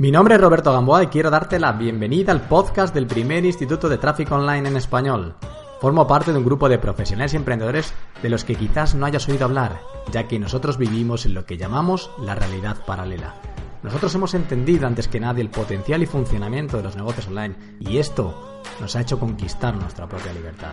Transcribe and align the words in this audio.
Mi 0.00 0.10
nombre 0.10 0.36
es 0.36 0.40
Roberto 0.40 0.72
Gamboa 0.72 1.02
y 1.02 1.08
quiero 1.08 1.28
darte 1.28 1.58
la 1.58 1.72
bienvenida 1.72 2.32
al 2.32 2.40
podcast 2.40 2.94
del 2.94 3.06
primer 3.06 3.44
Instituto 3.44 3.86
de 3.86 3.98
Tráfico 3.98 4.34
Online 4.34 4.70
en 4.70 4.76
español. 4.78 5.34
Formo 5.78 6.06
parte 6.06 6.32
de 6.32 6.38
un 6.38 6.44
grupo 6.46 6.70
de 6.70 6.78
profesionales 6.78 7.34
y 7.34 7.36
emprendedores 7.36 7.92
de 8.22 8.30
los 8.30 8.42
que 8.42 8.54
quizás 8.54 8.94
no 8.94 9.04
hayas 9.04 9.28
oído 9.28 9.44
hablar, 9.44 9.82
ya 10.10 10.26
que 10.26 10.38
nosotros 10.38 10.78
vivimos 10.78 11.26
en 11.26 11.34
lo 11.34 11.44
que 11.44 11.58
llamamos 11.58 12.10
la 12.18 12.34
realidad 12.34 12.78
paralela. 12.86 13.34
Nosotros 13.82 14.14
hemos 14.14 14.34
entendido 14.34 14.86
antes 14.86 15.08
que 15.08 15.20
nadie 15.20 15.42
el 15.42 15.50
potencial 15.50 16.02
y 16.02 16.06
funcionamiento 16.06 16.76
de 16.76 16.82
los 16.82 16.96
negocios 16.96 17.28
online 17.28 17.56
y 17.80 17.96
esto 17.96 18.62
nos 18.78 18.94
ha 18.94 19.00
hecho 19.00 19.18
conquistar 19.18 19.74
nuestra 19.74 20.06
propia 20.06 20.32
libertad. 20.32 20.72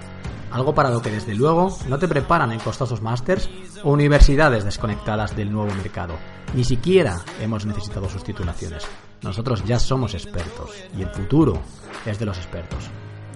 Algo 0.52 0.76
para 0.76 0.90
lo 0.90 1.02
que 1.02 1.12
desde 1.12 1.36
luego 1.36 1.78
no 1.88 2.00
te 2.00 2.08
preparan 2.08 2.52
en 2.52 2.60
costosos 2.60 3.02
másters 3.02 3.50
o 3.84 3.92
universidades 3.92 4.66
desconectadas 4.66 5.36
del 5.36 5.52
nuevo 5.52 5.74
mercado. 5.74 6.16
Ni 6.54 6.64
siquiera 6.64 7.22
hemos 7.42 7.66
necesitado 7.66 8.10
sus 8.10 8.24
titulaciones. 8.24 8.86
Nosotros 9.22 9.64
ya 9.66 9.80
somos 9.80 10.14
expertos 10.14 10.72
y 10.98 11.02
el 11.02 11.10
futuro 11.10 11.62
es 12.06 12.20
de 12.20 12.26
los 12.26 12.38
expertos. 12.38 12.90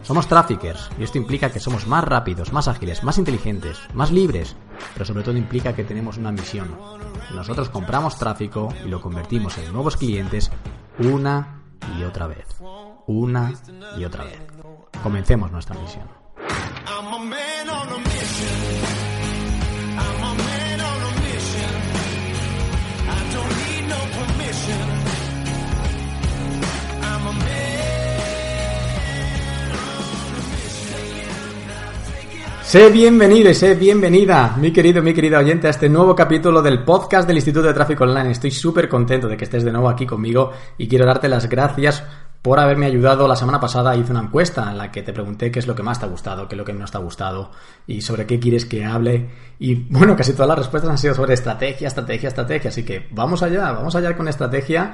Somos 0.03 0.27
traffickers 0.27 0.89
y 0.99 1.03
esto 1.03 1.17
implica 1.17 1.51
que 1.51 1.59
somos 1.59 1.87
más 1.87 2.03
rápidos, 2.03 2.51
más 2.51 2.67
ágiles, 2.67 3.03
más 3.03 3.17
inteligentes, 3.17 3.77
más 3.93 4.11
libres, 4.11 4.55
pero 4.93 5.05
sobre 5.05 5.23
todo 5.23 5.37
implica 5.37 5.73
que 5.73 5.83
tenemos 5.83 6.17
una 6.17 6.31
misión. 6.31 6.75
Nosotros 7.35 7.69
compramos 7.69 8.17
tráfico 8.17 8.73
y 8.83 8.89
lo 8.89 8.99
convertimos 8.99 9.57
en 9.57 9.71
nuevos 9.71 9.97
clientes 9.97 10.51
una 10.99 11.61
y 11.97 12.03
otra 12.03 12.27
vez. 12.27 12.47
Una 13.07 13.53
y 13.97 14.03
otra 14.03 14.23
vez. 14.25 14.41
Comencemos 15.03 15.51
nuestra 15.51 15.79
misión. 15.79 16.07
Sé 32.71 32.89
bienvenido 32.89 33.49
y 33.49 33.53
sé 33.53 33.75
bienvenida, 33.75 34.55
mi 34.57 34.71
querido, 34.71 35.03
mi 35.03 35.13
querida 35.13 35.39
oyente, 35.39 35.67
a 35.67 35.71
este 35.71 35.89
nuevo 35.89 36.15
capítulo 36.15 36.61
del 36.61 36.85
podcast 36.85 37.27
del 37.27 37.35
Instituto 37.35 37.67
de 37.67 37.73
Tráfico 37.73 38.05
Online. 38.05 38.31
Estoy 38.31 38.51
súper 38.51 38.87
contento 38.87 39.27
de 39.27 39.35
que 39.35 39.43
estés 39.43 39.65
de 39.65 39.73
nuevo 39.73 39.89
aquí 39.89 40.05
conmigo 40.05 40.53
y 40.77 40.87
quiero 40.87 41.05
darte 41.05 41.27
las 41.27 41.49
gracias 41.49 42.01
por 42.41 42.61
haberme 42.61 42.85
ayudado. 42.85 43.27
La 43.27 43.35
semana 43.35 43.59
pasada 43.59 43.93
hice 43.97 44.11
una 44.11 44.21
encuesta 44.21 44.71
en 44.71 44.77
la 44.77 44.89
que 44.89 45.03
te 45.03 45.11
pregunté 45.11 45.51
qué 45.51 45.59
es 45.59 45.67
lo 45.67 45.75
que 45.75 45.83
más 45.83 45.99
te 45.99 46.05
ha 46.05 46.07
gustado, 46.07 46.47
qué 46.47 46.55
es 46.55 46.57
lo 46.57 46.63
que 46.63 46.71
menos 46.71 46.91
te 46.91 46.97
ha 46.97 47.01
gustado 47.01 47.51
y 47.87 47.99
sobre 47.99 48.25
qué 48.25 48.39
quieres 48.39 48.65
que 48.65 48.85
hable. 48.85 49.29
Y 49.59 49.75
bueno, 49.75 50.15
casi 50.15 50.31
todas 50.31 50.47
las 50.47 50.59
respuestas 50.59 50.91
han 50.91 50.97
sido 50.97 51.13
sobre 51.13 51.33
estrategia, 51.33 51.89
estrategia, 51.89 52.29
estrategia. 52.29 52.69
Así 52.69 52.83
que 52.83 53.05
vamos 53.11 53.43
allá, 53.43 53.73
vamos 53.73 53.97
allá 53.97 54.15
con 54.15 54.29
estrategia. 54.29 54.93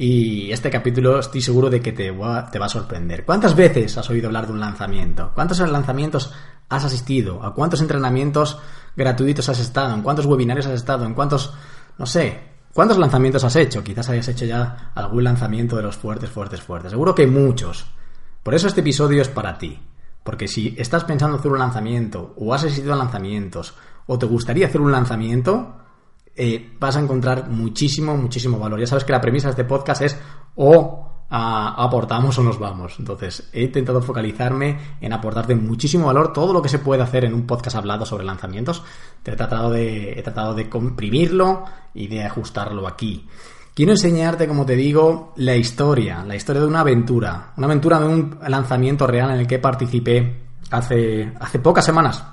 Y 0.00 0.52
este 0.52 0.70
capítulo 0.70 1.18
estoy 1.18 1.40
seguro 1.40 1.68
de 1.68 1.80
que 1.80 1.90
te 1.90 2.12
va, 2.12 2.48
te 2.48 2.60
va 2.60 2.66
a 2.66 2.68
sorprender. 2.68 3.24
¿Cuántas 3.24 3.56
veces 3.56 3.98
has 3.98 4.08
oído 4.08 4.28
hablar 4.28 4.46
de 4.46 4.52
un 4.52 4.60
lanzamiento? 4.60 5.32
¿Cuántos 5.34 5.58
lanzamientos 5.58 6.32
has 6.68 6.84
asistido? 6.84 7.42
¿A 7.42 7.52
cuántos 7.52 7.80
entrenamientos 7.80 8.60
gratuitos 8.94 9.48
has 9.48 9.58
estado? 9.58 9.92
¿En 9.92 10.02
cuántos 10.02 10.26
webinarios 10.26 10.66
has 10.66 10.74
estado? 10.74 11.04
¿En 11.04 11.14
cuántos, 11.14 11.52
no 11.98 12.06
sé, 12.06 12.38
cuántos 12.72 12.96
lanzamientos 12.96 13.42
has 13.42 13.56
hecho? 13.56 13.82
Quizás 13.82 14.08
hayas 14.08 14.28
hecho 14.28 14.44
ya 14.44 14.92
algún 14.94 15.24
lanzamiento 15.24 15.74
de 15.74 15.82
los 15.82 15.96
fuertes, 15.96 16.30
fuertes, 16.30 16.62
fuertes. 16.62 16.92
Seguro 16.92 17.12
que 17.12 17.26
muchos. 17.26 17.84
Por 18.44 18.54
eso 18.54 18.68
este 18.68 18.82
episodio 18.82 19.20
es 19.20 19.28
para 19.28 19.58
ti. 19.58 19.80
Porque 20.22 20.46
si 20.46 20.76
estás 20.78 21.02
pensando 21.02 21.38
hacer 21.38 21.50
un 21.50 21.58
lanzamiento, 21.58 22.34
o 22.36 22.54
has 22.54 22.62
asistido 22.62 22.92
a 22.92 22.96
lanzamientos, 22.96 23.74
o 24.06 24.16
te 24.16 24.26
gustaría 24.26 24.68
hacer 24.68 24.80
un 24.80 24.92
lanzamiento, 24.92 25.74
eh, 26.38 26.76
vas 26.78 26.96
a 26.96 27.00
encontrar 27.00 27.48
muchísimo, 27.50 28.16
muchísimo 28.16 28.58
valor. 28.58 28.78
Ya 28.78 28.86
sabes 28.86 29.04
que 29.04 29.12
la 29.12 29.20
premisa 29.20 29.48
de 29.48 29.50
este 29.50 29.64
podcast 29.64 30.02
es 30.02 30.16
o 30.54 31.04
aportamos 31.30 32.38
o 32.38 32.42
nos 32.42 32.58
vamos. 32.58 32.94
Entonces, 32.98 33.50
he 33.52 33.64
intentado 33.64 34.00
focalizarme 34.00 34.78
en 35.00 35.12
aportarte 35.12 35.54
muchísimo 35.54 36.06
valor 36.06 36.32
todo 36.32 36.52
lo 36.52 36.62
que 36.62 36.68
se 36.68 36.78
puede 36.78 37.02
hacer 37.02 37.24
en 37.24 37.34
un 37.34 37.46
podcast 37.46 37.76
hablado 37.76 38.06
sobre 38.06 38.24
lanzamientos. 38.24 38.82
He 39.24 39.36
tratado 39.36 39.70
de, 39.70 40.12
he 40.12 40.22
tratado 40.22 40.54
de 40.54 40.70
comprimirlo 40.70 41.64
y 41.92 42.06
de 42.06 42.24
ajustarlo 42.24 42.86
aquí. 42.86 43.26
Quiero 43.74 43.92
enseñarte, 43.92 44.48
como 44.48 44.64
te 44.64 44.74
digo, 44.74 45.34
la 45.36 45.54
historia, 45.56 46.24
la 46.24 46.34
historia 46.34 46.62
de 46.62 46.68
una 46.68 46.80
aventura, 46.80 47.52
una 47.56 47.66
aventura 47.66 48.00
de 48.00 48.06
un 48.06 48.38
lanzamiento 48.48 49.06
real 49.06 49.30
en 49.30 49.40
el 49.40 49.46
que 49.46 49.58
participé 49.58 50.46
hace, 50.70 51.32
hace 51.38 51.58
pocas 51.58 51.84
semanas, 51.84 52.24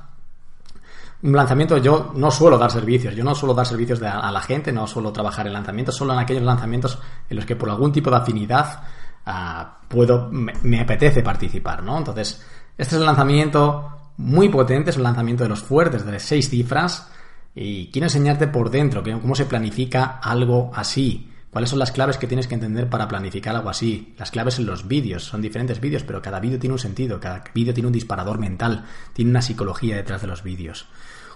un 1.25 1.35
lanzamiento, 1.35 1.77
yo 1.77 2.11
no 2.15 2.29
suelo 2.29 2.57
dar 2.57 2.71
servicios, 2.71 3.15
yo 3.15 3.23
no 3.23 3.33
suelo 3.33 3.53
dar 3.55 3.65
servicios 3.65 4.01
a 4.01 4.31
la 4.31 4.41
gente, 4.41 4.71
no 4.71 4.85
suelo 4.85 5.11
trabajar 5.11 5.47
en 5.47 5.53
lanzamientos, 5.53 5.95
solo 5.95 6.13
en 6.13 6.19
aquellos 6.19 6.43
lanzamientos 6.43 6.99
en 7.29 7.35
los 7.35 7.45
que 7.45 7.55
por 7.55 7.69
algún 7.69 7.91
tipo 7.91 8.11
de 8.11 8.17
afinidad 8.17 8.83
ah, 9.25 9.79
puedo, 9.87 10.29
me, 10.31 10.79
apetece 10.79 11.23
participar, 11.23 11.81
¿no? 11.81 11.97
Entonces, 11.97 12.45
este 12.77 12.95
es 12.95 12.99
un 12.99 13.07
lanzamiento 13.07 14.11
muy 14.17 14.49
potente, 14.49 14.91
es 14.91 14.97
un 14.97 15.03
lanzamiento 15.03 15.43
de 15.43 15.49
los 15.49 15.63
fuertes, 15.63 16.05
de 16.05 16.19
seis 16.19 16.49
cifras, 16.49 17.09
y 17.55 17.87
quiero 17.87 18.05
enseñarte 18.05 18.47
por 18.47 18.69
dentro 18.69 19.01
cómo 19.03 19.33
se 19.33 19.45
planifica 19.45 20.19
algo 20.21 20.71
así. 20.75 21.31
¿Cuáles 21.49 21.69
son 21.69 21.79
las 21.79 21.93
claves 21.93 22.17
que 22.17 22.27
tienes 22.27 22.47
que 22.47 22.55
entender 22.55 22.89
para 22.89 23.07
planificar 23.07 23.55
algo 23.55 23.69
así? 23.69 24.13
Las 24.19 24.29
claves 24.29 24.59
en 24.59 24.65
los 24.65 24.89
vídeos, 24.89 25.23
son 25.23 25.41
diferentes 25.41 25.79
vídeos, 25.79 26.03
pero 26.03 26.21
cada 26.21 26.41
vídeo 26.41 26.59
tiene 26.59 26.73
un 26.73 26.79
sentido, 26.79 27.17
cada 27.17 27.45
vídeo 27.53 27.73
tiene 27.73 27.87
un 27.87 27.93
disparador 27.93 28.37
mental, 28.39 28.83
tiene 29.13 29.31
una 29.31 29.41
psicología 29.41 29.95
detrás 29.95 30.21
de 30.21 30.27
los 30.27 30.43
vídeos. 30.43 30.85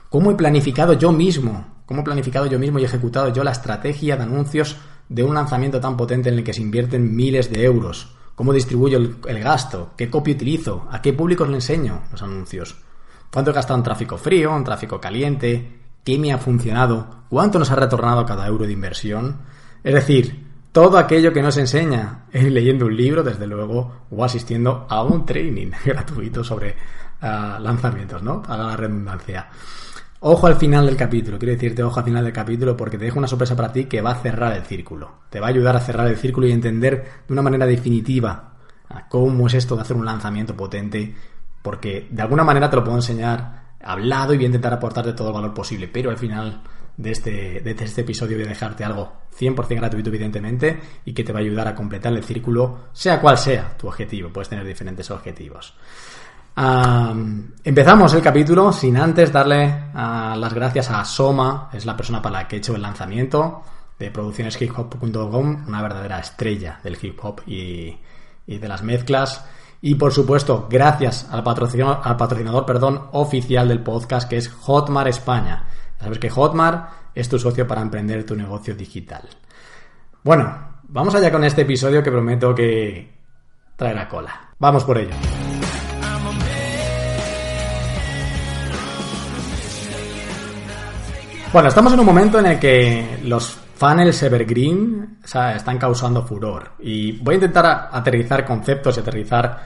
¿Cómo 0.09 0.31
he 0.31 0.35
planificado 0.35 0.93
yo 0.93 1.11
mismo? 1.11 1.83
¿Cómo 1.85 2.01
he 2.01 2.03
planificado 2.03 2.47
yo 2.47 2.57
mismo 2.57 2.79
y 2.79 2.83
ejecutado 2.83 3.31
yo 3.31 3.43
la 3.43 3.51
estrategia 3.51 4.17
de 4.17 4.23
anuncios 4.23 4.77
de 5.07 5.23
un 5.23 5.35
lanzamiento 5.35 5.79
tan 5.79 5.97
potente 5.97 6.29
en 6.29 6.39
el 6.39 6.43
que 6.43 6.53
se 6.53 6.63
invierten 6.63 7.15
miles 7.15 7.51
de 7.51 7.63
euros? 7.63 8.15
¿Cómo 8.33 8.51
distribuyo 8.51 8.97
el, 8.97 9.43
gasto? 9.43 9.91
¿Qué 9.95 10.09
copia 10.09 10.33
utilizo? 10.33 10.87
¿A 10.89 10.99
qué 11.01 11.13
públicos 11.13 11.47
le 11.47 11.55
enseño 11.55 12.03
los 12.11 12.23
anuncios? 12.23 12.75
¿Cuánto 13.31 13.51
he 13.51 13.53
gastado 13.53 13.77
en 13.77 13.83
tráfico 13.83 14.17
frío, 14.17 14.55
en 14.57 14.63
tráfico 14.63 14.99
caliente? 14.99 15.79
¿Qué 16.03 16.17
me 16.17 16.33
ha 16.33 16.39
funcionado? 16.39 17.25
¿Cuánto 17.29 17.59
nos 17.59 17.69
ha 17.69 17.75
retornado 17.75 18.25
cada 18.25 18.47
euro 18.47 18.65
de 18.65 18.73
inversión? 18.73 19.41
Es 19.83 19.93
decir, 19.93 20.47
todo 20.71 20.97
aquello 20.97 21.31
que 21.33 21.43
nos 21.43 21.57
enseña 21.57 22.25
leyendo 22.33 22.87
un 22.87 22.97
libro, 22.97 23.21
desde 23.21 23.45
luego, 23.45 24.05
o 24.09 24.25
asistiendo 24.25 24.87
a 24.89 25.03
un 25.03 25.23
training 25.25 25.71
gratuito 25.85 26.43
sobre 26.43 26.75
ah, 27.21 27.59
lanzamientos, 27.61 28.23
¿no? 28.23 28.41
Haga 28.47 28.63
la 28.63 28.77
redundancia. 28.77 29.49
Ojo 30.21 30.47
al 30.47 30.57
final 30.57 30.85
del 30.85 30.97
capítulo, 30.97 31.39
quiero 31.39 31.53
decirte 31.53 31.81
ojo 31.81 31.97
al 31.97 32.05
final 32.05 32.25
del 32.25 32.33
capítulo 32.33 32.75
porque 32.75 32.97
te 32.97 33.05
dejo 33.05 33.19
una 33.19 33.27
sorpresa 33.29 33.55
para 33.55 33.71
ti 33.71 33.85
que 33.85 34.01
va 34.01 34.11
a 34.11 34.15
cerrar 34.15 34.53
el 34.53 34.63
círculo. 34.63 35.19
Te 35.29 35.39
va 35.39 35.47
a 35.47 35.49
ayudar 35.49 35.77
a 35.77 35.79
cerrar 35.79 36.07
el 36.07 36.17
círculo 36.17 36.45
y 36.45 36.51
entender 36.51 37.05
de 37.25 37.33
una 37.33 37.41
manera 37.41 37.65
definitiva 37.65 38.55
cómo 39.07 39.47
es 39.47 39.53
esto 39.53 39.77
de 39.77 39.83
hacer 39.83 39.95
un 39.95 40.05
lanzamiento 40.05 40.57
potente, 40.57 41.15
porque 41.61 42.09
de 42.11 42.21
alguna 42.21 42.43
manera 42.43 42.69
te 42.69 42.75
lo 42.75 42.83
puedo 42.83 42.97
enseñar 42.97 43.69
hablado 43.81 44.33
y 44.33 44.37
voy 44.37 44.43
a 44.43 44.47
intentar 44.47 44.73
aportarte 44.73 45.13
todo 45.13 45.29
el 45.29 45.35
valor 45.35 45.53
posible, 45.53 45.87
pero 45.87 46.09
al 46.09 46.17
final 46.17 46.63
de 46.97 47.11
este, 47.11 47.61
de 47.61 47.71
este 47.71 48.01
episodio 48.01 48.35
voy 48.35 48.45
a 48.45 48.49
dejarte 48.49 48.83
algo 48.83 49.13
100% 49.39 49.75
gratuito, 49.75 50.09
evidentemente, 50.09 50.81
y 51.05 51.13
que 51.13 51.23
te 51.23 51.31
va 51.31 51.39
a 51.39 51.43
ayudar 51.43 51.69
a 51.69 51.75
completar 51.75 52.11
el 52.11 52.25
círculo, 52.25 52.89
sea 52.91 53.21
cual 53.21 53.37
sea 53.37 53.77
tu 53.77 53.87
objetivo. 53.87 54.29
Puedes 54.33 54.49
tener 54.49 54.65
diferentes 54.65 55.09
objetivos. 55.11 55.75
Empezamos 57.63 58.13
el 58.13 58.21
capítulo 58.21 58.71
sin 58.73 58.97
antes 58.97 59.31
darle 59.31 59.91
ah, 59.93 60.35
las 60.37 60.53
gracias 60.53 60.89
a 60.89 61.05
Soma, 61.05 61.69
es 61.71 61.85
la 61.85 61.95
persona 61.95 62.21
para 62.21 62.39
la 62.39 62.47
que 62.47 62.57
he 62.57 62.59
hecho 62.59 62.75
el 62.75 62.81
lanzamiento 62.81 63.63
de 63.97 64.11
produccioneshiphop.com, 64.11 65.65
una 65.67 65.81
verdadera 65.81 66.19
estrella 66.19 66.79
del 66.83 66.97
hip 67.01 67.19
hop 67.23 67.41
y, 67.45 67.97
de 68.47 68.67
las 68.67 68.81
mezclas. 68.81 69.45
Y 69.81 69.95
por 69.95 70.11
supuesto, 70.11 70.67
gracias 70.69 71.27
al 71.31 71.43
patrocinador, 71.43 72.01
al 72.03 72.17
patrocinador 72.17 72.65
perdón, 72.65 73.07
oficial 73.11 73.67
del 73.67 73.81
podcast 73.81 74.29
que 74.29 74.37
es 74.37 74.49
Hotmar 74.49 75.07
España. 75.07 75.65
Sabes 75.99 76.19
que 76.19 76.29
Hotmart 76.29 76.91
es 77.13 77.29
tu 77.29 77.39
socio 77.39 77.67
para 77.67 77.81
emprender 77.81 78.25
tu 78.25 78.35
negocio 78.35 78.75
digital. 78.75 79.23
Bueno, 80.23 80.81
vamos 80.83 81.15
allá 81.15 81.31
con 81.31 81.43
este 81.43 81.61
episodio 81.61 82.03
que 82.03 82.11
prometo 82.11 82.53
que 82.53 83.13
traerá 83.75 84.09
cola. 84.09 84.49
Vamos 84.57 84.83
por 84.83 84.97
ello. 84.97 85.15
Bueno, 91.51 91.69
estamos 91.69 91.93
en 91.93 91.99
un 91.99 92.05
momento 92.05 92.37
en 92.37 92.45
el 92.45 92.59
que 92.59 93.21
los 93.23 93.57
funnels 93.73 94.21
evergreen 94.21 95.17
están 95.23 95.79
causando 95.79 96.23
furor 96.23 96.73
y 96.79 97.13
voy 97.13 97.33
a 97.33 97.35
intentar 97.35 97.89
aterrizar 97.91 98.45
conceptos 98.45 98.97
y 98.97 98.99
aterrizar 98.99 99.59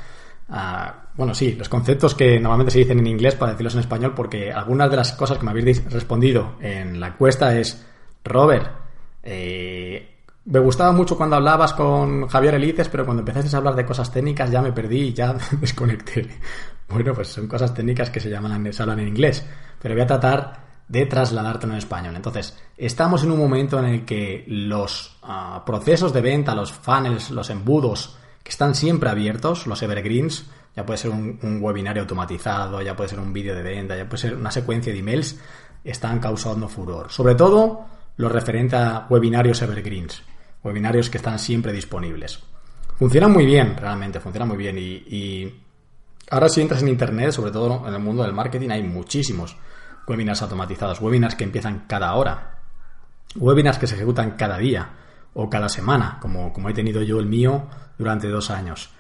bueno, 1.15 1.35
sí, 1.35 1.55
los 1.55 1.67
conceptos 1.67 2.15
que 2.15 2.39
normalmente 2.39 2.71
se 2.71 2.79
dicen 2.79 2.99
en 2.99 3.07
inglés 3.07 3.35
para 3.35 3.51
decirlos 3.51 3.73
en 3.73 3.81
español, 3.81 4.13
porque 4.15 4.51
algunas 4.51 4.89
de 4.89 4.97
las 4.97 5.11
cosas 5.11 5.37
que 5.37 5.43
me 5.43 5.51
habéis 5.51 5.83
respondido 5.91 6.55
en 6.59 6.99
la 6.99 7.07
encuesta 7.07 7.57
es, 7.57 7.85
Robert, 8.23 8.71
eh, 9.21 10.21
me 10.45 10.59
gustaba 10.59 10.91
mucho 10.91 11.17
cuando 11.17 11.35
hablabas 11.35 11.73
con 11.73 12.27
Javier 12.27 12.55
Elices, 12.55 12.89
pero 12.89 13.05
cuando 13.05 13.21
empezaste 13.21 13.55
a 13.55 13.59
hablar 13.59 13.75
de 13.75 13.85
cosas 13.85 14.11
técnicas 14.11 14.49
ya 14.49 14.61
me 14.61 14.71
perdí 14.71 15.01
y 15.01 15.13
ya 15.13 15.35
desconecté. 15.59 16.27
Bueno, 16.87 17.13
pues 17.13 17.27
son 17.27 17.47
cosas 17.47 17.73
técnicas 17.73 18.09
que 18.09 18.19
se 18.19 18.29
llaman, 18.29 18.71
se 18.71 18.81
hablan 18.81 18.99
en 18.99 19.09
inglés, 19.09 19.45
pero 19.81 19.95
voy 19.95 20.03
a 20.03 20.07
tratar 20.07 20.63
de 20.93 21.07
trasladártelo 21.07 21.73
en 21.73 21.79
español. 21.79 22.15
Entonces, 22.15 22.55
estamos 22.77 23.23
en 23.23 23.31
un 23.31 23.39
momento 23.39 23.79
en 23.79 23.85
el 23.85 24.05
que 24.05 24.45
los 24.47 25.17
ah, 25.23 25.63
procesos 25.65 26.13
de 26.13 26.21
venta, 26.21 26.53
los 26.53 26.71
funnels, 26.71 27.31
los 27.31 27.49
embudos, 27.49 28.15
que 28.43 28.51
están 28.51 28.75
siempre 28.75 29.09
abiertos, 29.09 29.65
los 29.65 29.81
evergreens, 29.81 30.45
ya 30.75 30.85
puede 30.85 30.99
ser 30.99 31.09
un, 31.09 31.39
un 31.41 31.63
webinario 31.63 32.03
automatizado, 32.03 32.79
ya 32.83 32.95
puede 32.95 33.09
ser 33.09 33.19
un 33.19 33.33
vídeo 33.33 33.55
de 33.55 33.63
venta, 33.63 33.97
ya 33.97 34.07
puede 34.07 34.21
ser 34.21 34.35
una 34.35 34.51
secuencia 34.51 34.93
de 34.93 34.99
emails, 34.99 35.39
están 35.83 36.19
causando 36.19 36.69
furor. 36.69 37.11
Sobre 37.11 37.33
todo 37.33 37.85
lo 38.17 38.29
referente 38.29 38.75
a 38.75 39.07
webinarios 39.09 39.63
evergreens, 39.63 40.21
webinarios 40.63 41.09
que 41.09 41.17
están 41.17 41.39
siempre 41.39 41.73
disponibles. 41.73 42.39
Funcionan 42.99 43.31
muy 43.31 43.47
bien, 43.47 43.75
realmente, 43.75 44.19
funcionan 44.19 44.47
muy 44.47 44.57
bien. 44.57 44.77
Y, 44.77 45.51
ahora 46.29 46.49
si 46.49 46.61
entras 46.61 46.83
en 46.83 46.89
Internet, 46.89 47.31
sobre 47.31 47.51
todo 47.51 47.83
en 47.87 47.95
el 47.95 47.99
mundo 47.99 48.21
del 48.21 48.33
marketing, 48.33 48.69
hay 48.69 48.83
muchísimos 48.83 49.57
webinars 50.07 50.41
automatizados, 50.41 51.01
webinars 51.01 51.35
que 51.35 51.43
empiezan 51.43 51.85
cada 51.87 52.13
hora, 52.15 52.59
webinars 53.35 53.77
que 53.77 53.87
se 53.87 53.95
ejecutan 53.95 54.31
cada 54.31 54.57
día 54.57 54.89
o 55.33 55.49
cada 55.49 55.69
semana, 55.69 56.17
como, 56.21 56.53
como 56.53 56.69
he 56.69 56.73
tenido 56.73 57.01
yo 57.01 57.19
el 57.19 57.25
mío 57.25 57.67
durante 57.97 58.27
dos 58.29 58.49
años. 58.49 58.91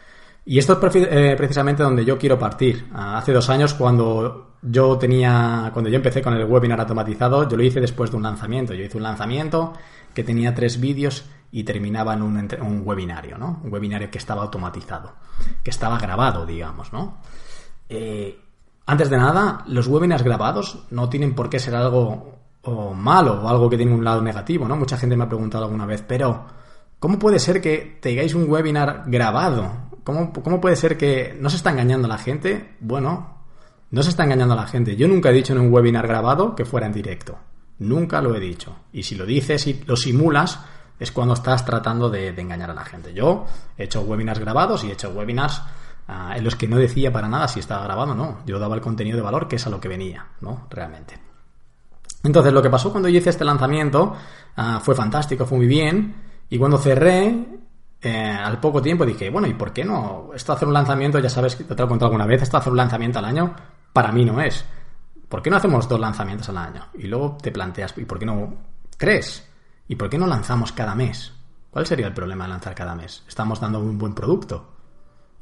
Y 0.45 0.59
esto 0.59 0.79
es 0.85 0.95
eh, 0.95 1.35
precisamente 1.37 1.83
donde 1.83 2.03
yo 2.03 2.17
quiero 2.17 2.37
partir. 2.37 2.87
Ah, 2.93 3.17
hace 3.17 3.31
dos 3.31 3.49
años, 3.49 3.73
cuando 3.73 4.57
yo 4.61 4.97
tenía, 4.97 5.69
cuando 5.71 5.89
yo 5.89 5.95
empecé 5.95 6.21
con 6.21 6.33
el 6.33 6.45
webinar 6.45 6.79
automatizado, 6.81 7.47
yo 7.47 7.55
lo 7.55 7.63
hice 7.63 7.79
después 7.79 8.11
de 8.11 8.17
un 8.17 8.23
lanzamiento. 8.23 8.73
Yo 8.73 8.83
hice 8.83 8.97
un 8.97 9.03
lanzamiento 9.03 9.73
que 10.13 10.23
tenía 10.23 10.53
tres 10.53 10.79
vídeos 10.81 11.25
y 11.51 11.63
terminaba 11.63 12.13
en 12.13 12.23
un, 12.23 12.49
un 12.61 12.81
webinario, 12.83 13.37
¿no? 13.37 13.61
Un 13.63 13.71
webinario 13.71 14.09
que 14.11 14.17
estaba 14.17 14.41
automatizado, 14.41 15.13
que 15.63 15.69
estaba 15.69 15.97
grabado, 15.97 16.45
digamos, 16.45 16.91
¿no? 16.91 17.19
Eh, 17.87 18.39
antes 18.85 19.09
de 19.09 19.17
nada, 19.17 19.63
los 19.67 19.87
webinars 19.87 20.23
grabados 20.23 20.85
no 20.89 21.09
tienen 21.09 21.35
por 21.35 21.49
qué 21.49 21.59
ser 21.59 21.75
algo 21.75 22.39
malo 22.95 23.41
o 23.43 23.49
algo 23.49 23.69
que 23.69 23.77
tiene 23.77 23.93
un 23.93 24.03
lado 24.03 24.21
negativo, 24.21 24.67
¿no? 24.67 24.75
Mucha 24.75 24.97
gente 24.97 25.17
me 25.17 25.23
ha 25.23 25.29
preguntado 25.29 25.65
alguna 25.65 25.85
vez, 25.85 26.03
pero 26.07 26.45
¿cómo 26.99 27.19
puede 27.19 27.39
ser 27.39 27.61
que 27.61 27.97
tengáis 28.01 28.33
un 28.33 28.49
webinar 28.49 29.03
grabado? 29.07 29.69
¿Cómo, 30.03 30.31
¿Cómo 30.33 30.59
puede 30.59 30.75
ser 30.75 30.97
que 30.97 31.37
no 31.39 31.49
se 31.49 31.57
está 31.57 31.71
engañando 31.71 32.07
a 32.07 32.09
la 32.09 32.17
gente? 32.17 32.75
Bueno, 32.79 33.37
no 33.91 34.03
se 34.03 34.09
está 34.09 34.23
engañando 34.23 34.53
a 34.53 34.57
la 34.57 34.67
gente. 34.67 34.95
Yo 34.95 35.07
nunca 35.07 35.29
he 35.29 35.33
dicho 35.33 35.53
en 35.53 35.59
un 35.59 35.71
webinar 35.71 36.07
grabado 36.07 36.55
que 36.55 36.65
fuera 36.65 36.87
en 36.87 36.93
directo. 36.93 37.37
Nunca 37.79 38.21
lo 38.21 38.35
he 38.35 38.39
dicho. 38.39 38.75
Y 38.91 39.03
si 39.03 39.15
lo 39.15 39.25
dices 39.25 39.67
y 39.67 39.83
lo 39.85 39.95
simulas, 39.95 40.59
es 40.99 41.11
cuando 41.11 41.33
estás 41.33 41.65
tratando 41.65 42.09
de, 42.09 42.29
engañar 42.29 42.71
a 42.71 42.73
la 42.73 42.85
gente. 42.85 43.13
Yo 43.13 43.45
he 43.77 43.83
hecho 43.83 44.01
webinars 44.01 44.39
grabados 44.39 44.83
y 44.83 44.89
he 44.89 44.93
hecho 44.93 45.09
webinars 45.09 45.61
ah, 46.07 46.33
en 46.35 46.43
los 46.43 46.55
que 46.55 46.67
no 46.67 46.77
decía 46.77 47.11
para 47.11 47.27
nada 47.27 47.47
si 47.47 47.59
estaba 47.59 47.83
grabado 47.83 48.11
o 48.11 48.15
no. 48.15 48.39
Yo 48.45 48.59
daba 48.59 48.75
el 48.75 48.81
contenido 48.81 49.17
de 49.17 49.23
valor 49.23 49.47
que 49.47 49.57
es 49.57 49.67
a 49.67 49.69
lo 49.69 49.79
que 49.79 49.87
venía, 49.87 50.25
¿no? 50.41 50.67
Realmente. 50.69 51.19
Entonces, 52.23 52.53
lo 52.53 52.61
que 52.61 52.69
pasó 52.69 52.91
cuando 52.91 53.09
yo 53.09 53.17
hice 53.17 53.29
este 53.29 53.43
lanzamiento 53.43 54.15
ah, 54.55 54.79
fue 54.81 54.95
fantástico, 54.95 55.45
fue 55.45 55.57
muy 55.57 55.67
bien. 55.67 56.15
Y 56.49 56.57
cuando 56.57 56.77
cerré, 56.77 57.45
eh, 58.01 58.37
al 58.43 58.59
poco 58.59 58.81
tiempo 58.81 59.05
dije, 59.05 59.29
bueno, 59.29 59.47
¿y 59.47 59.53
por 59.53 59.71
qué 59.71 59.85
no? 59.85 60.29
Esto 60.33 60.53
hacer 60.53 60.67
un 60.67 60.73
lanzamiento, 60.73 61.19
ya 61.19 61.29
sabes, 61.29 61.57
te 61.57 61.63
lo 61.75 61.85
he 61.85 61.87
contado 61.87 62.07
alguna 62.07 62.25
vez, 62.25 62.41
esto 62.41 62.57
hacer 62.57 62.71
un 62.71 62.77
lanzamiento 62.77 63.19
al 63.19 63.25
año, 63.25 63.55
para 63.91 64.11
mí 64.11 64.25
no 64.25 64.41
es. 64.41 64.65
¿Por 65.29 65.41
qué 65.41 65.49
no 65.49 65.57
hacemos 65.57 65.87
dos 65.87 65.99
lanzamientos 65.99 66.49
al 66.49 66.57
año? 66.57 66.85
Y 66.95 67.07
luego 67.07 67.37
te 67.41 67.51
planteas, 67.51 67.97
¿y 67.97 68.05
por 68.05 68.19
qué 68.19 68.25
no 68.25 68.53
tres? 68.97 69.49
¿Y 69.87 69.95
por 69.95 70.09
qué 70.09 70.17
no 70.17 70.27
lanzamos 70.27 70.71
cada 70.73 70.95
mes? 70.95 71.33
¿Cuál 71.71 71.87
sería 71.87 72.07
el 72.07 72.13
problema 72.13 72.43
de 72.43 72.51
lanzar 72.51 72.75
cada 72.75 72.93
mes? 72.93 73.23
Estamos 73.27 73.59
dando 73.59 73.79
un 73.79 73.97
buen 73.97 74.13
producto. 74.13 74.72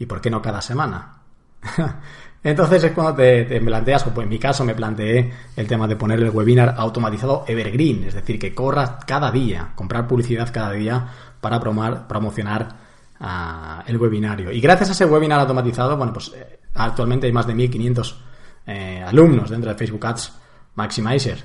¿Y 0.02 0.08
por 0.08 0.20
qué 0.20 0.32
no 0.32 0.42
cada 0.42 0.62
semana? 0.62 1.18
Entonces 2.44 2.84
es 2.84 2.92
cuando 2.92 3.14
te, 3.14 3.62
planteas, 3.62 4.08
o 4.08 4.10
pues 4.10 4.26
en 4.26 4.30
mi 4.30 4.40
caso 4.40 4.66
me 4.66 4.74
planteé 4.74 5.32
el 5.56 5.68
tema 5.68 5.88
de 5.88 5.96
poner 5.96 6.20
el 6.20 6.32
webinar 6.32 6.74
automatizado 6.76 7.46
evergreen, 7.48 8.06
es 8.06 8.16
decir, 8.16 8.40
que 8.40 8.56
corra 8.56 8.98
cada 9.06 9.30
día, 9.30 9.74
comprar 9.76 10.08
publicidad 10.08 10.52
cada 10.52 10.72
día 10.72 11.08
para 11.40 11.60
promocionar 11.60 12.68
ah, 13.20 13.84
el 13.86 13.98
webinario. 13.98 14.52
Y 14.52 14.60
gracias 14.60 14.90
a 14.90 14.92
ese 14.94 15.06
webinar 15.06 15.40
automatizado, 15.40 15.96
bueno, 15.96 16.14
pues 16.14 16.32
eh, 16.36 16.62
actualmente 16.74 17.28
hay 17.28 17.34
más 17.34 17.46
de 17.46 17.54
1500 17.54 18.24
eh, 18.66 19.04
alumnos 19.06 19.52
dentro 19.52 19.70
de 19.70 19.78
Facebook 19.78 20.04
Ads 20.04 20.34
Maximizer 20.74 21.44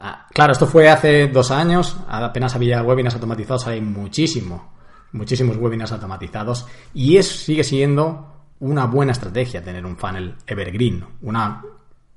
Ah, 0.00 0.26
claro, 0.32 0.52
esto 0.52 0.66
fue 0.66 0.88
hace 0.88 1.28
dos 1.28 1.52
años, 1.52 1.96
apenas 2.08 2.56
había 2.56 2.82
webinars 2.82 3.14
automatizados, 3.14 3.68
hay 3.68 3.80
muchísimo, 3.80 4.74
muchísimos 5.14 5.56
webinars 5.56 5.92
automatizados 5.92 6.66
y 6.92 7.16
es, 7.16 7.26
sigue 7.26 7.64
siendo 7.64 8.32
una 8.60 8.86
buena 8.86 9.12
estrategia 9.12 9.62
tener 9.62 9.86
un 9.86 9.96
funnel 9.96 10.34
evergreen, 10.46 11.04
una, 11.22 11.62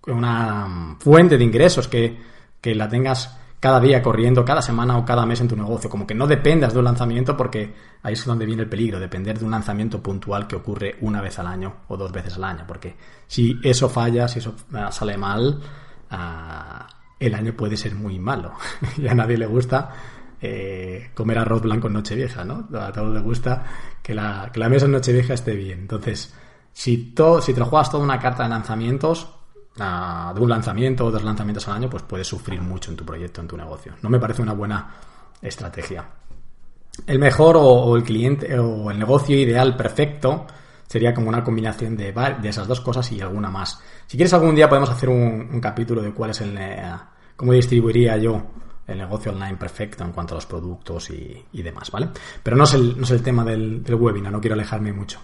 una 0.08 0.98
fuente 1.00 1.38
de 1.38 1.44
ingresos 1.44 1.88
que, 1.88 2.18
que 2.60 2.76
la 2.76 2.90
tengas 2.90 3.38
cada 3.60 3.80
día 3.80 4.02
corriendo, 4.04 4.46
cada 4.46 4.62
semana 4.62 4.98
o 4.98 5.06
cada 5.06 5.26
mes 5.26 5.42
en 5.42 5.48
tu 5.48 5.56
negocio, 5.56 5.90
como 5.90 6.06
que 6.06 6.14
no 6.14 6.28
dependas 6.28 6.74
de 6.74 6.80
un 6.80 6.86
lanzamiento 6.86 7.36
porque 7.36 7.74
ahí 8.04 8.14
es 8.14 8.26
donde 8.26 8.46
viene 8.46 8.64
el 8.64 8.70
peligro, 8.70 9.00
depender 9.00 9.38
de 9.38 9.46
un 9.46 9.52
lanzamiento 9.52 10.02
puntual 10.02 10.48
que 10.48 10.56
ocurre 10.56 10.96
una 11.02 11.22
vez 11.22 11.40
al 11.40 11.48
año 11.48 11.78
o 11.88 11.98
dos 11.98 12.12
veces 12.12 12.36
al 12.38 12.44
año, 12.44 12.66
porque 12.68 12.96
si 13.26 13.60
eso 13.64 13.90
falla, 13.90 14.28
si 14.28 14.40
eso 14.40 14.56
ah, 14.74 14.92
sale 14.92 15.18
mal, 15.18 15.60
ah, 16.12 16.88
el 17.20 17.34
año 17.34 17.54
puede 17.54 17.78
ser 17.78 17.96
muy 17.96 18.20
malo. 18.20 18.54
y 18.98 19.08
a 19.08 19.16
nadie 19.16 19.38
le 19.38 19.48
gusta 19.48 19.92
eh, 20.42 21.12
comer 21.14 21.40
arroz 21.40 21.62
blanco 21.62 21.88
en 21.88 21.94
Nochevieja, 21.94 22.44
¿no? 22.44 22.68
A 22.80 22.92
todos 22.92 23.14
les 23.14 23.24
gusta 23.24 23.64
que 24.02 24.14
la, 24.14 24.50
que 24.52 24.60
la 24.60 24.70
mesa 24.70 24.86
en 24.86 24.92
Nochevieja 24.92 25.34
esté 25.34 25.54
bien. 25.54 25.80
Entonces, 25.80 26.34
si, 26.74 27.14
todo, 27.14 27.42
si 27.42 27.54
te 27.54 27.62
juegas 27.62 27.90
toda 27.90 28.04
una 28.04 28.20
carta 28.20 28.44
de 28.44 28.50
lanzamientos, 28.50 29.28
ah, 29.80 30.32
de 30.36 30.42
un 30.42 30.50
lanzamiento 30.50 31.06
o 31.06 31.12
dos 31.12 31.24
lanzamientos 31.24 31.68
al 31.68 31.76
año, 31.76 31.90
pues 31.90 32.04
puedes 32.04 32.28
sufrir 32.28 32.62
mucho 32.62 32.92
en 32.92 32.98
tu 32.98 33.06
proyecto, 33.06 33.42
en 33.42 33.48
tu 33.48 33.58
negocio. 33.58 33.94
No 34.02 34.10
me 34.10 34.20
parece 34.20 34.42
una 34.42 34.54
buena 34.54 34.94
estrategia. 35.42 36.06
El 37.06 37.20
mejor 37.20 37.58
o 37.60 37.96
el 37.96 38.04
cliente 38.04 38.58
o 38.58 38.90
el 38.90 38.98
negocio 38.98 39.36
ideal 39.38 39.76
perfecto 39.76 40.48
sería 40.88 41.14
como 41.14 41.30
una 41.30 41.44
combinación 41.44 41.96
de, 41.98 42.14
de 42.42 42.50
esas 42.50 42.68
dos 42.68 42.82
cosas 42.82 43.12
y 43.12 43.22
alguna 43.22 43.50
más. 43.50 43.80
Si 44.08 44.18
quieres 44.18 44.34
algún 44.34 44.56
día 44.56 44.70
podemos 44.70 44.90
hacer 44.90 45.10
un, 45.10 45.60
capítulo 45.60 46.02
de 46.02 46.14
cuál 46.14 46.32
es 46.32 46.42
el, 46.42 46.58
eh, 46.58 46.82
cómo 47.36 47.52
distribuiría 47.52 48.18
yo 48.18 48.42
el 48.88 48.98
negocio 48.98 49.32
online 49.32 49.58
perfecto 49.58 50.04
en 50.04 50.12
cuanto 50.12 50.34
a 50.34 50.38
los 50.38 50.46
productos 50.46 51.10
y, 51.10 51.62
demás, 51.62 51.92
¿vale? 51.92 52.10
Pero 52.42 52.56
no 52.56 52.64
es 52.64 52.74
el, 52.74 52.98
no 52.98 53.04
es 53.04 53.12
el 53.12 53.22
tema 53.22 53.44
del, 53.44 53.84
webinar, 53.88 54.32
no 54.32 54.40
quiero 54.40 54.54
alejarme 54.54 54.94
mucho. 54.94 55.20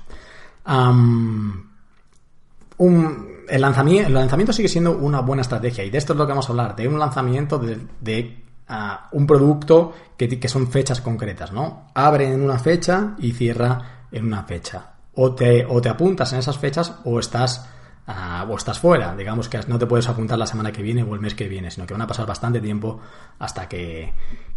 el, 3.48 3.62
lanzamiento, 3.62 4.08
el 4.08 4.14
lanzamiento 4.14 4.54
sigue 4.54 4.68
siendo 4.68 4.98
una 4.98 5.22
buena 5.22 5.42
estrategia 5.42 5.84
y 5.84 5.90
de 5.90 5.98
esto 5.98 6.14
es 6.14 6.20
lo 6.20 6.26
que 6.26 6.32
vamos 6.32 6.48
a 6.48 6.52
hablar, 6.52 6.76
de 6.76 6.88
un 6.88 7.00
lanzamiento 7.00 7.58
de, 7.58 8.44
ah, 8.68 9.10
un 9.14 9.26
producto 9.26 9.94
que, 10.18 10.40
que, 10.40 10.50
son 10.50 10.68
fechas 10.68 11.02
concretas, 11.02 11.52
¿no? 11.52 11.88
Abre 11.94 12.32
en 12.32 12.42
una 12.42 12.60
fecha 12.60 13.16
y 13.20 13.32
cierra 13.32 14.08
en 14.12 14.26
una 14.26 14.44
fecha 14.44 14.94
o 15.16 15.34
te, 15.34 15.66
o 15.66 15.82
te 15.82 15.90
apuntas 15.90 16.34
en 16.34 16.40
esas 16.40 16.58
fechas 16.58 16.94
o 17.04 17.20
estás, 17.20 17.68
o 18.08 18.56
estás 18.58 18.80
fuera. 18.80 19.16
Digamos 19.16 19.48
que 19.50 19.60
no 19.68 19.80
te 19.80 19.86
puedes 19.86 20.08
apuntar 20.08 20.38
la 20.38 20.48
semana 20.48 20.72
que 20.72 20.82
viene 20.82 21.04
o 21.04 21.14
el 21.14 21.22
mes 21.22 21.36
que 21.36 21.48
viene, 21.48 21.72
sino 21.72 21.88
que 21.88 21.94
van 21.94 22.02
a 22.02 22.08
pasar 22.08 22.26
bastante 22.26 22.60
tiempo 22.60 23.00
hasta 23.40 23.68
que, 23.68 24.14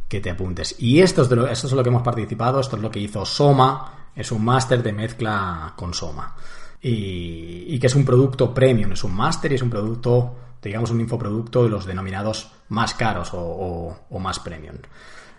te 0.09 0.31
apuntes. 0.31 0.77
Y 0.79 1.01
esto 1.01 1.23
es, 1.23 1.29
de 1.29 1.37
lo, 1.37 1.83
que 1.83 1.89
hemos 1.89 2.03
participado, 2.03 2.61
esto 2.61 2.77
es 2.77 2.83
lo 2.83 2.91
que 2.91 3.01
hizo 3.01 3.25
Soma, 3.25 4.11
es 4.15 4.33
un 4.33 4.45
máster 4.45 4.83
de 4.83 4.93
mezcla 4.93 5.75
con 5.77 5.95
Soma. 5.95 6.35
Y, 6.81 7.79
que 7.79 7.87
es 7.87 7.95
un 7.95 8.05
producto 8.05 8.55
premium, 8.55 8.93
es 8.93 9.05
un 9.05 9.15
máster 9.15 9.53
y 9.53 9.57
es 9.57 9.63
un 9.63 9.71
producto, 9.71 10.37
digamos, 10.63 10.91
un 10.91 11.01
infoproducto 11.01 11.65
de 11.65 11.71
los 11.71 11.85
denominados 11.87 12.51
más 12.69 12.95
caros 12.95 13.31
o, 13.33 13.97
más 14.19 14.39
premium. 14.41 14.77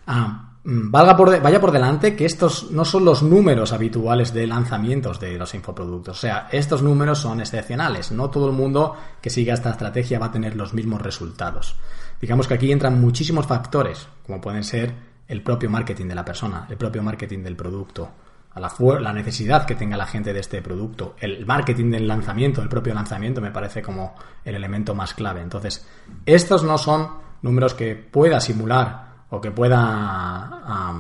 Ah, 0.06 0.57
valga 0.70 1.16
por 1.16 1.42
vaya 1.42 1.62
por 1.62 1.72
delante 1.72 2.14
que 2.14 2.26
estos 2.26 2.72
no 2.72 2.84
son 2.84 3.06
los 3.06 3.24
números 3.24 3.72
habituales 3.72 4.34
de 4.34 4.46
lanzamientos 4.46 5.18
de 5.18 5.38
los 5.38 5.56
infoproductos. 5.56 6.18
O 6.18 6.20
sea, 6.20 6.50
estos 6.52 6.82
números 6.82 7.20
son 7.20 7.40
excepcionales. 7.40 8.12
No 8.12 8.30
todo 8.30 8.50
el 8.50 8.54
mundo 8.54 8.96
que 9.22 9.30
siga 9.30 9.54
esta 9.54 9.70
estrategia 9.70 10.20
va 10.20 10.26
a 10.26 10.32
tener 10.32 10.58
los 10.58 10.74
mismos 10.74 11.02
resultados. 11.02 11.78
Digamos 12.20 12.48
que 12.48 12.56
aquí 12.56 12.70
entran 12.70 13.00
muchísimos 13.00 13.48
factores, 13.48 14.10
como 14.26 14.42
pueden 14.42 14.66
ser 14.66 14.94
el 15.30 15.42
propio 15.42 15.70
marketing 15.70 16.08
de 16.08 16.16
la 16.16 16.26
persona, 16.26 16.68
el 16.70 16.76
propio 16.76 17.02
marketing 17.02 17.44
del 17.44 17.56
producto, 17.56 18.10
la 18.56 19.14
necesidad 19.14 19.66
que 19.66 19.76
tenga 19.76 19.96
la 19.96 20.08
gente 20.08 20.34
de 20.34 20.40
este 20.42 20.62
producto, 20.62 21.16
el 21.20 21.46
marketing 21.46 21.92
del 21.92 22.08
lanzamiento, 22.08 22.62
el 22.62 22.68
propio 22.68 22.94
lanzamiento 22.94 23.40
me 23.40 23.52
parece 23.52 23.82
como 23.82 24.16
el 24.44 24.56
elemento 24.56 24.94
más 24.96 25.14
clave. 25.14 25.42
Entonces, 25.42 25.88
estos 26.26 26.64
no 26.64 26.78
son 26.78 27.08
números 27.42 27.74
que 27.74 27.96
pueda 27.96 28.42
simular 28.42 29.07
o 29.30 29.42
que 29.42 29.52
pueda, 29.52 30.94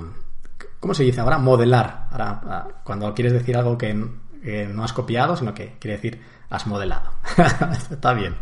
¿cómo 0.79 0.93
se 0.93 1.03
dice 1.03 1.21
ahora? 1.21 1.37
Modelar. 1.37 2.07
Ahora, 2.11 2.67
cuando 2.83 3.13
quieres 3.13 3.33
decir 3.33 3.57
algo 3.57 3.77
que, 3.77 3.93
no 3.93 4.83
has 4.83 4.93
copiado, 4.93 5.35
sino 5.35 5.53
que 5.53 5.75
quiere 5.79 5.97
decir 5.97 6.21
has 6.49 6.65
modelado. 6.65 7.11
está 7.91 8.13
bien, 8.13 8.35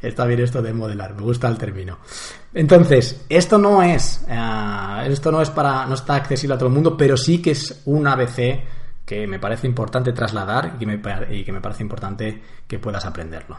está 0.00 0.24
bien 0.26 0.40
esto 0.40 0.62
de 0.62 0.72
modelar, 0.72 1.14
me 1.14 1.22
gusta 1.22 1.48
el 1.48 1.58
término. 1.58 1.98
Entonces, 2.54 3.24
esto 3.28 3.58
no 3.58 3.82
es, 3.82 4.24
eh, 4.28 5.06
esto 5.08 5.32
no 5.32 5.42
es 5.42 5.50
para, 5.50 5.84
no 5.86 5.94
está 5.94 6.14
accesible 6.14 6.54
a 6.54 6.58
todo 6.58 6.68
el 6.68 6.74
mundo, 6.74 6.96
pero 6.96 7.16
sí 7.16 7.42
que 7.42 7.50
es 7.50 7.82
un 7.86 8.06
ABC 8.06 8.62
que 9.04 9.26
me 9.26 9.40
parece 9.40 9.66
importante 9.66 10.12
trasladar 10.12 10.74
y 10.76 11.44
que 11.44 11.52
me 11.52 11.60
parece 11.60 11.82
importante 11.82 12.42
que 12.68 12.78
puedas 12.78 13.04
aprenderlo. 13.04 13.58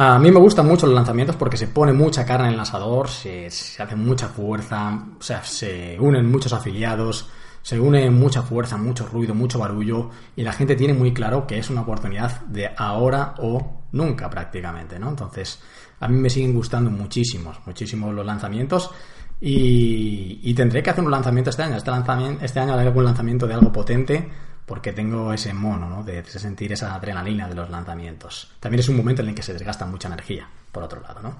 A 0.00 0.16
mí 0.16 0.30
me 0.30 0.38
gustan 0.38 0.64
mucho 0.64 0.86
los 0.86 0.94
lanzamientos 0.94 1.34
porque 1.34 1.56
se 1.56 1.66
pone 1.66 1.92
mucha 1.92 2.24
carne 2.24 2.46
en 2.46 2.54
el 2.54 2.60
asador, 2.60 3.08
se, 3.08 3.46
hace 3.46 3.96
mucha 3.96 4.28
fuerza, 4.28 5.06
o 5.18 5.20
sea, 5.20 5.42
se 5.42 5.98
unen 5.98 6.30
muchos 6.30 6.52
afiliados, 6.52 7.28
se 7.62 7.80
une 7.80 8.08
mucha 8.08 8.42
fuerza, 8.42 8.76
mucho 8.76 9.08
ruido, 9.08 9.34
mucho 9.34 9.58
barullo 9.58 10.08
y 10.36 10.44
la 10.44 10.52
gente 10.52 10.76
tiene 10.76 10.94
muy 10.94 11.12
claro 11.12 11.48
que 11.48 11.58
es 11.58 11.68
una 11.68 11.80
oportunidad 11.80 12.42
de 12.42 12.70
ahora 12.76 13.34
o 13.38 13.82
nunca 13.90 14.30
prácticamente, 14.30 15.00
¿no? 15.00 15.08
Entonces, 15.08 15.60
a 15.98 16.06
mí 16.06 16.16
me 16.16 16.30
siguen 16.30 16.54
gustando 16.54 16.92
muchísimos, 16.92 17.58
muchísimos 17.66 18.14
los 18.14 18.24
lanzamientos 18.24 18.92
y, 19.40 20.54
tendré 20.54 20.80
que 20.80 20.90
hacer 20.90 21.02
un 21.02 21.10
lanzamiento 21.10 21.50
este 21.50 21.64
año. 21.64 21.76
Este, 21.76 21.90
lanzamiento, 21.90 22.44
este 22.44 22.60
año 22.60 22.74
haré 22.74 22.82
algún 22.82 23.04
lanzamiento 23.04 23.48
de 23.48 23.54
algo 23.54 23.72
potente 23.72 24.28
porque 24.68 24.92
tengo 24.92 25.32
ese 25.32 25.54
mono, 25.54 25.88
¿no? 25.88 26.04
De, 26.04 26.22
sentir 26.24 26.72
esa 26.72 26.94
adrenalina 26.94 27.48
de 27.48 27.54
los 27.54 27.70
lanzamientos. 27.70 28.52
También 28.60 28.80
es 28.80 28.88
un 28.88 28.98
momento 28.98 29.22
en 29.22 29.30
el 29.30 29.34
que 29.34 29.42
se 29.42 29.54
desgasta 29.54 29.86
mucha 29.86 30.08
energía, 30.08 30.46
por 30.70 30.84
otro 30.84 31.00
lado, 31.00 31.20
¿no? 31.22 31.34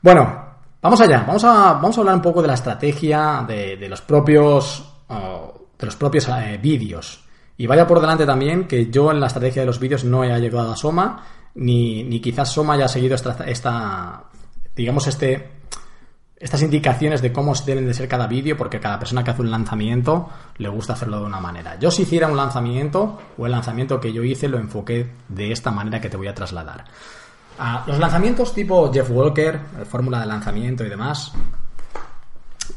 Bueno, 0.00 0.44
vamos 0.80 1.00
allá. 1.00 1.22
Vamos 1.26 1.44
a, 1.44 1.74
vamos 1.74 1.96
a 1.96 2.00
hablar 2.00 2.16
un 2.16 2.22
poco 2.22 2.42
de 2.42 2.48
la 2.48 2.54
estrategia 2.54 3.44
de, 3.46 3.86
los 3.88 4.00
propios, 4.00 4.84
de 5.78 5.86
los 5.86 5.96
propios 5.96 6.28
eh, 6.28 6.58
vídeos. 6.60 7.24
Y 7.58 7.66
vaya 7.66 7.86
por 7.86 8.00
delante 8.00 8.26
también 8.26 8.66
que 8.66 8.90
yo 8.90 9.12
en 9.12 9.20
la 9.20 9.26
estrategia 9.26 9.62
de 9.62 9.66
los 9.66 9.78
vídeos 9.78 10.04
no 10.04 10.24
he 10.24 10.40
llegado 10.40 10.72
a 10.72 10.76
Soma, 10.76 11.24
ni, 11.54 12.02
ni 12.04 12.20
quizás 12.20 12.50
Soma 12.52 12.74
haya 12.74 12.88
seguido 12.88 13.14
esta 13.14 14.24
digamos, 14.76 15.06
este, 15.06 15.52
estas 16.38 16.62
indicaciones 16.62 17.22
de 17.22 17.32
cómo 17.32 17.54
deben 17.64 17.86
de 17.86 17.94
ser 17.94 18.08
cada 18.08 18.26
vídeo, 18.26 18.56
porque 18.56 18.78
cada 18.78 18.98
persona 18.98 19.24
que 19.24 19.30
hace 19.30 19.40
un 19.40 19.50
lanzamiento 19.50 20.28
le 20.58 20.68
gusta 20.68 20.92
hacerlo 20.92 21.20
de 21.20 21.26
una 21.26 21.40
manera. 21.40 21.78
Yo 21.78 21.90
si 21.90 22.02
hiciera 22.02 22.28
un 22.28 22.36
lanzamiento 22.36 23.18
o 23.38 23.46
el 23.46 23.52
lanzamiento 23.52 23.98
que 24.00 24.12
yo 24.12 24.22
hice 24.22 24.48
lo 24.48 24.58
enfoqué 24.58 25.10
de 25.28 25.52
esta 25.52 25.70
manera 25.70 26.00
que 26.00 26.10
te 26.10 26.16
voy 26.16 26.28
a 26.28 26.34
trasladar. 26.34 26.84
los 27.86 27.98
lanzamientos 27.98 28.52
tipo 28.52 28.92
Jeff 28.92 29.10
Walker, 29.10 29.60
fórmula 29.88 30.20
de 30.20 30.26
lanzamiento 30.26 30.84
y 30.84 30.90
demás, 30.90 31.32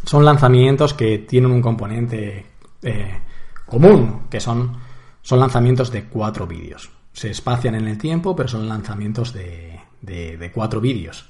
son 0.05 0.23
lanzamientos 0.23 0.93
que 0.93 1.19
tienen 1.19 1.51
un 1.51 1.61
componente 1.61 2.45
eh, 2.81 3.19
común, 3.65 4.27
que 4.29 4.39
son, 4.39 4.77
son 5.21 5.39
lanzamientos 5.39 5.91
de 5.91 6.05
cuatro 6.05 6.47
vídeos. 6.47 6.89
Se 7.11 7.29
espacian 7.29 7.75
en 7.75 7.87
el 7.87 7.97
tiempo, 7.97 8.35
pero 8.37 8.47
son 8.47 8.69
lanzamientos 8.69 9.33
de, 9.33 9.81
de 10.01 10.51
cuatro 10.53 10.79
vídeos. 10.79 11.29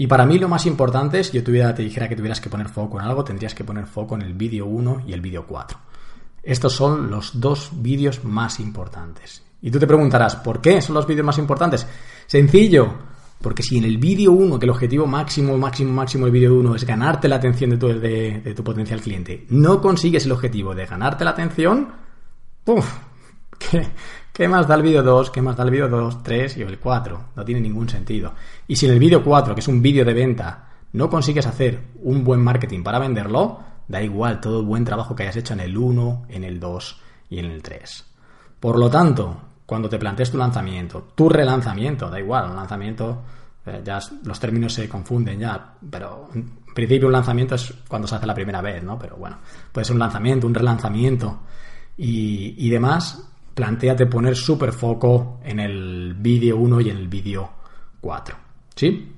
Y 0.00 0.06
para 0.06 0.24
mí 0.24 0.38
lo 0.38 0.48
más 0.48 0.64
importante 0.64 1.18
es, 1.18 1.32
yo 1.32 1.42
tuviera, 1.42 1.74
te 1.74 1.82
dijera 1.82 2.08
que 2.08 2.14
tuvieras 2.14 2.40
que 2.40 2.48
poner 2.48 2.68
foco 2.68 3.00
en 3.00 3.04
algo, 3.04 3.24
tendrías 3.24 3.52
que 3.52 3.64
poner 3.64 3.84
foco 3.84 4.14
en 4.14 4.22
el 4.22 4.32
vídeo 4.32 4.64
1 4.64 5.02
y 5.08 5.12
el 5.12 5.20
vídeo 5.20 5.44
4. 5.44 5.76
Estos 6.40 6.72
son 6.72 7.10
los 7.10 7.40
dos 7.40 7.70
vídeos 7.72 8.22
más 8.22 8.60
importantes. 8.60 9.42
Y 9.60 9.72
tú 9.72 9.80
te 9.80 9.88
preguntarás, 9.88 10.36
¿por 10.36 10.60
qué 10.60 10.80
son 10.80 10.94
los 10.94 11.04
vídeos 11.04 11.26
más 11.26 11.38
importantes? 11.38 11.84
Sencillo, 12.28 12.94
porque 13.42 13.64
si 13.64 13.78
en 13.78 13.86
el 13.86 13.98
vídeo 13.98 14.30
1, 14.30 14.56
que 14.60 14.66
el 14.66 14.70
objetivo 14.70 15.04
máximo, 15.04 15.58
máximo, 15.58 15.92
máximo 15.92 16.26
del 16.26 16.32
vídeo 16.32 16.54
1 16.54 16.76
es 16.76 16.84
ganarte 16.84 17.26
la 17.26 17.34
atención 17.34 17.70
de 17.70 17.76
tu, 17.76 17.88
de, 17.88 18.54
tu 18.54 18.62
potencial 18.62 19.00
cliente, 19.00 19.46
no 19.48 19.80
consigues 19.80 20.26
el 20.26 20.30
objetivo 20.30 20.76
de 20.76 20.86
ganarte 20.86 21.24
la 21.24 21.30
atención, 21.30 21.88
¡puf! 22.62 22.88
¿qué, 23.58 23.88
¿Qué 24.38 24.46
más 24.46 24.68
da 24.68 24.76
el 24.76 24.82
vídeo 24.82 25.02
2? 25.02 25.32
¿Qué 25.32 25.42
más 25.42 25.56
da 25.56 25.64
el 25.64 25.70
vídeo 25.72 25.88
2, 25.88 26.22
3 26.22 26.58
y 26.58 26.62
el 26.62 26.78
4? 26.78 27.24
No 27.34 27.44
tiene 27.44 27.60
ningún 27.60 27.88
sentido. 27.88 28.34
Y 28.68 28.76
si 28.76 28.86
en 28.86 28.92
el 28.92 29.00
vídeo 29.00 29.24
4, 29.24 29.52
que 29.52 29.60
es 29.60 29.66
un 29.66 29.82
vídeo 29.82 30.04
de 30.04 30.14
venta, 30.14 30.68
no 30.92 31.10
consigues 31.10 31.44
hacer 31.44 31.80
un 32.04 32.22
buen 32.22 32.40
marketing 32.40 32.84
para 32.84 33.00
venderlo, 33.00 33.58
da 33.88 34.00
igual 34.00 34.40
todo 34.40 34.60
el 34.60 34.66
buen 34.66 34.84
trabajo 34.84 35.16
que 35.16 35.24
hayas 35.24 35.38
hecho 35.38 35.54
en 35.54 35.58
el 35.58 35.76
1, 35.76 36.26
en 36.28 36.44
el 36.44 36.60
2 36.60 37.00
y 37.30 37.40
en 37.40 37.46
el 37.46 37.60
3. 37.60 38.04
Por 38.60 38.78
lo 38.78 38.88
tanto, 38.88 39.40
cuando 39.66 39.88
te 39.88 39.98
plantees 39.98 40.30
tu 40.30 40.38
lanzamiento, 40.38 41.08
tu 41.16 41.28
relanzamiento, 41.28 42.08
da 42.08 42.20
igual, 42.20 42.50
un 42.50 42.54
lanzamiento, 42.54 43.22
eh, 43.66 43.82
ya 43.84 43.98
los 44.22 44.38
términos 44.38 44.72
se 44.72 44.88
confunden 44.88 45.40
ya, 45.40 45.74
pero 45.90 46.28
en 46.32 46.60
principio 46.72 47.08
un 47.08 47.12
lanzamiento 47.14 47.56
es 47.56 47.74
cuando 47.88 48.06
se 48.06 48.14
hace 48.14 48.26
la 48.26 48.34
primera 48.34 48.60
vez, 48.60 48.84
¿no? 48.84 49.00
Pero 49.00 49.16
bueno, 49.16 49.38
puede 49.72 49.84
ser 49.84 49.94
un 49.94 50.00
lanzamiento, 50.00 50.46
un 50.46 50.54
relanzamiento 50.54 51.40
y, 51.96 52.54
y 52.56 52.70
demás, 52.70 53.28
planteate 53.58 54.06
poner 54.06 54.36
súper 54.36 54.72
foco 54.72 55.40
en 55.42 55.58
el 55.58 56.14
vídeo 56.14 56.56
1 56.58 56.80
y 56.80 56.90
en 56.90 56.96
el 56.96 57.08
vídeo 57.08 57.50
4. 58.00 58.36
¿Sí? 58.76 59.12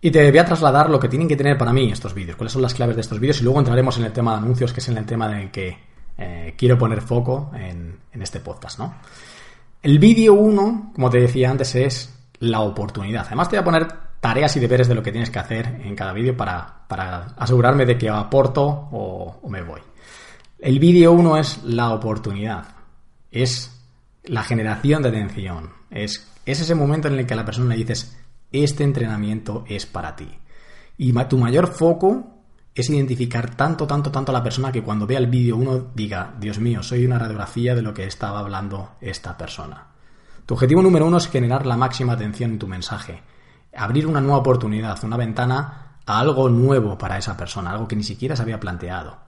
Y 0.00 0.10
te 0.10 0.30
voy 0.30 0.38
a 0.38 0.44
trasladar 0.46 0.88
lo 0.88 0.98
que 0.98 1.06
tienen 1.06 1.28
que 1.28 1.36
tener 1.36 1.58
para 1.58 1.70
mí 1.70 1.92
estos 1.92 2.14
vídeos, 2.14 2.38
cuáles 2.38 2.54
son 2.54 2.62
las 2.62 2.72
claves 2.72 2.96
de 2.96 3.02
estos 3.02 3.20
vídeos 3.20 3.42
y 3.42 3.44
luego 3.44 3.58
entraremos 3.58 3.98
en 3.98 4.04
el 4.04 4.12
tema 4.12 4.32
de 4.32 4.38
anuncios, 4.38 4.72
que 4.72 4.80
es 4.80 4.88
en 4.88 4.96
el 4.96 5.04
tema 5.04 5.30
en 5.30 5.38
el 5.38 5.50
que 5.50 5.76
eh, 6.16 6.54
quiero 6.56 6.78
poner 6.78 7.02
foco 7.02 7.50
en, 7.54 7.98
este 8.18 8.40
podcast, 8.40 8.78
¿no? 8.78 8.94
El 9.82 9.98
vídeo 9.98 10.32
1, 10.32 10.92
como 10.94 11.10
te 11.10 11.20
decía 11.20 11.50
antes, 11.50 11.74
es 11.74 12.10
la 12.40 12.60
oportunidad. 12.60 13.26
Además 13.26 13.50
te 13.50 13.56
voy 13.56 13.60
a 13.60 13.64
poner 13.64 13.86
tareas 14.18 14.56
y 14.56 14.60
deberes 14.60 14.88
de 14.88 14.94
lo 14.94 15.02
que 15.02 15.12
tienes 15.12 15.28
que 15.28 15.38
hacer 15.38 15.82
en 15.84 15.94
cada 15.94 16.14
vídeo 16.14 16.34
para, 16.34 16.86
asegurarme 17.36 17.84
de 17.84 17.98
que 17.98 18.08
aporto 18.08 18.64
o, 18.64 19.40
o 19.42 19.48
me 19.50 19.60
voy. 19.60 19.82
El 20.58 20.78
vídeo 20.78 21.12
1 21.12 21.36
es 21.36 21.62
la 21.64 21.90
oportunidad 21.90 22.77
es 23.30 23.70
la 24.24 24.42
generación 24.42 25.02
de 25.02 25.08
atención. 25.08 25.70
Es, 25.90 26.30
ese 26.44 26.74
momento 26.74 27.08
en 27.08 27.18
el 27.18 27.26
que 27.26 27.34
a 27.34 27.36
la 27.36 27.44
persona 27.44 27.70
le 27.70 27.76
dices, 27.76 28.16
este 28.52 28.84
entrenamiento 28.84 29.64
es 29.68 29.86
para 29.86 30.16
ti. 30.16 30.28
Y 30.96 31.12
tu 31.12 31.38
mayor 31.38 31.68
foco 31.68 32.38
es 32.74 32.90
identificar 32.90 33.54
tanto, 33.54 33.86
tanto, 33.86 34.10
tanto 34.10 34.32
a 34.32 34.34
la 34.34 34.42
persona 34.42 34.72
que 34.72 34.82
cuando 34.82 35.06
vea 35.06 35.18
el 35.18 35.26
vídeo 35.26 35.56
uno 35.56 35.90
diga, 35.94 36.34
Dios 36.38 36.58
mío, 36.58 36.82
soy 36.82 37.04
una 37.04 37.18
radiografía 37.18 37.74
de 37.74 37.82
lo 37.82 37.92
que 37.92 38.04
estaba 38.04 38.40
hablando 38.40 38.92
esta 39.00 39.36
persona. 39.36 39.88
Tu 40.46 40.54
objetivo 40.54 40.82
número 40.82 41.06
uno 41.06 41.18
es 41.18 41.28
generar 41.28 41.66
la 41.66 41.76
máxima 41.76 42.14
atención 42.14 42.52
en 42.52 42.58
tu 42.58 42.66
mensaje. 42.66 43.22
Abrir 43.76 44.06
una 44.06 44.20
nueva 44.20 44.38
oportunidad, 44.38 45.02
una 45.04 45.16
ventana 45.16 45.98
a 46.06 46.20
algo 46.20 46.48
nuevo 46.48 46.96
para 46.96 47.18
esa 47.18 47.36
persona, 47.36 47.70
algo 47.70 47.86
que 47.86 47.96
ni 47.96 48.02
siquiera 48.02 48.34
se 48.34 48.42
había 48.42 48.58
planteado. 48.58 49.18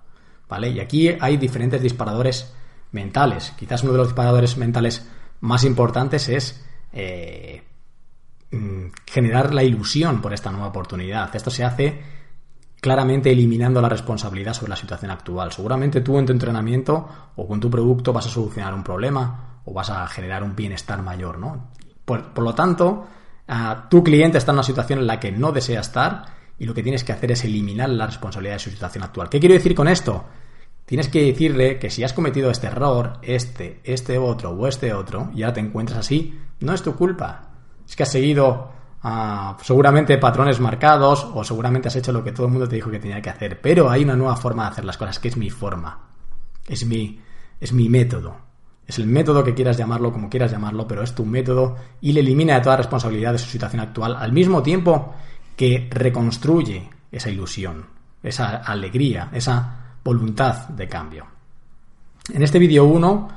¿Vale? 0.48 0.70
Y 0.70 0.80
aquí 0.80 1.08
hay 1.20 1.36
diferentes 1.36 1.82
disparadores 1.82 2.54
mentales. 2.92 3.52
Quizás 3.58 3.82
uno 3.82 3.92
de 3.92 3.98
los 3.98 4.08
disparadores 4.08 4.56
mentales 4.56 5.08
más 5.40 5.64
importantes 5.64 6.28
es 6.28 6.64
eh, 6.92 7.62
mm, 8.50 8.86
generar 9.06 9.54
la 9.54 9.62
ilusión 9.62 10.20
por 10.20 10.32
esta 10.32 10.50
nueva 10.50 10.68
oportunidad. 10.68 11.34
Esto 11.34 11.50
se 11.50 11.64
hace 11.64 12.00
claramente 12.80 13.30
eliminando 13.30 13.80
la 13.80 13.88
responsabilidad 13.88 14.54
sobre 14.54 14.70
la 14.70 14.76
situación 14.76 15.10
actual. 15.10 15.52
Seguramente 15.52 16.00
tú 16.00 16.18
en 16.18 16.26
tu 16.26 16.32
entrenamiento 16.32 17.08
o 17.36 17.46
con 17.46 17.60
tu 17.60 17.70
producto 17.70 18.12
vas 18.12 18.26
a 18.26 18.30
solucionar 18.30 18.74
un 18.74 18.82
problema 18.82 19.60
o 19.64 19.72
vas 19.72 19.90
a 19.90 20.06
generar 20.08 20.42
un 20.42 20.56
bienestar 20.56 21.02
mayor, 21.02 21.38
¿no? 21.38 21.68
Por, 22.04 22.42
lo 22.42 22.54
tanto, 22.54 23.06
tu 23.88 24.02
cliente 24.02 24.38
está 24.38 24.50
en 24.50 24.56
una 24.56 24.62
situación 24.64 24.98
en 24.98 25.06
la 25.06 25.20
que 25.20 25.30
no 25.30 25.52
desea 25.52 25.80
estar 25.80 26.24
y 26.58 26.64
lo 26.64 26.74
que 26.74 26.82
tienes 26.82 27.04
que 27.04 27.12
hacer 27.12 27.30
es 27.30 27.44
eliminar 27.44 27.88
la 27.90 28.06
responsabilidad 28.06 28.56
de 28.56 28.60
su 28.60 28.70
situación 28.70 29.04
actual. 29.04 29.28
¿Qué 29.28 29.38
quiero 29.38 29.54
decir 29.54 29.74
con 29.74 29.86
esto? 29.86 30.24
Tienes 30.90 31.08
que 31.08 31.22
decirle 31.22 31.78
que 31.78 31.88
si 31.88 32.02
has 32.02 32.12
cometido 32.12 32.50
este 32.50 32.66
error, 32.66 33.20
este, 33.22 33.78
este 33.84 34.18
otro 34.18 34.50
o 34.50 34.66
este 34.66 34.92
otro, 34.92 35.30
y 35.32 35.44
ahora 35.44 35.54
te 35.54 35.60
encuentras 35.60 36.00
así, 36.00 36.36
no 36.58 36.74
es 36.74 36.82
tu 36.82 36.96
culpa. 36.96 37.42
Es 37.88 37.94
que 37.94 38.02
has 38.02 38.10
seguido 38.10 38.72
ah, 39.00 39.56
seguramente 39.62 40.18
patrones 40.18 40.58
marcados 40.58 41.28
o 41.32 41.44
seguramente 41.44 41.86
has 41.86 41.94
hecho 41.94 42.10
lo 42.10 42.24
que 42.24 42.32
todo 42.32 42.46
el 42.46 42.52
mundo 42.52 42.68
te 42.68 42.74
dijo 42.74 42.90
que 42.90 42.98
tenía 42.98 43.22
que 43.22 43.30
hacer. 43.30 43.60
Pero 43.60 43.88
hay 43.88 44.02
una 44.02 44.16
nueva 44.16 44.34
forma 44.34 44.64
de 44.64 44.70
hacer 44.70 44.84
las 44.84 44.96
cosas, 44.96 45.20
que 45.20 45.28
es 45.28 45.36
mi 45.36 45.48
forma. 45.48 46.08
Es 46.66 46.84
mi, 46.84 47.20
es 47.60 47.72
mi 47.72 47.88
método. 47.88 48.34
Es 48.84 48.98
el 48.98 49.06
método 49.06 49.44
que 49.44 49.54
quieras 49.54 49.76
llamarlo, 49.76 50.12
como 50.12 50.28
quieras 50.28 50.50
llamarlo, 50.50 50.88
pero 50.88 51.04
es 51.04 51.14
tu 51.14 51.24
método 51.24 51.76
y 52.00 52.10
le 52.10 52.18
elimina 52.18 52.56
de 52.56 52.62
toda 52.62 52.78
responsabilidad 52.78 53.30
de 53.30 53.38
su 53.38 53.48
situación 53.48 53.78
actual, 53.78 54.16
al 54.16 54.32
mismo 54.32 54.60
tiempo 54.60 55.14
que 55.54 55.88
reconstruye 55.88 56.90
esa 57.12 57.30
ilusión, 57.30 57.86
esa 58.24 58.56
alegría, 58.56 59.28
esa 59.32 59.79
voluntad 60.04 60.68
de 60.68 60.88
cambio. 60.88 61.26
En 62.32 62.42
este 62.42 62.58
vídeo 62.58 62.84
1 62.84 63.28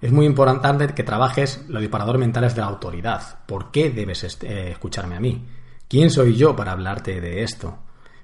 es 0.00 0.12
muy 0.12 0.26
importante 0.26 0.88
que 0.88 1.04
trabajes 1.04 1.64
los 1.68 1.80
disparadores 1.80 2.20
mentales 2.20 2.54
de 2.54 2.60
la 2.60 2.66
autoridad. 2.66 3.38
¿Por 3.46 3.70
qué 3.70 3.90
debes 3.90 4.24
eh, 4.42 4.70
escucharme 4.72 5.16
a 5.16 5.20
mí? 5.20 5.46
¿Quién 5.88 6.10
soy 6.10 6.34
yo 6.36 6.56
para 6.56 6.72
hablarte 6.72 7.20
de 7.20 7.42
esto? 7.42 7.78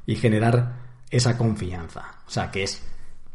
Y 0.06 0.16
generar 0.16 0.88
esa 1.10 1.36
confianza. 1.38 2.16
O 2.26 2.30
sea, 2.30 2.50
que 2.50 2.64
es 2.64 2.82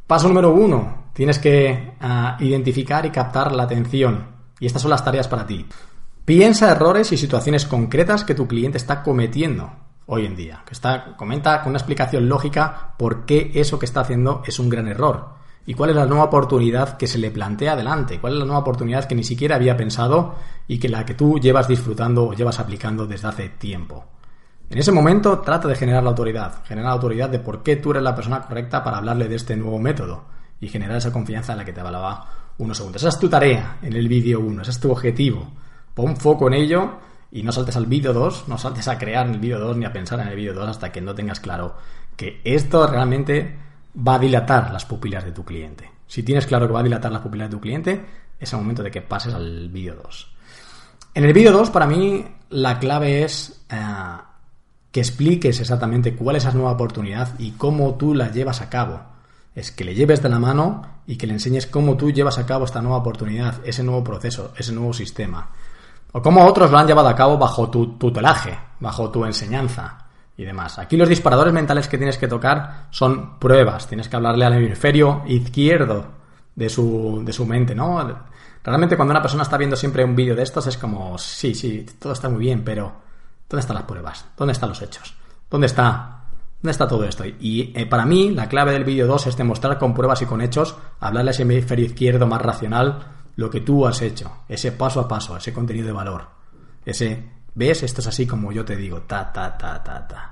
paso 0.08 0.28
número 0.28 0.52
uno. 0.52 1.06
Tienes 1.14 1.40
que 1.40 1.94
ah, 2.02 2.38
identificar 2.40 3.06
y 3.06 3.12
captar 3.12 3.54
la 3.54 3.64
atención. 3.64 4.28
Y 4.60 4.66
estas 4.66 4.82
son 4.82 4.92
las 4.92 5.04
tareas 5.06 5.28
para 5.28 5.46
ti. 5.46 5.66
Piensa 6.26 6.72
errores 6.72 7.12
y 7.12 7.18
situaciones 7.18 7.66
concretas 7.66 8.24
que 8.24 8.36
tu 8.36 8.48
cliente 8.48 8.78
está 8.78 9.04
cometiendo 9.04 9.83
hoy 10.08 10.26
en 10.26 10.36
día. 10.36 10.64
Que 10.66 10.74
está, 10.74 11.16
comenta 11.16 11.62
con 11.62 11.70
una 11.70 11.80
explicación 11.80 12.28
lógica 12.28 12.94
por 12.98 13.26
qué 13.26 13.52
eso 13.56 13.80
que 13.80 13.86
está 13.86 14.02
haciendo 14.02 14.44
es 14.46 14.60
un 14.60 14.70
gran 14.70 14.88
error. 14.88 15.34
Y 15.66 15.74
cuál 15.76 15.92
es 15.92 15.96
la 15.96 16.06
nueva 16.06 16.26
oportunidad 16.26 16.98
que 16.98 17.08
se 17.08 17.18
le 17.18 17.32
plantea 17.32 17.74
adelante. 17.74 18.20
Cuál 18.20 18.34
es 18.34 18.40
la 18.40 18.46
nueva 18.46 18.62
oportunidad 18.62 19.06
que 19.06 19.16
ni 19.16 19.24
siquiera 19.24 19.56
había 19.56 19.78
pensado 19.78 20.36
y 20.68 20.78
que 20.78 20.90
la 20.90 21.06
que 21.06 21.14
tú 21.14 21.40
llevas 21.40 21.68
disfrutando 21.68 22.28
o 22.28 22.34
llevas 22.34 22.60
aplicando 22.60 23.08
desde 23.08 23.28
hace 23.30 23.50
tiempo. 23.50 24.06
En 24.70 24.78
ese 24.78 24.92
momento 24.92 25.40
trata 25.40 25.68
de 25.68 25.76
generar 25.76 26.04
la 26.04 26.10
autoridad. 26.10 26.64
Generar 26.66 26.90
la 26.90 26.96
autoridad 26.96 27.30
de 27.30 27.40
por 27.40 27.64
qué 27.64 27.78
tú 27.78 27.92
eres 27.92 28.04
la 28.04 28.16
persona 28.16 28.42
correcta 28.42 28.84
para 28.84 28.98
hablarle 28.98 29.30
de 29.30 29.36
este 29.36 29.56
nuevo 29.56 29.80
método. 29.80 30.26
Y 30.60 30.68
generar 30.68 30.98
esa 30.98 31.14
confianza 31.14 31.54
en 31.54 31.60
la 31.60 31.66
que 31.66 31.74
te 31.74 31.80
hablaba 31.80 32.28
unos 32.58 32.78
segundos. 32.78 33.02
Esa 33.02 33.10
es 33.10 33.20
tu 33.20 33.30
tarea 33.30 33.78
en 33.82 33.94
el 33.94 34.08
vídeo 34.08 34.42
1. 34.42 34.62
Ese 34.62 34.72
es 34.72 34.80
tu 34.80 34.92
objetivo. 34.92 35.50
Pon 35.94 36.18
foco 36.18 36.48
en 36.48 36.56
ello 36.56 36.92
y 37.36 37.42
no 37.42 37.52
saltes 37.52 37.76
al 37.76 37.88
vídeo 37.88 38.14
2, 38.14 38.48
no 38.48 38.60
saltes 38.60 38.88
a 38.88 39.00
crear 39.00 39.28
el 39.28 39.40
vídeo 39.40 39.58
2 39.58 39.76
ni 39.78 39.86
a 39.86 39.92
pensar 39.92 40.20
en 40.20 40.28
el 40.28 40.36
vídeo 40.36 40.54
2 40.54 40.70
hasta 40.70 40.92
que 40.92 41.02
no 41.02 41.16
tengas 41.16 41.40
claro 41.40 41.76
que 42.16 42.40
esto 42.44 42.86
realmente 42.86 43.58
va 44.08 44.16
a 44.16 44.20
dilatar 44.20 44.72
las 44.72 44.86
pupilas 44.86 45.26
de 45.26 45.32
tu 45.32 45.44
cliente. 45.44 45.90
Si 46.06 46.22
tienes 46.22 46.46
claro 46.46 46.68
que 46.68 46.74
va 46.74 46.82
a 46.82 46.84
dilatar 46.84 47.12
las 47.12 47.24
pupilas 47.24 47.50
de 47.50 47.56
tu 47.56 47.60
cliente, 47.60 48.06
es 48.40 48.54
el 48.54 48.60
momento 48.60 48.84
de 48.84 48.92
que 48.92 49.02
pases 49.02 49.34
al 49.34 49.68
vídeo 49.70 49.96
2. 49.96 50.32
En 51.16 51.24
el 51.24 51.34
vídeo 51.34 51.52
2, 51.52 51.72
para 51.72 51.88
mí, 51.88 52.24
la 52.52 52.78
clave 52.78 53.24
es 53.24 53.66
eh, 53.68 53.78
que 54.92 55.00
expliques 55.00 55.60
exactamente 55.60 56.16
cuál 56.16 56.36
es 56.36 56.44
esa 56.44 56.54
nueva 56.54 56.74
oportunidad 56.74 57.40
y 57.40 57.52
cómo 57.52 57.96
tú 57.96 58.14
la 58.14 58.32
llevas 58.32 58.62
a 58.62 58.70
cabo. 58.70 59.02
Es 59.56 59.72
que 59.72 59.84
le 59.84 59.96
lleves 59.96 60.22
de 60.22 60.30
la 60.30 60.38
mano 60.38 60.84
y 61.08 61.16
que 61.16 61.26
le 61.26 61.34
enseñes 61.34 61.66
cómo 61.66 61.98
tú 61.98 62.12
llevas 62.12 62.38
a 62.38 62.46
cabo 62.46 62.66
esta 62.66 62.82
nueva 62.82 62.98
oportunidad, 62.98 63.56
ese 63.66 63.82
nuevo 63.82 64.04
proceso, 64.04 64.54
ese 64.56 64.72
nuevo 64.72 64.94
sistema. 64.94 65.50
O 66.14 66.22
cómo 66.22 66.46
otros 66.46 66.70
lo 66.70 66.78
han 66.78 66.86
llevado 66.86 67.10
a 67.10 67.16
cabo 67.16 67.40
bajo 67.40 67.70
tu 67.70 67.98
tutelaje, 67.98 68.58
bajo 68.80 69.10
tu 69.10 69.26
enseñanza 69.26 70.06
y 70.38 70.46
demás. 70.46 70.78
Aquí 70.78 70.96
los 70.96 71.10
disparadores 71.10 71.52
mentales 71.52 71.88
que 71.88 71.98
tienes 71.98 72.20
que 72.20 72.28
tocar 72.28 72.88
son 72.92 73.40
pruebas. 73.40 73.88
Tienes 73.88 74.08
que 74.08 74.16
hablarle 74.16 74.46
al 74.46 74.54
hemisferio 74.54 75.24
izquierdo 75.26 76.06
de 76.56 76.70
su, 76.70 77.24
de 77.26 77.34
su 77.34 77.48
mente, 77.48 77.74
¿no? 77.74 78.00
Realmente 78.64 78.96
cuando 78.96 79.12
una 79.12 79.24
persona 79.24 79.42
está 79.42 79.58
viendo 79.58 79.76
siempre 79.76 80.06
un 80.06 80.16
vídeo 80.16 80.36
de 80.36 80.44
estos 80.44 80.68
es 80.68 80.78
como, 80.78 81.18
sí, 81.18 81.56
sí, 81.56 81.84
todo 81.98 82.14
está 82.14 82.30
muy 82.30 82.40
bien, 82.40 82.64
pero 82.64 82.94
¿dónde 83.50 83.62
están 83.62 83.76
las 83.76 83.86
pruebas? 83.86 84.26
¿Dónde 84.38 84.54
están 84.54 84.70
los 84.70 84.82
hechos? 84.84 85.16
¿Dónde 85.50 85.66
está, 85.66 86.26
dónde 86.62 86.72
está 86.72 86.88
todo 86.88 87.06
esto? 87.06 87.26
Y 87.26 87.74
eh, 87.76 87.88
para 87.88 88.06
mí 88.06 88.30
la 88.30 88.48
clave 88.48 88.72
del 88.74 88.84
vídeo 88.84 89.08
2 89.08 89.28
es 89.28 89.38
demostrar 89.38 89.80
con 89.80 89.96
pruebas 89.96 90.22
y 90.22 90.28
con 90.28 90.42
hechos, 90.42 90.76
hablarle 91.00 91.32
a 91.32 91.34
ese 91.34 91.42
hemisferio 91.42 91.88
izquierdo 91.88 92.28
más 92.28 92.42
racional 92.42 93.13
lo 93.36 93.50
que 93.50 93.62
tú 93.62 93.86
has 93.86 94.02
hecho, 94.02 94.44
ese 94.48 94.72
paso 94.72 95.00
a 95.00 95.08
paso, 95.08 95.38
ese 95.38 95.54
contenido 95.54 95.88
de 95.88 95.94
valor, 95.94 96.28
ese 96.86 97.34
¿Ves? 97.56 97.84
Esto 97.84 98.02
es 98.02 98.08
así 98.08 98.26
como 98.26 98.52
yo 98.52 98.66
te 98.66 98.76
digo, 98.76 99.02
ta, 99.02 99.32
ta, 99.32 99.56
ta, 99.58 99.84
ta, 99.84 100.08
ta. 100.08 100.32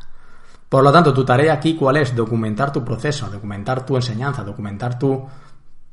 Por 0.67 0.83
lo 0.83 0.91
tanto, 0.91 1.13
tu 1.13 1.23
tarea 1.23 1.53
aquí, 1.53 1.75
¿cuál 1.75 1.97
es? 1.97 2.15
Documentar 2.15 2.71
tu 2.71 2.83
proceso, 2.83 3.29
documentar 3.29 3.85
tu 3.85 3.95
enseñanza, 3.95 4.43
documentar 4.43 4.97
tu 4.97 5.27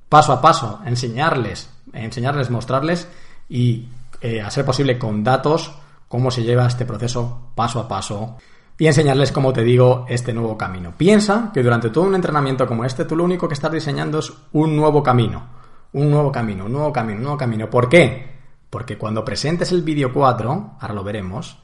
paso 0.08 0.32
a 0.32 0.40
paso, 0.40 0.80
enseñarles, 0.86 1.68
enseñarles, 1.92 2.48
mostrarles 2.50 3.08
y, 3.48 3.88
eh, 4.20 4.40
a 4.40 4.50
ser 4.50 4.64
posible, 4.64 4.98
con 4.98 5.22
datos, 5.22 5.72
cómo 6.06 6.30
se 6.30 6.42
lleva 6.42 6.66
este 6.66 6.86
proceso 6.86 7.50
paso 7.54 7.80
a 7.80 7.88
paso 7.88 8.36
y 8.78 8.86
enseñarles, 8.86 9.32
como 9.32 9.52
te 9.52 9.62
digo, 9.62 10.06
este 10.08 10.32
nuevo 10.32 10.56
camino. 10.56 10.94
Piensa 10.96 11.50
que 11.52 11.62
durante 11.62 11.90
todo 11.90 12.04
un 12.04 12.14
entrenamiento 12.14 12.66
como 12.66 12.84
este, 12.84 13.04
tú 13.04 13.16
lo 13.16 13.24
único 13.24 13.48
que 13.48 13.54
estás 13.54 13.72
diseñando 13.72 14.20
es 14.20 14.32
un 14.52 14.76
nuevo 14.76 15.02
camino, 15.02 15.57
un 15.92 16.10
nuevo 16.10 16.30
camino, 16.30 16.66
un 16.66 16.72
nuevo 16.72 16.92
camino, 16.92 17.16
un 17.16 17.22
nuevo 17.22 17.38
camino. 17.38 17.70
¿Por 17.70 17.88
qué? 17.88 18.26
Porque 18.70 18.98
cuando 18.98 19.24
presentes 19.24 19.72
el 19.72 19.82
vídeo 19.82 20.12
4, 20.12 20.76
ahora 20.80 20.94
lo 20.94 21.02
veremos, 21.02 21.58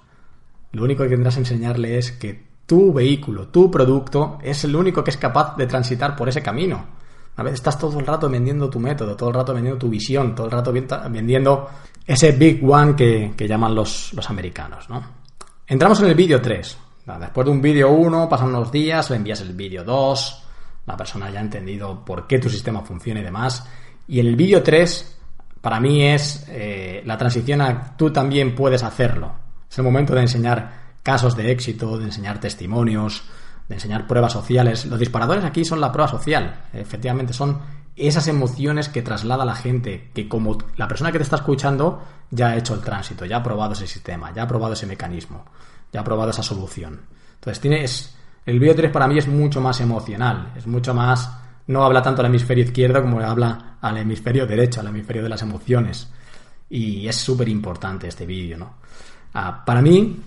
lo 0.72 0.84
único 0.84 1.02
que 1.02 1.10
tendrás 1.10 1.34
que 1.34 1.40
enseñarle 1.40 1.98
es 1.98 2.12
que 2.12 2.54
tu 2.66 2.92
vehículo, 2.92 3.48
tu 3.48 3.70
producto, 3.70 4.38
es 4.42 4.64
el 4.64 4.74
único 4.74 5.04
que 5.04 5.10
es 5.10 5.16
capaz 5.16 5.56
de 5.56 5.66
transitar 5.66 6.16
por 6.16 6.28
ese 6.28 6.42
camino. 6.42 6.84
A 7.36 7.42
veces 7.42 7.60
estás 7.60 7.78
todo 7.78 7.98
el 7.98 8.06
rato 8.06 8.28
vendiendo 8.30 8.70
tu 8.70 8.78
método, 8.78 9.16
todo 9.16 9.28
el 9.28 9.34
rato 9.34 9.52
vendiendo 9.52 9.78
tu 9.78 9.88
visión, 9.88 10.34
todo 10.34 10.46
el 10.46 10.52
rato 10.52 10.72
vendiendo 10.72 11.68
ese 12.06 12.32
big 12.32 12.64
one 12.64 12.94
que, 12.94 13.34
llaman 13.48 13.74
los, 13.74 14.12
los, 14.14 14.30
americanos, 14.30 14.88
¿no? 14.88 15.02
Entramos 15.66 16.00
en 16.00 16.06
el 16.06 16.14
vídeo 16.14 16.40
3. 16.40 16.78
Después 17.20 17.44
de 17.44 17.50
un 17.50 17.60
vídeo 17.60 17.90
1, 17.90 18.28
pasan 18.28 18.48
unos 18.48 18.70
días, 18.70 19.10
le 19.10 19.16
envías 19.16 19.40
el 19.40 19.52
vídeo 19.52 19.84
2, 19.84 20.44
la 20.86 20.96
persona 20.96 21.30
ya 21.30 21.40
ha 21.40 21.42
entendido 21.42 22.04
por 22.04 22.26
qué 22.26 22.38
tu 22.38 22.48
sistema 22.48 22.80
funciona 22.82 23.20
y 23.20 23.24
demás. 23.24 23.66
Y 24.06 24.20
el 24.20 24.36
vídeo 24.36 24.62
3 24.62 25.18
para 25.60 25.80
mí 25.80 26.04
es 26.04 26.44
eh, 26.48 27.02
la 27.06 27.16
transición 27.16 27.60
a 27.62 27.96
tú 27.96 28.10
también 28.10 28.54
puedes 28.54 28.82
hacerlo. 28.82 29.32
Es 29.70 29.78
el 29.78 29.84
momento 29.84 30.14
de 30.14 30.20
enseñar 30.20 30.96
casos 31.02 31.36
de 31.36 31.50
éxito, 31.50 31.98
de 31.98 32.04
enseñar 32.04 32.38
testimonios, 32.38 33.24
de 33.68 33.76
enseñar 33.76 34.06
pruebas 34.06 34.32
sociales. 34.32 34.84
Los 34.86 34.98
disparadores 34.98 35.44
aquí 35.44 35.64
son 35.64 35.80
la 35.80 35.90
prueba 35.90 36.10
social. 36.10 36.64
Efectivamente, 36.72 37.32
son 37.32 37.60
esas 37.96 38.28
emociones 38.28 38.88
que 38.88 39.02
traslada 39.02 39.44
la 39.44 39.54
gente, 39.54 40.10
que 40.12 40.28
como 40.28 40.58
la 40.76 40.88
persona 40.88 41.12
que 41.12 41.18
te 41.18 41.24
está 41.24 41.36
escuchando 41.36 42.02
ya 42.30 42.48
ha 42.48 42.56
hecho 42.56 42.74
el 42.74 42.80
tránsito, 42.80 43.24
ya 43.24 43.38
ha 43.38 43.42
probado 43.42 43.72
ese 43.72 43.86
sistema, 43.86 44.32
ya 44.34 44.42
ha 44.42 44.48
probado 44.48 44.72
ese 44.72 44.86
mecanismo, 44.86 45.44
ya 45.92 46.00
ha 46.00 46.04
probado 46.04 46.30
esa 46.30 46.42
solución. 46.42 47.02
Entonces, 47.36 47.60
tienes, 47.60 48.16
el 48.44 48.58
vídeo 48.58 48.74
3 48.74 48.90
para 48.90 49.06
mí 49.06 49.18
es 49.18 49.28
mucho 49.28 49.60
más 49.60 49.80
emocional, 49.80 50.52
es 50.56 50.66
mucho 50.66 50.92
más 50.92 51.43
no 51.66 51.84
habla 51.84 52.02
tanto 52.02 52.20
al 52.20 52.26
hemisferio 52.26 52.64
izquierdo 52.64 53.00
como 53.02 53.20
habla 53.20 53.78
al 53.80 53.96
hemisferio 53.96 54.46
derecho, 54.46 54.80
al 54.80 54.88
hemisferio 54.88 55.22
de 55.22 55.28
las 55.28 55.42
emociones. 55.42 56.10
Y 56.68 57.06
es 57.08 57.16
súper 57.16 57.48
importante 57.48 58.08
este 58.08 58.26
vídeo, 58.26 58.58
¿no? 58.58 58.74
Ah, 59.34 59.64
para 59.64 59.80
mí, 59.80 60.20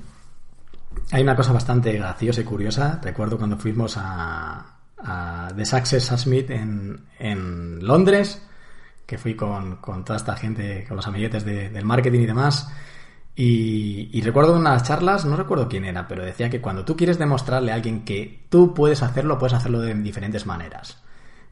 hay 1.11 1.23
una 1.23 1.35
cosa 1.35 1.53
bastante 1.53 1.93
graciosa 1.93 2.41
y 2.41 2.43
curiosa. 2.43 2.99
Recuerdo 3.03 3.37
cuando 3.37 3.57
fuimos 3.57 3.95
a, 3.97 4.73
The 5.55 5.65
Success 5.65 6.05
Summit 6.05 6.49
en, 6.49 7.05
en 7.19 7.85
Londres, 7.85 8.41
que 9.05 9.17
fui 9.17 9.35
con, 9.35 9.79
toda 10.03 10.17
esta 10.17 10.35
gente, 10.35 10.85
con 10.87 10.97
los 10.97 11.07
amiguetes 11.07 11.45
del 11.45 11.85
marketing 11.85 12.21
y 12.21 12.25
demás. 12.25 12.69
Y, 13.35 14.09
y, 14.11 14.21
recuerdo 14.21 14.55
unas 14.55 14.81
charlas, 14.83 15.23
no 15.23 15.35
recuerdo 15.35 15.69
quién 15.69 15.85
era, 15.85 16.07
pero 16.07 16.25
decía 16.25 16.49
que 16.49 16.59
cuando 16.59 16.83
tú 16.83 16.97
quieres 16.97 17.19
demostrarle 17.19 17.71
a 17.71 17.75
alguien 17.75 18.03
que 18.03 18.47
tú 18.49 18.73
puedes 18.73 19.03
hacerlo, 19.03 19.37
puedes 19.37 19.53
hacerlo 19.53 19.79
de 19.79 19.93
diferentes 19.93 20.47
maneras. 20.47 21.03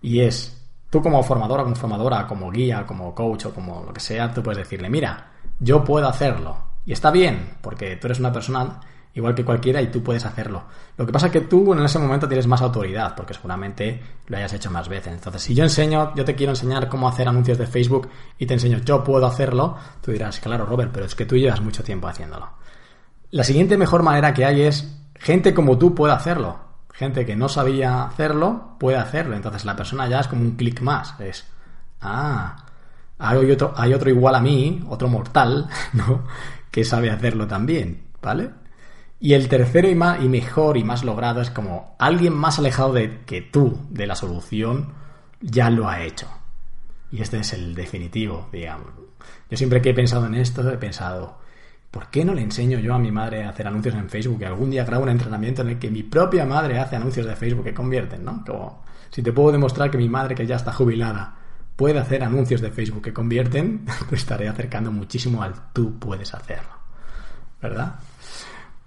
Y 0.05 0.21
es, 0.21 0.55
tú 0.91 1.01
como 1.01 1.23
formadora, 1.23 1.63
como 1.63 1.75
formadora, 1.75 2.27
como 2.27 2.51
guía, 2.51 2.85
como 2.85 3.15
coach 3.15 3.47
o 3.47 3.51
como 3.51 3.83
lo 3.83 3.91
que 3.91 3.99
sea, 3.99 4.31
tú 4.31 4.43
puedes 4.43 4.59
decirle, 4.59 4.87
mira, 4.87 5.31
yo 5.59 5.83
puedo 5.83 6.07
hacerlo. 6.07 6.57
Y 6.85 6.93
está 6.93 7.09
bien, 7.09 7.55
porque 7.59 7.95
tú 7.95 8.05
eres 8.05 8.19
una 8.19 8.31
persona 8.31 8.79
igual 9.15 9.33
que 9.33 9.43
cualquiera 9.43 9.81
y 9.81 9.87
tú 9.87 10.03
puedes 10.03 10.23
hacerlo. 10.23 10.65
Lo 10.95 11.07
que 11.07 11.11
pasa 11.11 11.25
es 11.25 11.31
que 11.31 11.41
tú 11.41 11.73
en 11.73 11.83
ese 11.83 11.97
momento 11.97 12.27
tienes 12.27 12.45
más 12.45 12.61
autoridad, 12.61 13.15
porque 13.15 13.33
seguramente 13.33 13.99
lo 14.27 14.37
hayas 14.37 14.53
hecho 14.53 14.69
más 14.69 14.87
veces. 14.87 15.11
Entonces, 15.11 15.41
si 15.41 15.55
yo 15.55 15.63
enseño, 15.63 16.13
yo 16.13 16.23
te 16.23 16.35
quiero 16.35 16.51
enseñar 16.51 16.87
cómo 16.87 17.09
hacer 17.09 17.27
anuncios 17.27 17.57
de 17.57 17.65
Facebook 17.65 18.07
y 18.37 18.45
te 18.45 18.53
enseño, 18.53 18.77
yo 18.85 19.03
puedo 19.03 19.25
hacerlo, 19.25 19.75
tú 20.01 20.11
dirás, 20.11 20.39
claro, 20.39 20.67
Robert, 20.67 20.91
pero 20.93 21.07
es 21.07 21.15
que 21.15 21.25
tú 21.25 21.35
llevas 21.35 21.61
mucho 21.61 21.83
tiempo 21.83 22.07
haciéndolo. 22.07 22.47
La 23.31 23.43
siguiente 23.43 23.75
mejor 23.75 24.03
manera 24.03 24.35
que 24.35 24.45
hay 24.45 24.61
es, 24.61 24.87
gente 25.15 25.55
como 25.55 25.79
tú 25.79 25.95
puede 25.95 26.13
hacerlo 26.13 26.64
gente 26.95 27.25
que 27.25 27.36
no 27.36 27.49
sabía 27.49 28.03
hacerlo 28.03 28.75
puede 28.79 28.97
hacerlo. 28.97 29.36
Entonces 29.36 29.65
la 29.65 29.75
persona 29.75 30.08
ya 30.08 30.21
es 30.21 30.27
como 30.27 30.41
un 30.41 30.55
clic 30.55 30.81
más. 30.81 31.19
Es, 31.19 31.45
ah, 32.01 32.55
hay 33.17 33.51
otro, 33.51 34.10
igual 34.10 34.36
a 34.36 34.39
mí, 34.39 34.84
otro 34.89 35.08
mortal, 35.08 35.69
¿no? 35.93 36.25
Que 36.71 36.84
sabe 36.84 37.10
hacerlo 37.12 37.47
también, 37.47 38.08
¿vale? 38.21 38.49
Y 39.19 39.34
el 39.34 39.47
tercero 39.47 39.89
y, 39.89 39.95
más, 39.95 40.21
y 40.21 40.27
mejor 40.27 40.77
y 40.77 40.84
más 40.84 41.03
logrado 41.03 41.41
es 41.41 41.49
como 41.49 41.95
alguien 41.99 42.34
más 42.34 42.60
alejado 42.60 42.93
de 42.93 43.21
que 43.25 43.41
tú 43.41 43.79
de 43.89 44.08
la 44.08 44.15
solución 44.15 44.93
ya 45.41 45.69
lo 45.69 45.88
ha 45.88 46.01
hecho. 46.03 46.27
Y 47.12 47.21
este 47.21 47.39
es 47.39 47.53
el 47.53 47.75
definitivo, 47.75 48.49
digamos. 48.51 48.88
Yo 49.49 49.58
siempre 49.58 49.81
que 49.81 49.91
he 49.91 49.93
pensado 49.93 50.25
en 50.25 50.36
esto 50.36 50.69
he 50.69 50.77
pensado, 50.77 51.39
¿por 51.95 52.08
qué 52.08 52.25
no 52.25 52.34
le 52.34 52.41
enseño 52.41 52.77
yo 52.79 52.93
a 52.93 52.99
mi 52.99 53.10
madre 53.10 53.45
a 53.45 53.51
hacer 53.51 53.65
anuncios 53.65 53.95
en 53.95 54.10
Facebook? 54.10 54.39
Y 54.41 54.43
algún 54.43 54.69
día 54.69 54.84
grabo 54.84 55.03
un 55.03 55.10
entrenamiento 55.12 55.62
en 55.62 55.69
el 55.69 55.79
que 55.79 55.89
mi 55.89 56.03
propia 56.03 56.45
madre 56.45 56.77
hace 56.77 56.97
anuncios 56.97 57.25
de 57.25 57.38
Facebook 57.38 57.63
que 57.63 57.73
convierten, 57.73 58.25
¿no? 58.25 58.43
Como 58.45 58.84
si 59.10 59.23
te 59.23 59.31
puedo 59.31 59.53
demostrar 59.53 59.89
que 59.89 59.97
mi 59.97 60.10
madre, 60.10 60.36
que 60.36 60.45
ya 60.45 60.58
está 60.58 60.73
jubilada, 60.73 61.34
puede 61.73 61.97
hacer 61.97 62.21
anuncios 62.21 62.60
de 62.60 62.69
Facebook 62.69 63.01
que 63.01 63.13
convierten, 63.13 63.86
te 64.10 64.15
estaré 64.15 64.49
acercando 64.49 64.91
muchísimo 64.91 65.41
al 65.41 65.53
tú 65.71 65.97
puedes 65.97 66.34
hacerlo. 66.34 66.73
¿Verdad? 67.62 67.95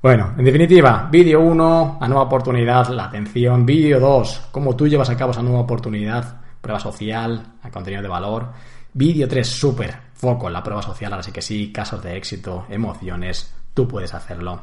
Bueno, 0.03 0.35
en 0.37 0.44
definitiva, 0.44 1.09
vídeo 1.11 1.40
1, 1.40 1.99
la 2.03 2.09
nueva 2.09 2.25
oportunidad, 2.25 2.88
la 2.88 3.07
atención. 3.07 3.64
Vídeo 3.64 3.99
2, 4.01 4.49
cómo 4.53 4.77
tú 4.77 4.87
llevas 4.87 5.09
a 5.09 5.16
cabo 5.16 5.31
esa 5.31 5.40
nueva 5.40 5.61
oportunidad, 5.61 6.42
prueba 6.61 6.79
social, 6.79 7.55
contenido 7.73 8.03
de 8.03 8.09
valor. 8.09 8.53
Vídeo 8.92 9.27
3, 9.27 9.49
súper 9.49 10.08
foco 10.18 10.48
en 10.48 10.52
la 10.52 10.62
prueba 10.64 10.83
social, 10.83 11.12
ahora 11.12 11.22
sí 11.22 11.31
que 11.31 11.40
sí, 11.40 11.72
casos 11.72 12.02
de 12.02 12.16
éxito, 12.16 12.66
emociones, 12.68 13.54
tú 13.72 13.87
puedes 13.87 14.12
hacerlo. 14.12 14.61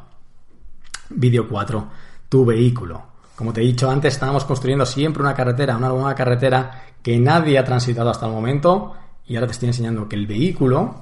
Vídeo 1.09 1.47
4, 1.47 1.87
tu 2.27 2.45
vehículo. 2.45 3.03
Como 3.37 3.53
te 3.53 3.61
he 3.61 3.65
dicho 3.65 3.89
antes, 3.89 4.13
estábamos 4.13 4.43
construyendo 4.43 4.85
siempre 4.85 5.23
una 5.23 5.33
carretera, 5.33 5.77
una 5.77 5.89
nueva 5.89 6.13
carretera 6.13 6.83
que 7.01 7.17
nadie 7.19 7.57
ha 7.57 7.63
transitado 7.63 8.09
hasta 8.09 8.25
el 8.25 8.33
momento 8.33 8.95
y 9.25 9.35
ahora 9.35 9.47
te 9.47 9.53
estoy 9.53 9.69
enseñando 9.69 10.09
que 10.09 10.17
el 10.17 10.27
vehículo, 10.27 10.95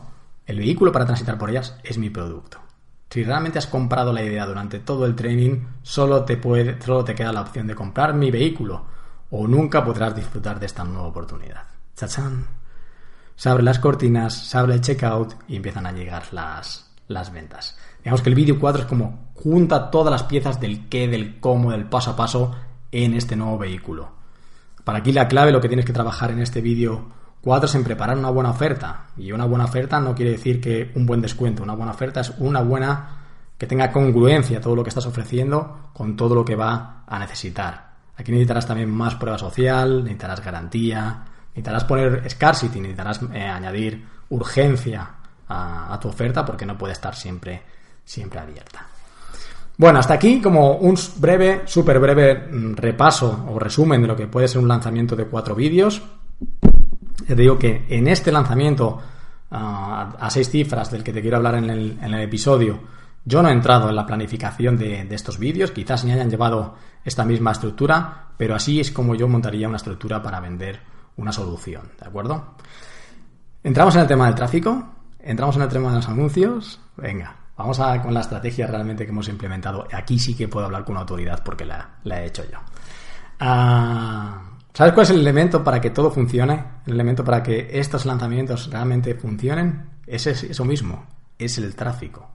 el 0.45 0.59
vehículo 0.59 0.91
para 0.91 1.05
transitar 1.05 1.37
por 1.37 1.49
ellas 1.49 1.79
es 1.83 1.97
mi 1.97 2.11
producto. 2.11 2.59
Si 3.09 3.23
realmente 3.23 3.59
has 3.59 3.67
comprado 3.67 4.13
la 4.13 4.23
idea 4.23 4.45
durante 4.45 4.79
todo 4.79 5.05
el 5.05 5.15
training, 5.15 5.61
solo 5.81 6.25
te, 6.25 6.37
puede, 6.37 6.79
solo 6.81 7.03
te 7.03 7.15
queda 7.15 7.31
la 7.31 7.41
opción 7.41 7.65
de 7.65 7.75
comprar 7.75 8.13
mi 8.13 8.29
vehículo 8.29 8.85
o 9.31 9.47
nunca 9.47 9.83
podrás 9.83 10.15
disfrutar 10.15 10.59
de 10.59 10.67
esta 10.67 10.83
nueva 10.83 11.07
oportunidad. 11.07 11.63
¡Chachán! 11.95 12.62
Se 13.35 13.49
abren 13.49 13.65
las 13.65 13.79
cortinas, 13.79 14.33
se 14.33 14.57
abre 14.57 14.75
el 14.75 14.81
checkout 14.81 15.35
y 15.47 15.55
empiezan 15.55 15.85
a 15.85 15.91
llegar 15.91 16.23
las, 16.31 16.91
las 17.07 17.31
ventas. 17.31 17.77
Digamos 17.99 18.21
que 18.21 18.29
el 18.29 18.35
vídeo 18.35 18.59
4 18.59 18.83
es 18.83 18.87
como 18.87 19.31
junta 19.35 19.89
todas 19.89 20.11
las 20.11 20.23
piezas 20.23 20.59
del 20.59 20.87
qué, 20.89 21.07
del 21.07 21.39
cómo, 21.39 21.71
del 21.71 21.85
paso 21.85 22.11
a 22.11 22.15
paso 22.15 22.55
en 22.91 23.13
este 23.13 23.35
nuevo 23.35 23.57
vehículo. 23.57 24.11
Para 24.83 24.99
aquí 24.99 25.11
la 25.11 25.27
clave, 25.27 25.51
lo 25.51 25.61
que 25.61 25.69
tienes 25.69 25.85
que 25.85 25.93
trabajar 25.93 26.31
en 26.31 26.39
este 26.39 26.61
vídeo 26.61 27.07
Cuatro 27.43 27.65
es 27.65 27.75
en 27.75 27.83
preparar 27.83 28.17
una 28.17 28.29
buena 28.29 28.51
oferta. 28.51 29.07
Y 29.17 29.33
una 29.33 29.43
buena 29.43 29.65
oferta 29.65 29.99
no 29.99 30.15
quiere 30.15 30.31
decir 30.31 30.61
que 30.61 30.93
un 30.95 31.05
buen 31.05 31.19
descuento. 31.19 31.61
Una 31.61 31.75
buena 31.75 31.91
oferta 31.91 32.21
es 32.21 32.33
una 32.37 32.61
buena 32.61 33.17
que 33.57 33.67
tenga 33.67 33.91
congruencia 33.91 34.61
todo 34.61 34.77
lo 34.77 34.83
que 34.83 34.87
estás 34.87 35.05
ofreciendo 35.05 35.89
con 35.91 36.15
todo 36.15 36.35
lo 36.35 36.45
que 36.45 36.55
va 36.55 37.03
a 37.05 37.19
necesitar. 37.19 37.95
Aquí 38.15 38.31
necesitarás 38.31 38.65
también 38.65 38.89
más 38.89 39.15
prueba 39.15 39.37
social, 39.37 40.05
necesitarás 40.05 40.41
garantía, 40.41 41.25
necesitarás 41.55 41.83
poner 41.85 42.29
scarcity, 42.29 42.79
necesitarás 42.79 43.21
eh, 43.33 43.43
añadir 43.43 44.05
urgencia 44.29 45.09
a, 45.47 45.99
tu 46.01 46.07
oferta 46.07 46.43
porque 46.43 46.65
no 46.65 46.77
puede 46.77 46.93
estar 46.93 47.15
siempre, 47.15 47.61
siempre 48.03 48.39
abierta. 48.39 48.87
Bueno, 49.77 49.99
hasta 49.99 50.15
aquí 50.15 50.41
como 50.41 50.77
un 50.77 50.97
breve, 51.17 51.61
súper 51.65 51.99
breve 51.99 52.35
mm, 52.35 52.75
repaso 52.75 53.45
o 53.49 53.59
resumen 53.59 54.01
de 54.01 54.07
lo 54.07 54.15
que 54.15 54.27
puede 54.27 54.47
ser 54.47 54.61
un 54.61 54.67
lanzamiento 54.67 55.15
de 55.15 55.25
cuatro 55.25 55.55
vídeos. 55.55 56.01
Te 57.27 57.35
digo 57.35 57.59
que 57.59 57.85
en 57.89 58.07
este 58.07 58.31
lanzamiento 58.31 58.99
ah, 59.51 60.15
a 60.19 60.29
seis 60.29 60.49
cifras 60.49 60.89
del 60.91 61.03
que 61.03 61.13
te 61.13 61.21
quiero 61.21 61.37
hablar 61.37 61.55
en 61.55 61.69
el, 61.69 61.97
en 62.01 62.13
el 62.13 62.21
episodio, 62.21 62.79
yo 63.25 63.41
no 63.41 63.49
he 63.49 63.53
entrado 63.53 63.89
en 63.89 63.95
la 63.95 64.05
planificación 64.05 64.77
de, 64.77 65.07
estos 65.11 65.39
vídeos, 65.39 65.71
quizás 65.71 66.03
ni 66.03 66.11
hayan 66.11 66.29
llevado 66.29 66.75
esta 67.05 67.23
misma 67.23 67.51
estructura, 67.51 68.27
pero 68.37 68.55
así 68.55 68.81
es 68.81 68.91
como 68.91 69.15
yo 69.15 69.27
montaría 69.27 69.67
una 69.67 69.77
estructura 69.77 70.21
para 70.21 70.41
vender 70.41 70.81
una 71.17 71.31
solución, 71.31 71.91
¿de 71.99 72.07
acuerdo? 72.07 72.55
Entramos 73.63 73.95
en 73.95 74.01
el 74.01 74.07
tema 74.07 74.25
del 74.25 74.35
tráfico, 74.35 74.89
entramos 75.19 75.55
en 75.55 75.61
el 75.63 75.69
tema 75.69 75.89
de 75.89 75.95
los 75.97 76.09
anuncios, 76.09 76.79
venga, 76.97 77.35
vamos 77.57 77.79
a 77.79 78.01
con 78.01 78.13
la 78.13 78.21
estrategia 78.21 78.67
realmente 78.67 79.05
que 79.05 79.11
hemos 79.11 79.29
implementado. 79.29 79.87
Aquí 79.93 80.19
sí 80.19 80.35
que 80.35 80.47
puedo 80.47 80.65
hablar 80.65 80.83
con 80.83 80.97
autoridad 80.97 81.43
porque 81.43 81.65
la, 81.65 81.99
he 82.03 82.25
hecho 82.25 82.43
yo. 82.51 82.59
Ah, 83.39 84.41
¿Sabes 84.73 84.93
cuál 84.93 85.03
es 85.03 85.09
el 85.11 85.19
elemento 85.19 85.63
para 85.63 85.79
que 85.79 85.91
todo 85.91 86.11
funcione? 86.11 86.63
El 86.85 86.93
elemento 86.93 87.23
para 87.23 87.43
que 87.43 87.69
estos 87.71 88.05
lanzamientos 88.05 88.69
realmente 88.69 89.15
funcionen 89.15 89.91
es 90.05 90.27
eso 90.27 90.65
mismo, 90.65 91.05
es 91.37 91.57
el 91.57 91.75
tráfico. 91.75 92.27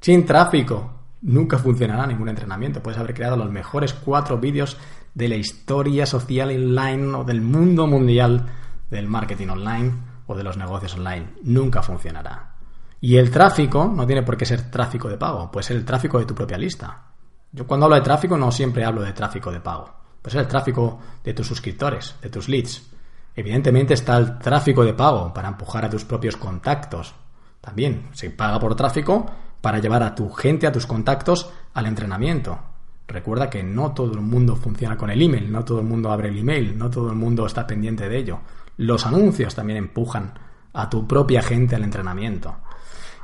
Sin 0.00 0.26
tráfico, 0.26 0.96
nunca 1.22 1.58
funcionará 1.58 2.06
ningún 2.06 2.28
entrenamiento. 2.28 2.82
Puedes 2.82 2.98
haber 2.98 3.14
creado 3.14 3.36
los 3.36 3.50
mejores 3.50 3.94
cuatro 3.94 4.38
vídeos 4.38 4.76
de 5.16 5.28
la 5.28 5.36
historia 5.36 6.04
social 6.04 6.50
online 6.50 7.14
o 7.16 7.24
del 7.24 7.40
mundo 7.40 7.86
mundial 7.86 8.44
del 8.90 9.08
marketing 9.08 9.48
online 9.48 9.94
o 10.26 10.36
de 10.36 10.44
los 10.44 10.58
negocios 10.58 10.94
online. 10.94 11.28
Nunca 11.42 11.82
funcionará. 11.82 12.54
Y 13.00 13.16
el 13.16 13.30
tráfico 13.30 13.86
no 13.86 14.06
tiene 14.06 14.22
por 14.22 14.36
qué 14.36 14.44
ser 14.44 14.70
tráfico 14.70 15.08
de 15.08 15.16
pago, 15.16 15.50
puede 15.50 15.64
ser 15.64 15.78
el 15.78 15.86
tráfico 15.86 16.18
de 16.18 16.26
tu 16.26 16.34
propia 16.34 16.58
lista. 16.58 17.12
Yo 17.50 17.66
cuando 17.66 17.86
hablo 17.86 17.96
de 17.96 18.02
tráfico 18.02 18.36
no 18.36 18.52
siempre 18.52 18.84
hablo 18.84 19.00
de 19.00 19.14
tráfico 19.14 19.50
de 19.50 19.60
pago, 19.60 19.90
puede 20.20 20.32
ser 20.32 20.42
el 20.42 20.48
tráfico 20.48 21.00
de 21.24 21.32
tus 21.32 21.46
suscriptores, 21.46 22.16
de 22.20 22.28
tus 22.28 22.50
leads. 22.50 22.90
Evidentemente 23.34 23.94
está 23.94 24.18
el 24.18 24.38
tráfico 24.38 24.84
de 24.84 24.92
pago 24.92 25.32
para 25.32 25.48
empujar 25.48 25.86
a 25.86 25.90
tus 25.90 26.04
propios 26.04 26.36
contactos. 26.36 27.14
También 27.62 28.10
se 28.12 28.28
paga 28.28 28.60
por 28.60 28.76
tráfico, 28.76 29.24
para 29.62 29.78
llevar 29.78 30.02
a 30.02 30.14
tu 30.14 30.28
gente, 30.28 30.66
a 30.66 30.72
tus 30.72 30.86
contactos, 30.86 31.50
al 31.72 31.86
entrenamiento. 31.86 32.75
Recuerda 33.08 33.48
que 33.48 33.62
no 33.62 33.92
todo 33.92 34.12
el 34.14 34.20
mundo 34.20 34.56
funciona 34.56 34.96
con 34.96 35.10
el 35.10 35.22
email, 35.22 35.50
no 35.50 35.64
todo 35.64 35.80
el 35.80 35.86
mundo 35.86 36.10
abre 36.10 36.28
el 36.28 36.38
email, 36.38 36.76
no 36.76 36.90
todo 36.90 37.10
el 37.10 37.16
mundo 37.16 37.46
está 37.46 37.66
pendiente 37.66 38.08
de 38.08 38.18
ello. 38.18 38.40
Los 38.78 39.06
anuncios 39.06 39.54
también 39.54 39.78
empujan 39.78 40.32
a 40.72 40.90
tu 40.90 41.06
propia 41.06 41.42
gente 41.42 41.76
al 41.76 41.84
entrenamiento. 41.84 42.56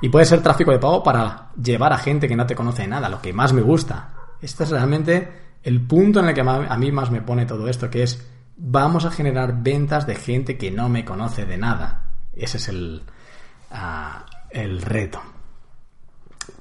Y 0.00 0.08
puede 0.08 0.24
ser 0.24 0.42
tráfico 0.42 0.70
de 0.70 0.78
pago 0.78 1.02
para 1.02 1.50
llevar 1.60 1.92
a 1.92 1.98
gente 1.98 2.28
que 2.28 2.36
no 2.36 2.46
te 2.46 2.54
conoce 2.54 2.86
nada, 2.86 3.08
lo 3.08 3.20
que 3.20 3.32
más 3.32 3.52
me 3.52 3.62
gusta. 3.62 4.14
Este 4.40 4.64
es 4.64 4.70
realmente 4.70 5.28
el 5.62 5.80
punto 5.80 6.20
en 6.20 6.26
el 6.26 6.34
que 6.34 6.40
a 6.40 6.76
mí 6.76 6.92
más 6.92 7.10
me 7.10 7.22
pone 7.22 7.46
todo 7.46 7.68
esto, 7.68 7.90
que 7.90 8.02
es 8.02 8.26
vamos 8.56 9.04
a 9.04 9.10
generar 9.10 9.62
ventas 9.62 10.06
de 10.06 10.14
gente 10.14 10.56
que 10.56 10.70
no 10.70 10.88
me 10.88 11.04
conoce 11.04 11.44
de 11.44 11.56
nada. 11.56 12.10
Ese 12.34 12.56
es 12.56 12.68
el, 12.68 13.02
ah, 13.70 14.24
el 14.50 14.82
reto. 14.82 15.20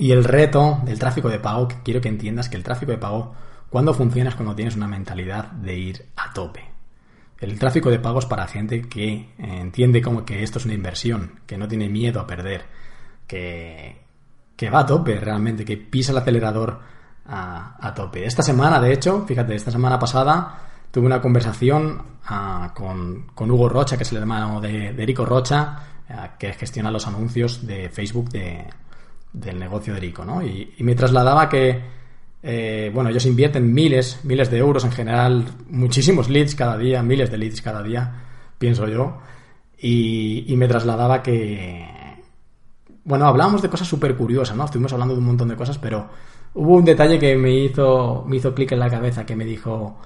Y 0.01 0.13
el 0.13 0.23
reto 0.23 0.79
del 0.83 0.97
tráfico 0.97 1.29
de 1.29 1.37
pago, 1.37 1.67
que 1.67 1.75
quiero 1.83 2.01
que 2.01 2.09
entiendas 2.09 2.49
que 2.49 2.57
el 2.57 2.63
tráfico 2.63 2.91
de 2.91 2.97
pago, 2.97 3.35
cuando 3.69 3.93
funciona 3.93 4.31
es 4.31 4.35
cuando 4.35 4.55
tienes 4.55 4.75
una 4.75 4.87
mentalidad 4.87 5.51
de 5.51 5.77
ir 5.77 6.05
a 6.15 6.33
tope. 6.33 6.65
El 7.37 7.59
tráfico 7.59 7.91
de 7.91 7.99
pago 7.99 8.17
es 8.17 8.25
para 8.25 8.47
gente 8.47 8.81
que 8.81 9.29
entiende 9.37 10.01
como 10.01 10.25
que 10.25 10.41
esto 10.41 10.57
es 10.57 10.65
una 10.65 10.73
inversión, 10.73 11.41
que 11.45 11.55
no 11.55 11.67
tiene 11.67 11.87
miedo 11.87 12.19
a 12.19 12.25
perder, 12.25 12.65
que, 13.27 14.01
que 14.55 14.71
va 14.71 14.79
a 14.79 14.85
tope 14.87 15.19
realmente, 15.19 15.63
que 15.63 15.77
pisa 15.77 16.13
el 16.13 16.17
acelerador 16.17 16.79
a, 17.27 17.93
tope. 17.95 18.25
Esta 18.25 18.41
semana, 18.41 18.81
de 18.81 18.93
hecho, 18.93 19.23
fíjate, 19.27 19.53
esta 19.53 19.69
semana 19.69 19.99
pasada 19.99 20.61
tuve 20.89 21.05
una 21.05 21.21
conversación 21.21 22.01
ah, 22.25 22.73
con, 22.73 23.27
con, 23.35 23.51
Hugo 23.51 23.69
Rocha, 23.69 23.97
que 23.97 24.03
es 24.03 24.11
el 24.11 24.17
hermano 24.17 24.59
de, 24.59 24.93
de 24.93 25.13
Rocha, 25.23 25.77
ah, 26.09 26.37
que 26.39 26.53
gestiona 26.53 26.89
los 26.89 27.05
anuncios 27.05 27.67
de 27.67 27.87
Facebook 27.89 28.29
de, 28.31 28.65
del 29.33 29.59
negocio 29.59 29.93
de 29.93 29.99
Rico, 29.99 30.25
¿no? 30.25 30.41
Y, 30.45 30.73
me 30.79 30.95
trasladaba 30.95 31.47
que, 31.49 31.79
eh, 32.43 32.91
bueno, 32.93 33.09
ellos 33.09 33.25
invierten 33.25 33.73
miles, 33.73 34.19
miles 34.23 34.51
de 34.51 34.57
euros 34.57 34.83
en 34.83 34.91
general, 34.91 35.45
muchísimos 35.69 36.29
leads 36.29 36.55
cada 36.55 36.77
día, 36.77 37.01
miles 37.03 37.31
de 37.31 37.37
leads 37.37 37.61
cada 37.61 37.81
día, 37.81 38.11
pienso 38.57 38.87
yo, 38.87 39.19
y, 39.77 40.53
me 40.57 40.67
trasladaba 40.67 41.23
que, 41.23 41.87
bueno, 43.03 43.25
hablábamos 43.25 43.61
de 43.61 43.69
cosas 43.69 43.87
súper 43.87 44.15
curiosas, 44.15 44.55
¿no? 44.55 44.65
Estuvimos 44.65 44.93
hablando 44.93 45.15
de 45.15 45.19
un 45.19 45.27
montón 45.27 45.47
de 45.47 45.55
cosas, 45.55 45.77
pero 45.77 46.09
hubo 46.53 46.75
un 46.75 46.85
detalle 46.85 47.17
que 47.17 47.35
me 47.35 47.51
hizo, 47.51 48.23
me 48.27 48.37
hizo 48.37 48.53
clic 48.53 48.71
en 48.73 48.79
la 48.79 48.89
cabeza, 48.89 49.25
que 49.25 49.35
me 49.35 49.45
dijo, 49.45 49.99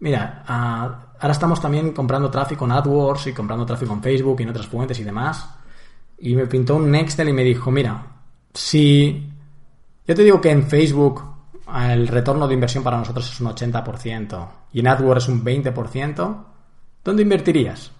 mira, 0.00 0.44
ah, 0.46 1.14
ahora 1.20 1.32
estamos 1.32 1.60
también 1.60 1.92
comprando 1.92 2.30
tráfico 2.30 2.64
en 2.64 2.72
AdWords 2.72 3.28
y 3.28 3.32
comprando 3.32 3.64
tráfico 3.64 3.94
en 3.94 4.02
Facebook 4.02 4.40
y 4.40 4.42
en 4.42 4.50
otras 4.50 4.66
fuentes 4.66 4.98
y 4.98 5.04
demás, 5.04 5.48
y 6.18 6.34
me 6.36 6.46
pintó 6.46 6.76
un 6.76 6.90
Nextel 6.90 7.28
y 7.28 7.32
me 7.32 7.44
dijo, 7.44 7.70
mira, 7.70 8.11
si 8.54 9.30
yo 10.06 10.14
te 10.14 10.22
digo 10.22 10.40
que 10.40 10.50
en 10.50 10.64
Facebook 10.64 11.22
el 11.74 12.08
retorno 12.08 12.46
de 12.46 12.54
inversión 12.54 12.84
para 12.84 12.98
nosotros 12.98 13.30
es 13.30 13.40
un 13.40 13.48
80% 13.48 14.48
y 14.72 14.80
en 14.80 14.88
AdWords 14.88 15.24
es 15.24 15.28
un 15.28 15.44
20%, 15.44 16.44
¿dónde 17.04 17.22
invertirías? 17.22 17.92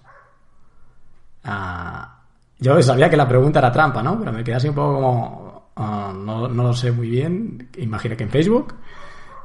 Ah, 1.43 2.21
yo 2.59 2.81
sabía 2.81 3.09
que 3.09 3.17
la 3.17 3.27
pregunta 3.27 3.59
era 3.59 3.71
trampa, 3.71 4.03
¿no? 4.03 4.17
Pero 4.19 4.31
me 4.31 4.43
quedé 4.43 4.55
así 4.55 4.69
un 4.69 4.75
poco 4.75 4.93
como, 4.93 5.71
ah, 5.75 6.13
no, 6.15 6.47
no 6.47 6.63
lo 6.63 6.73
sé 6.73 6.91
muy 6.91 7.09
bien, 7.09 7.69
imagino 7.77 8.15
que 8.15 8.23
en 8.23 8.29
Facebook. 8.29 8.75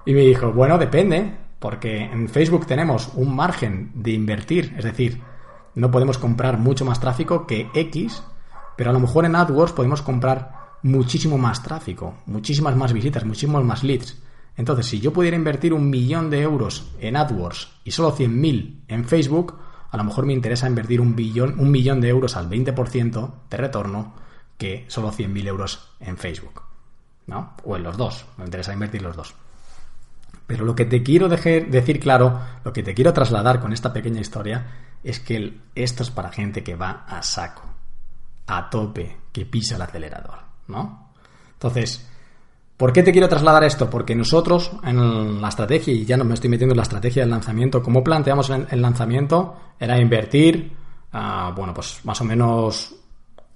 Y 0.05 0.15
me 0.15 0.21
dijo, 0.21 0.53
bueno, 0.53 0.79
depende, 0.79 1.37
porque 1.59 2.05
en 2.05 2.29
Facebook 2.29 2.67
tenemos 2.67 3.11
un 3.15 3.35
margen 3.35 3.91
de 3.95 4.13
invertir, 4.13 4.75
es 4.77 4.85
decir, 4.85 5.21
no 5.75 5.91
podemos 5.91 6.19
comprar 6.19 6.59
mucho 6.59 6.85
más 6.85 7.01
tráfico 7.01 7.47
que 7.47 7.69
X, 7.75 8.23
pero 8.77 8.91
a 8.91 8.93
lo 8.93 9.01
mejor 9.01 9.25
en 9.25 9.37
AdWords 9.37 9.73
podemos 9.73 10.03
comprar 10.03 10.58
muchísimo 10.83 11.39
más 11.39 11.63
tráfico, 11.63 12.19
muchísimas 12.27 12.77
más 12.77 12.93
visitas, 12.93 13.25
muchísimos 13.25 13.65
más 13.65 13.83
leads. 13.83 14.17
Entonces, 14.57 14.87
si 14.87 15.01
yo 15.01 15.13
pudiera 15.13 15.37
invertir 15.37 15.73
un 15.73 15.89
millón 15.89 16.31
de 16.31 16.41
euros 16.41 16.91
en 17.01 17.17
AdWords 17.17 17.69
y 17.85 17.93
solo 17.93 18.15
100.000 18.15 18.81
en 18.89 19.05
Facebook, 19.05 19.59
a 19.91 19.97
lo 19.97 20.05
mejor 20.05 20.27
me 20.27 20.33
interesa 20.33 20.67
invertir 20.67 21.01
un, 21.01 21.15
billón, 21.15 21.59
un 21.59 21.71
millón 21.71 22.01
de 22.01 22.09
euros 22.09 22.37
al 22.37 22.51
20% 22.51 23.31
de 23.49 23.57
retorno 23.57 24.15
que 24.57 24.85
solo 24.89 25.13
100.000 25.13 25.47
euros 25.47 25.91
en 26.01 26.17
Facebook. 26.17 26.63
¿No? 27.27 27.55
O 27.65 27.77
en 27.77 27.83
los 27.83 27.97
dos. 27.97 28.27
Me 28.37 28.45
interesa 28.45 28.73
invertir 28.73 29.03
los 29.03 29.15
dos. 29.15 29.35
Pero 30.47 30.65
lo 30.65 30.75
que 30.75 30.87
te 30.87 31.03
quiero 31.03 31.29
decir 31.29 32.01
claro, 32.01 32.41
lo 32.65 32.73
que 32.73 32.83
te 32.83 32.95
quiero 32.95 33.13
trasladar 33.13 33.61
con 33.61 33.73
esta 33.73 33.93
pequeña 33.93 34.21
historia, 34.21 34.67
es 35.05 35.21
que 35.21 35.61
esto 35.75 36.03
es 36.03 36.11
para 36.11 36.33
gente 36.33 36.65
que 36.65 36.75
va 36.75 37.05
a 37.07 37.23
saco, 37.23 37.63
a 38.47 38.71
tope, 38.71 39.19
que 39.31 39.45
pisa 39.47 39.77
el 39.77 39.83
acelerador. 39.83 40.48
¿No? 40.69 41.13
Entonces, 41.53 42.07
¿por 42.77 42.93
qué 42.93 43.03
te 43.03 43.13
quiero 43.13 43.29
trasladar 43.29 43.65
esto? 43.65 43.91
Porque 43.91 44.15
nosotros 44.15 44.71
en 44.85 45.41
la 45.41 45.49
estrategia, 45.49 45.93
y 45.93 46.05
ya 46.05 46.17
no 46.17 46.25
me 46.25 46.35
estoy 46.35 46.51
metiendo 46.51 46.75
en 46.75 46.79
la 46.79 46.85
estrategia 46.85 47.23
del 47.23 47.31
lanzamiento, 47.31 47.83
como 47.83 48.05
planteamos 48.05 48.51
el 48.51 48.81
lanzamiento, 48.81 49.57
era 49.79 49.99
invertir, 50.01 50.73
ah, 51.13 51.53
bueno, 51.57 51.75
pues 51.75 52.01
más 52.05 52.21
o 52.21 52.25
menos 52.25 52.95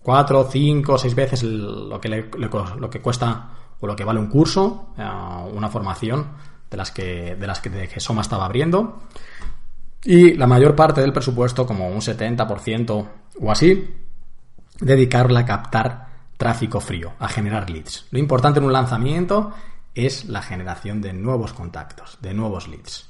cuatro, 0.03 0.49
cinco, 0.51 0.99
seis 0.99 1.15
veces 1.15 1.43
lo 1.45 2.01
que, 2.01 2.09
lo 2.09 2.91
que 2.91 3.01
cuesta 3.01 3.51
o 3.81 3.87
lo 3.87 3.97
que 3.97 4.05
vale 4.05 4.21
un 4.21 4.29
curso, 4.29 4.89
ah, 4.99 5.45
una 5.53 5.69
formación 5.69 6.27
de 6.71 6.77
las 6.77 6.91
que, 6.91 7.37
de 7.37 7.47
las 7.47 7.61
que, 7.61 7.89
que 7.89 8.01
Soma 8.01 8.23
estaba 8.23 8.47
abriendo. 8.47 9.03
Y 10.05 10.35
la 10.35 10.47
mayor 10.47 10.75
parte 10.75 11.01
del 11.01 11.13
presupuesto, 11.13 11.67
como 11.67 11.89
un 11.89 12.01
70% 12.01 13.09
o 13.41 13.51
así, 13.51 13.95
dedicarla 14.81 15.41
a 15.41 15.45
captar 15.45 16.12
tráfico 16.43 16.81
frío, 16.81 17.13
a 17.21 17.29
generar 17.29 17.71
leads. 17.71 18.09
Lo 18.11 18.19
importante 18.19 18.59
en 18.59 18.65
un 18.65 18.73
lanzamiento 18.73 19.53
es 19.95 20.25
la 20.25 20.43
generación 20.43 21.01
de 21.01 21.13
nuevos 21.13 21.53
contactos, 21.53 22.19
de 22.21 22.35
nuevos 22.35 22.67
leads. 22.67 23.09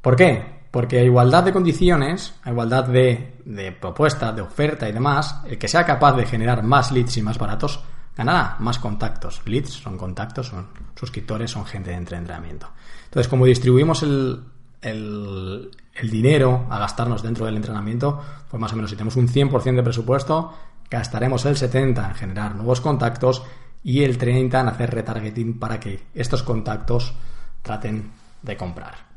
¿Por 0.00 0.16
qué? 0.16 0.62
Porque 0.72 0.98
a 0.98 1.04
igualdad 1.04 1.44
de 1.44 1.52
condiciones, 1.52 2.34
a 2.42 2.50
igualdad 2.50 2.86
de, 2.86 3.36
de 3.44 3.70
propuesta, 3.70 4.32
de 4.32 4.42
oferta 4.42 4.88
y 4.88 4.92
demás, 4.92 5.42
el 5.46 5.58
que 5.58 5.68
sea 5.68 5.86
capaz 5.86 6.14
de 6.16 6.26
generar 6.26 6.64
más 6.64 6.90
leads 6.90 7.18
y 7.18 7.22
más 7.22 7.38
baratos, 7.38 7.84
ganará 8.16 8.56
más 8.58 8.80
contactos. 8.80 9.42
Leads 9.44 9.70
son 9.70 9.96
contactos, 9.96 10.48
son 10.48 10.70
suscriptores, 10.98 11.52
son 11.52 11.64
gente 11.66 11.90
de 11.90 11.98
entrenamiento. 11.98 12.66
Entonces, 13.04 13.28
como 13.28 13.46
distribuimos 13.46 14.02
el, 14.02 14.42
el, 14.82 15.70
dinero 16.02 16.66
a 16.68 16.80
gastarnos 16.80 17.22
dentro 17.22 17.46
del 17.46 17.54
entrenamiento, 17.54 18.20
pues 18.50 18.60
más 18.60 18.72
o 18.72 18.76
menos 18.76 18.90
si 18.90 18.96
tenemos 18.96 19.14
un 19.14 19.28
100% 19.28 19.76
de 19.76 19.82
presupuesto, 19.84 20.52
gastaremos 20.90 21.44
el 21.46 21.56
70% 21.56 22.08
en 22.08 22.14
generar 22.14 22.54
nuevos 22.54 22.80
contactos 22.80 23.42
y 23.82 24.02
el 24.02 24.18
30% 24.18 24.60
en 24.60 24.68
hacer 24.68 24.90
retargeting 24.90 25.58
para 25.58 25.78
que 25.78 26.08
estos 26.14 26.42
contactos 26.42 27.14
traten 27.62 28.10
de 28.42 28.56
comprar. 28.56 29.10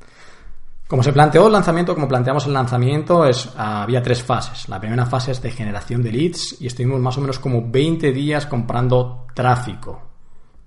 Como 0.87 1.01
se 1.01 1.13
planteó 1.13 1.47
el 1.47 1.53
lanzamiento, 1.53 1.95
como 1.95 2.07
planteamos 2.07 2.45
el 2.45 2.53
lanzamiento, 2.53 3.25
es, 3.25 3.49
había 3.57 4.03
tres 4.03 4.21
fases. 4.21 4.69
La 4.69 4.79
primera 4.79 5.05
fase 5.05 5.31
es 5.31 5.41
de 5.41 5.49
generación 5.49 6.03
de 6.03 6.11
leads 6.11 6.61
y 6.61 6.67
estuvimos 6.67 6.99
más 6.99 7.17
o 7.17 7.21
menos 7.21 7.39
como 7.39 7.67
20 7.67 8.11
días 8.11 8.45
comprando 8.45 9.25
tráfico 9.33 10.01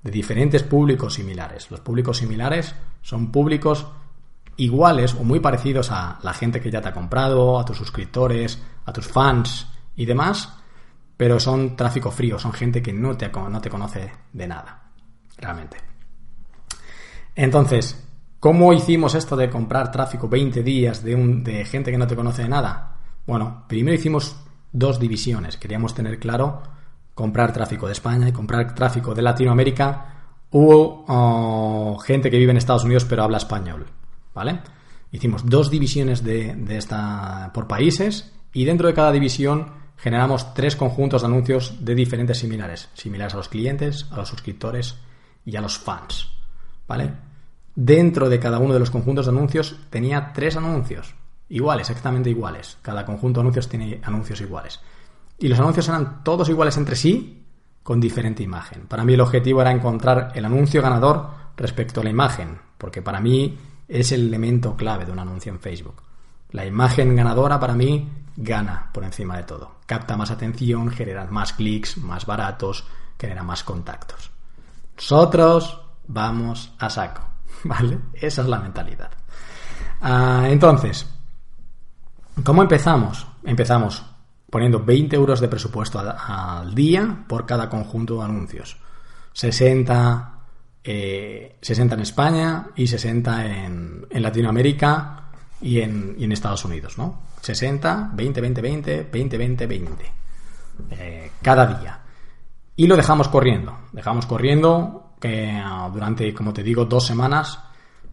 de 0.03 0.11
diferentes 0.11 0.63
públicos 0.63 1.15
similares. 1.15 1.71
Los 1.71 1.81
públicos 1.81 2.17
similares 2.17 2.75
son 3.03 3.31
públicos 3.31 3.87
iguales 4.57 5.15
o 5.15 5.23
muy 5.23 5.41
parecidos 5.41 5.91
a 5.91 6.19
la 6.23 6.33
gente 6.33 6.61
que 6.61 6.71
ya 6.71 6.81
te 6.81 6.89
ha 6.89 6.95
comprado, 6.95 7.59
a 7.59 7.65
tus 7.65 7.77
suscriptores, 7.77 8.59
a 8.85 8.93
tus 8.93 9.07
fans 9.07 9.69
y 9.95 10.07
demás, 10.07 10.53
pero 11.17 11.41
son 11.41 11.77
tráfico 11.77 12.11
frío, 12.11 12.39
son 12.39 12.53
gente 12.53 12.83
que 12.83 12.93
no 12.93 13.17
te, 13.17 13.29
no 13.29 13.61
te 13.61 13.71
conoce 13.71 14.13
de 14.33 14.47
nada, 14.47 14.91
realmente. 15.39 15.79
Entonces, 17.35 18.07
¿Cómo 18.47 18.73
hicimos 18.73 19.15
esto 19.15 19.35
de 19.35 19.51
comprar 19.51 19.91
tráfico 19.91 20.29
20 20.29 20.63
días 20.63 21.03
de, 21.03 21.15
un, 21.15 21.43
de 21.43 21.65
gente 21.65 21.91
que 21.91 21.99
no 21.99 22.07
te 22.07 22.15
conoce 22.15 22.43
de 22.43 22.49
nada? 22.49 22.99
Bueno, 23.27 23.65
primero 23.67 23.97
hicimos 23.97 24.37
dos 24.73 25.01
divisiones. 25.01 25.57
Queríamos 25.57 25.95
tener 25.95 26.19
claro 26.21 26.63
comprar 27.15 27.53
tráfico 27.53 27.87
de 27.87 27.95
España 27.95 28.29
y 28.29 28.33
comprar 28.33 28.75
tráfico 28.75 29.15
de 29.15 29.23
Latinoamérica 29.23 30.35
o 30.51 31.05
oh, 31.09 31.99
gente 31.99 32.31
que 32.31 32.37
vive 32.37 32.53
en 32.53 32.59
Estados 32.59 32.85
Unidos 32.85 33.05
pero 33.07 33.25
habla 33.25 33.39
español. 33.39 33.87
¿Vale? 34.35 34.61
Hicimos 35.11 35.47
dos 35.47 35.71
divisiones 35.71 36.23
de, 36.23 36.55
de 36.55 36.77
esta 36.77 37.51
por 37.55 37.67
países 37.67 38.33
y 38.53 38.65
dentro 38.65 38.87
de 38.87 38.95
cada 38.95 39.13
división 39.13 39.73
generamos 39.97 40.55
tres 40.55 40.77
conjuntos 40.77 41.23
de 41.23 41.29
anuncios 41.29 41.85
de 41.85 41.95
diferentes 41.95 42.39
similares. 42.39 42.89
Similares 42.95 43.35
a 43.35 43.39
los 43.39 43.49
clientes, 43.49 44.07
a 44.11 44.17
los 44.17 44.29
suscriptores 44.29 44.97
y 45.45 45.57
a 45.57 45.61
los 45.61 45.79
fans. 45.79 46.31
¿Vale? 46.87 47.27
dentro 47.77 48.31
de 48.31 48.41
cada 48.41 48.59
uno 48.59 48.73
de 48.73 48.81
los 48.81 48.91
conjuntos 48.91 49.27
de 49.27 49.33
anuncios 49.33 49.77
tenía 49.91 50.33
tres 50.33 50.57
anuncios, 50.57 51.15
iguales, 51.51 51.89
exactamente 51.91 52.31
iguales. 52.31 52.79
Cada 52.83 53.05
conjunto 53.05 53.39
de 53.39 53.43
anuncios 53.43 53.69
tiene 53.69 54.01
anuncios 54.03 54.41
iguales. 54.41 54.81
Y 55.39 55.49
los 55.49 55.61
anuncios 55.61 55.89
eran 55.89 56.25
todos 56.25 56.49
iguales 56.49 56.77
entre 56.79 56.97
sí, 56.97 57.45
con 57.83 58.01
diferente 58.01 58.43
imagen. 58.43 58.87
Para 58.89 59.05
mí 59.05 59.13
el 59.13 59.21
objetivo 59.21 59.61
era 59.61 59.71
encontrar 59.71 60.33
el 60.35 60.45
anuncio 60.47 60.83
ganador 60.83 61.29
respecto 61.57 62.01
a 62.01 62.05
la 62.05 62.11
imagen, 62.11 62.59
porque 62.79 63.03
para 63.03 63.21
mí 63.21 63.57
es 63.87 64.11
el 64.11 64.27
elemento 64.27 64.75
clave 64.75 65.05
de 65.05 65.13
un 65.13 65.21
anuncio 65.21 65.53
en 65.53 65.61
Facebook. 65.61 66.03
La 66.51 66.65
imagen 66.65 67.17
ganadora 67.17 67.59
para 67.59 67.75
mí 67.75 68.09
gana 68.37 68.91
por 68.93 69.05
encima 69.05 69.37
de 69.37 69.45
todo. 69.45 69.77
Capta 69.87 70.17
más 70.17 70.31
atención, 70.31 70.91
genera 70.91 71.25
más 71.27 71.53
clics, 71.53 71.99
más 71.99 72.27
baratos, 72.27 72.87
genera 73.19 73.43
más 73.43 73.63
contactos. 73.65 74.31
Nosotros 74.97 75.81
vamos 76.07 76.73
a 76.79 76.91
saco. 76.91 77.23
¿Vale? 77.65 77.99
Esa 78.15 78.43
es 78.43 78.49
la 78.49 78.59
mentalidad. 78.59 79.11
Ah, 80.01 80.45
entonces, 80.49 81.07
¿cómo 82.45 82.63
empezamos? 82.63 83.27
Empezamos 83.45 84.05
poniendo 84.51 84.85
20 84.85 85.17
euros 85.17 85.41
de 85.41 85.49
presupuesto 85.49 85.99
al, 85.99 86.75
día 86.75 87.25
por 87.27 87.47
cada 87.47 87.69
conjunto 87.69 88.19
de 88.19 88.25
anuncios. 88.25 88.77
60, 89.33 90.33
60 90.83 90.85
eh, 90.85 91.59
en 91.61 92.01
España 92.01 92.69
y 92.75 92.87
60 92.87 93.47
en, 93.47 94.07
Latinoamérica 94.11 95.26
y 95.61 95.81
en, 95.81 96.33
Estados 96.33 96.65
Unidos, 96.65 96.99
¿no? 96.99 97.21
60, 97.41 98.11
20, 98.13 98.41
20, 98.41 98.61
20, 98.61 99.09
20, 99.11 99.39
20, 99.39 99.67
20. 99.67 100.13
cada 101.43 101.67
día. 101.67 102.01
Y 102.77 102.87
lo 102.87 102.97
dejamos 102.97 103.29
corriendo. 103.29 103.79
Dejamos 103.93 104.27
corriendo 104.27 105.15
que 105.21 105.51
ah, 105.53 105.91
durante, 105.93 106.35
como 106.35 106.53
te 106.53 106.63
digo, 106.63 106.85
dos 106.85 107.07
semanas 107.07 107.59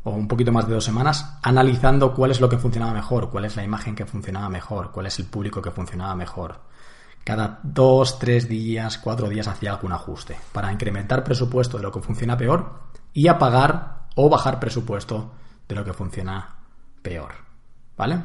o 0.04 0.12
un 0.12 0.28
poquito 0.28 0.52
más 0.52 0.68
de 0.68 0.74
dos 0.74 0.84
semanas 0.84 1.38
analizando 1.42 2.14
cuál 2.14 2.32
es 2.32 2.42
lo 2.42 2.50
que 2.50 2.58
funcionaba 2.58 2.94
mejor, 2.94 3.30
cuál 3.30 3.46
es 3.46 3.56
la 3.56 3.64
imagen 3.64 3.96
que 3.96 4.06
funcionaba 4.06 4.50
mejor, 4.50 4.92
cuál 4.92 5.08
es 5.08 5.20
el 5.20 5.26
público 5.26 5.62
que 5.62 5.72
funcionaba 5.72 6.16
mejor. 6.16 6.62
Cada 7.24 7.60
dos, 7.64 8.20
tres 8.20 8.50
días, 8.50 8.98
cuatro 8.98 9.30
días 9.30 9.48
hacía 9.48 9.72
algún 9.72 9.94
ajuste 9.94 10.38
para 10.52 10.72
incrementar 10.74 11.24
presupuesto 11.24 11.78
de 11.78 11.84
lo 11.84 11.92
que 11.92 12.02
funciona 12.02 12.36
peor 12.38 12.82
y 13.14 13.28
apagar 13.28 14.08
o 14.16 14.30
bajar 14.30 14.60
presupuesto 14.60 15.32
de 15.68 15.76
lo 15.76 15.86
que 15.86 15.94
funciona 15.94 16.63
peor. 17.04 17.34
¿Vale? 17.96 18.18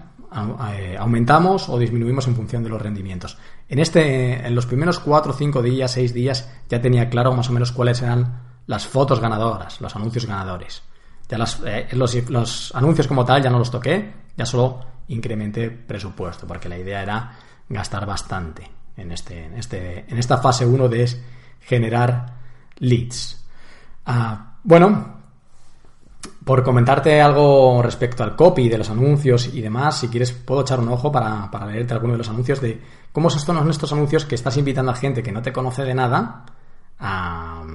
Eh, 0.73 0.97
aumentamos 0.99 1.69
o 1.69 1.79
disminuimos 1.79 2.27
en 2.27 2.37
función 2.37 2.63
de 2.63 2.71
los 2.71 2.81
rendimientos. 2.81 3.37
En 3.69 3.79
este, 3.79 4.47
en 4.47 4.55
los 4.55 4.67
primeros 4.67 4.99
cuatro, 4.99 5.33
cinco 5.33 5.63
días, 5.63 5.91
seis 5.91 6.15
días, 6.15 6.49
ya 6.69 6.81
tenía 6.81 7.11
claro 7.11 7.33
más 7.33 7.51
o 7.51 7.53
menos 7.53 7.73
cuáles 7.73 8.01
eran 8.01 8.43
las 8.67 8.87
fotos 8.87 9.21
ganadoras, 9.21 9.81
los 9.81 9.95
anuncios 9.97 10.27
ganadores. 10.27 10.83
Ya 11.29 11.39
eh, 11.67 11.89
los, 11.93 12.75
anuncios 12.75 13.07
como 13.07 13.25
tal 13.25 13.43
ya 13.43 13.51
no 13.51 13.59
los 13.59 13.71
toqué, 13.71 14.13
ya 14.37 14.47
solo 14.47 14.81
incrementé 15.09 15.71
presupuesto, 15.71 16.47
porque 16.47 16.69
la 16.69 16.79
idea 16.79 17.03
era 17.03 17.33
gastar 17.69 18.07
bastante 18.07 18.71
en, 18.97 19.13
este, 19.13 19.45
en, 19.45 19.55
este, 19.55 20.05
en 20.09 20.19
esta 20.19 20.39
fase 20.39 20.65
1 20.65 20.89
de 20.89 21.09
generar 21.61 22.35
leads. 22.79 23.45
Ah, 24.07 24.59
bueno, 24.63 25.18
por 26.49 26.63
comentarte 26.63 27.21
algo 27.21 27.83
respecto 27.83 28.25
al 28.25 28.35
copy 28.35 28.71
de 28.71 28.79
los 28.79 28.89
anuncios 28.89 29.53
y 29.53 29.61
demás, 29.61 29.99
si 29.99 30.09
quieres 30.09 30.33
puedo 30.33 30.63
echar 30.63 30.81
un 30.81 30.89
ojo 30.89 31.13
para, 31.13 31.51
para 31.51 31.67
leerte 31.67 31.93
alguno 31.93 32.15
de 32.15 32.19
los 32.21 32.29
anuncios 32.31 32.59
de 32.63 32.81
cómo 33.13 33.29
son 33.29 33.69
estos 33.69 33.93
anuncios 33.93 34.25
que 34.25 34.35
estás 34.35 34.57
invitando 34.57 34.91
a 34.91 34.95
gente 34.95 35.23
que 35.23 35.31
no 35.31 35.43
te 35.43 35.53
conoce 35.53 35.85
de 35.85 35.93
nada 35.93 36.47
a 37.01 37.67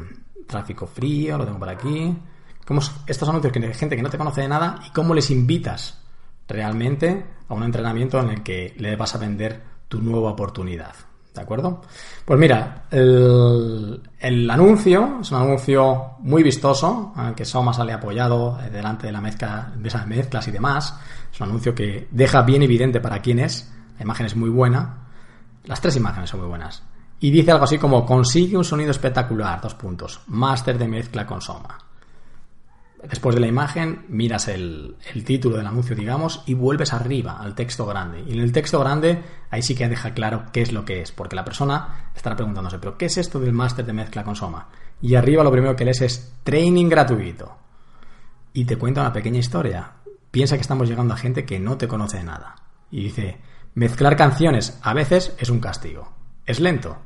tráfico 0.48 0.88
frío, 0.88 1.38
lo 1.38 1.46
tengo 1.46 1.60
por 1.60 1.70
aquí. 1.70 2.18
Cómo 2.66 2.82
estos 3.06 3.30
anuncios 3.30 3.54
que 3.54 3.64
hay 3.64 3.76
gente 3.76 3.96
que 3.96 4.02
no 4.02 4.10
te 4.10 4.18
conoce 4.18 4.42
de 4.42 4.48
nada 4.48 4.80
y 4.88 4.90
cómo 4.90 5.14
les 5.14 5.30
invitas 5.30 6.02
realmente 6.48 7.28
a 7.50 7.54
un 7.54 7.62
entrenamiento 7.62 8.20
en 8.22 8.30
el 8.30 8.42
que 8.42 8.74
le 8.80 8.96
vas 8.96 9.14
a 9.14 9.20
vender 9.20 9.62
tu 9.88 10.02
nueva 10.02 10.32
oportunidad. 10.32 10.96
¿De 11.34 11.42
acuerdo? 11.42 11.82
Pues 12.26 12.40
mira, 12.40 12.84
el, 12.92 14.50
anuncio 14.52 15.18
es 15.22 15.32
un 15.32 15.38
anuncio 15.42 16.12
muy 16.20 16.44
vistoso, 16.44 17.12
que 17.36 17.44
Soma 17.44 17.74
sale 17.74 17.92
apoyado 17.92 18.60
eh, 18.62 18.70
delante 18.70 19.08
de 19.08 19.14
la 19.14 19.22
mezcla, 19.22 19.74
de 19.76 19.88
esas 19.88 20.06
mezclas 20.06 20.48
y 20.48 20.52
demás. 20.52 20.96
Es 21.34 21.40
un 21.42 21.50
anuncio 21.50 21.74
que 21.74 22.08
deja 22.12 22.44
bien 22.44 22.62
evidente 22.62 23.00
para 23.00 23.20
quién 23.20 23.40
es. 23.40 23.72
La 23.98 24.04
imagen 24.04 24.28
es 24.28 24.36
muy 24.36 24.50
buena. 24.50 25.08
Las 25.64 25.82
tres 25.82 25.96
imágenes 25.96 26.30
son 26.30 26.42
muy 26.42 26.50
buenas. 26.50 26.84
Y 27.20 27.32
dice 27.32 27.52
algo 27.52 27.64
así 27.64 27.80
como 27.80 28.06
consigue 28.06 28.56
un 28.56 28.66
sonido 28.66 28.92
espectacular, 28.92 29.60
dos 29.60 29.74
puntos, 29.74 30.22
máster 30.28 30.78
de 30.78 30.88
mezcla 30.88 31.26
con 31.26 31.42
Soma. 31.42 31.80
Después 33.10 33.36
de 33.36 33.42
la 33.42 33.48
imagen, 33.48 34.06
miras 34.08 34.48
el, 34.48 34.96
título 35.26 35.58
del 35.58 35.68
anuncio, 35.68 35.96
digamos, 35.96 36.44
y 36.46 36.54
vuelves 36.54 36.94
arriba 36.94 37.38
al 37.40 37.54
texto 37.54 37.86
grande. 37.86 38.24
Y 38.28 38.34
en 38.34 38.40
el 38.40 38.52
texto 38.52 38.80
grande, 38.80 39.22
ahí 39.50 39.62
sí 39.62 39.76
que 39.76 39.90
deja 39.90 40.14
claro 40.14 40.46
qué 40.52 40.62
es 40.62 40.72
lo 40.72 40.86
que 40.86 41.02
es, 41.02 41.12
porque 41.12 41.36
la 41.36 41.44
persona 41.44 42.12
estará 42.16 42.36
preguntándose, 42.36 42.80
¿pero 42.80 42.98
qué 42.98 43.06
es 43.06 43.18
esto 43.18 43.40
del 43.40 43.52
máster 43.52 43.86
de 43.86 43.94
mezcla 43.94 44.24
con 44.24 44.36
Soma? 44.36 44.70
Y 45.02 45.16
arriba 45.16 45.44
lo 45.44 45.52
primero 45.52 45.76
que 45.76 45.86
lees 45.86 46.02
es 46.02 46.34
training 46.44 46.88
gratuito. 46.88 47.58
Y 48.54 48.66
te 48.66 48.78
cuenta 48.78 49.02
una 49.02 49.14
pequeña 49.14 49.40
historia. 49.40 49.92
Piensa 50.32 50.56
que 50.56 50.62
estamos 50.62 50.88
llegando 50.88 51.14
a 51.14 51.18
gente 51.18 51.46
que 51.46 51.60
no 51.60 51.78
te 51.78 51.88
conoce 51.88 52.18
de 52.18 52.24
nada. 52.24 52.56
Y 52.90 53.04
dice, 53.04 53.40
mezclar 53.76 54.16
canciones 54.16 54.80
a 54.82 54.94
veces 54.94 55.36
es 55.38 55.50
un 55.50 55.60
castigo. 55.60 56.14
Es 56.46 56.60
lento 56.60 56.98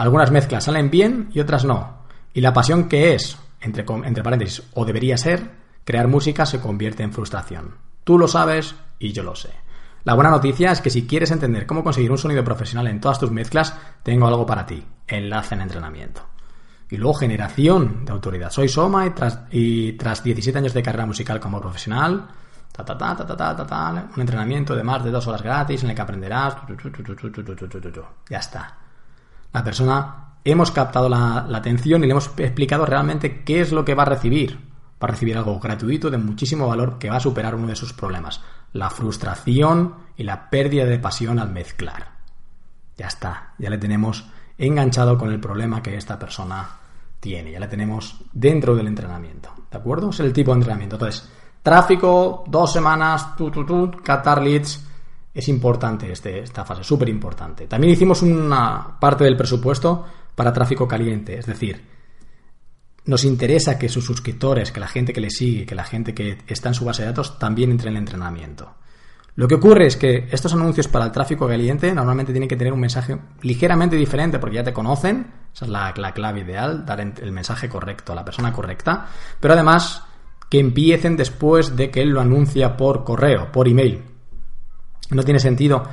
algunas 0.00 0.30
mezclas 0.30 0.64
salen 0.64 0.88
bien 0.88 1.28
y 1.34 1.40
otras 1.40 1.66
no. 1.66 1.98
Y 2.32 2.40
la 2.40 2.54
pasión 2.54 2.88
que 2.88 3.12
es, 3.12 3.36
entre, 3.60 3.84
paréntesis, 3.84 4.62
o 4.74 4.84
debería 4.84 5.16
ser, 5.16 5.50
crear 5.84 6.08
música 6.08 6.46
se 6.46 6.60
convierte 6.60 7.02
en 7.02 7.12
frustración. 7.12 7.76
Tú 8.04 8.18
lo 8.18 8.28
sabes 8.28 8.74
y 8.98 9.12
yo 9.12 9.22
lo 9.22 9.36
sé. 9.36 9.50
La 10.04 10.14
buena 10.14 10.30
noticia 10.30 10.72
es 10.72 10.80
que 10.80 10.90
si 10.90 11.06
quieres 11.06 11.30
entender 11.30 11.66
cómo 11.66 11.84
conseguir 11.84 12.10
un 12.10 12.18
sonido 12.18 12.42
profesional 12.42 12.86
en 12.86 13.00
todas 13.00 13.18
tus 13.18 13.30
mezclas, 13.30 13.76
tengo 14.02 14.26
algo 14.26 14.46
para 14.46 14.64
ti. 14.64 14.82
Enlace 15.06 15.54
en 15.54 15.60
entrenamiento. 15.60 16.22
Y 16.88 16.96
luego 16.96 17.14
generación 17.14 18.04
de 18.04 18.12
autoridad. 18.12 18.50
Soy 18.50 18.68
Soma 18.68 19.06
y 19.06 19.10
tras, 19.10 19.40
y 19.50 19.92
tras 19.92 20.24
17 20.24 20.58
años 20.58 20.72
de 20.72 20.82
carrera 20.82 21.06
musical 21.06 21.38
como 21.38 21.60
profesional, 21.60 22.28
un 22.78 24.20
entrenamiento 24.20 24.74
de 24.74 24.82
más 24.82 25.04
de 25.04 25.10
dos 25.10 25.26
horas 25.26 25.42
gratis 25.42 25.82
en 25.84 25.90
el 25.90 25.96
que 25.96 26.02
aprenderás. 26.02 26.56
Ya 28.28 28.38
está 28.38 28.78
la 29.52 29.64
persona 29.64 30.29
hemos 30.44 30.70
captado 30.70 31.08
la, 31.08 31.46
atención 31.52 32.02
y 32.02 32.06
le 32.06 32.12
hemos 32.12 32.30
explicado 32.36 32.86
realmente 32.86 33.42
qué 33.44 33.60
es 33.60 33.72
lo 33.72 33.84
que 33.84 33.94
va 33.94 34.02
a 34.02 34.06
recibir. 34.06 34.58
Va 35.02 35.08
a 35.08 35.12
recibir 35.12 35.36
algo 35.36 35.58
gratuito 35.58 36.10
de 36.10 36.18
muchísimo 36.18 36.68
valor 36.68 36.98
que 36.98 37.10
va 37.10 37.16
a 37.16 37.20
superar 37.20 37.54
uno 37.54 37.68
de 37.68 37.76
sus 37.76 37.92
problemas, 37.92 38.42
la 38.72 38.90
frustración 38.90 39.94
y 40.16 40.24
la 40.24 40.50
pérdida 40.50 40.84
de 40.84 40.98
pasión 40.98 41.38
al 41.38 41.50
mezclar. 41.50 42.12
Ya 42.96 43.06
está, 43.06 43.54
ya 43.58 43.70
le 43.70 43.78
tenemos 43.78 44.28
enganchado 44.58 45.16
con 45.16 45.30
el 45.30 45.40
problema 45.40 45.82
que 45.82 45.96
esta 45.96 46.18
persona 46.18 46.68
tiene, 47.18 47.52
ya 47.52 47.60
le 47.60 47.68
tenemos 47.68 48.20
dentro 48.32 48.76
del 48.76 48.88
entrenamiento. 48.88 49.50
¿De 49.70 49.78
acuerdo? 49.78 50.10
Es 50.10 50.20
el 50.20 50.32
tipo 50.34 50.50
de 50.50 50.56
entrenamiento. 50.56 50.96
Entonces, 50.96 51.30
Tráfico, 51.62 52.44
dos 52.46 52.72
semanas, 52.72 53.36
tu, 53.36 53.50
tu, 53.50 53.64
tu, 53.64 53.90
leads. 54.42 54.86
Es 55.32 55.48
importante 55.48 56.10
este, 56.10 56.40
esta 56.40 56.64
fase, 56.64 56.82
súper 56.82 57.08
importante. 57.08 57.66
También 57.66 57.92
hicimos 57.92 58.22
una 58.22 58.96
parte 58.98 59.24
del 59.24 59.36
presupuesto 59.36 60.06
para 60.34 60.52
tráfico 60.52 60.88
caliente, 60.88 61.38
es 61.38 61.46
decir, 61.46 61.84
nos 63.04 63.24
interesa 63.24 63.78
que 63.78 63.88
sus 63.88 64.04
suscriptores, 64.04 64.72
que 64.72 64.80
la 64.80 64.88
gente 64.88 65.12
que 65.12 65.20
le 65.20 65.30
sigue, 65.30 65.66
que 65.66 65.74
la 65.74 65.84
gente 65.84 66.14
que 66.14 66.38
está 66.46 66.68
en 66.68 66.74
su 66.74 66.84
base 66.84 67.02
de 67.02 67.08
datos 67.08 67.38
también 67.38 67.70
entre 67.70 67.88
en 67.88 67.96
el 67.96 68.02
entrenamiento. 68.02 68.74
Lo 69.36 69.48
que 69.48 69.54
ocurre 69.54 69.86
es 69.86 69.96
que 69.96 70.28
estos 70.30 70.52
anuncios 70.52 70.88
para 70.88 71.06
el 71.06 71.12
tráfico 71.12 71.48
caliente 71.48 71.94
normalmente 71.94 72.32
tienen 72.32 72.48
que 72.48 72.56
tener 72.56 72.72
un 72.72 72.80
mensaje 72.80 73.16
ligeramente 73.42 73.96
diferente 73.96 74.38
porque 74.38 74.56
ya 74.56 74.64
te 74.64 74.72
conocen, 74.72 75.32
esa 75.54 75.64
es 75.64 75.70
la, 75.70 76.12
clave 76.12 76.40
ideal, 76.40 76.84
dar 76.84 77.00
el 77.00 77.32
mensaje 77.32 77.68
correcto 77.68 78.12
a 78.12 78.16
la 78.16 78.24
persona 78.24 78.52
correcta, 78.52 79.06
pero 79.40 79.54
además 79.54 80.04
que 80.50 80.58
empiecen 80.58 81.16
después 81.16 81.76
de 81.76 81.90
que 81.90 82.02
él 82.02 82.10
lo 82.10 82.20
anuncia 82.20 82.76
por 82.76 83.04
correo, 83.04 83.50
por 83.52 83.68
email. 83.68 84.02
No 85.10 85.22
tiene 85.22 85.40
sentido 85.40 85.84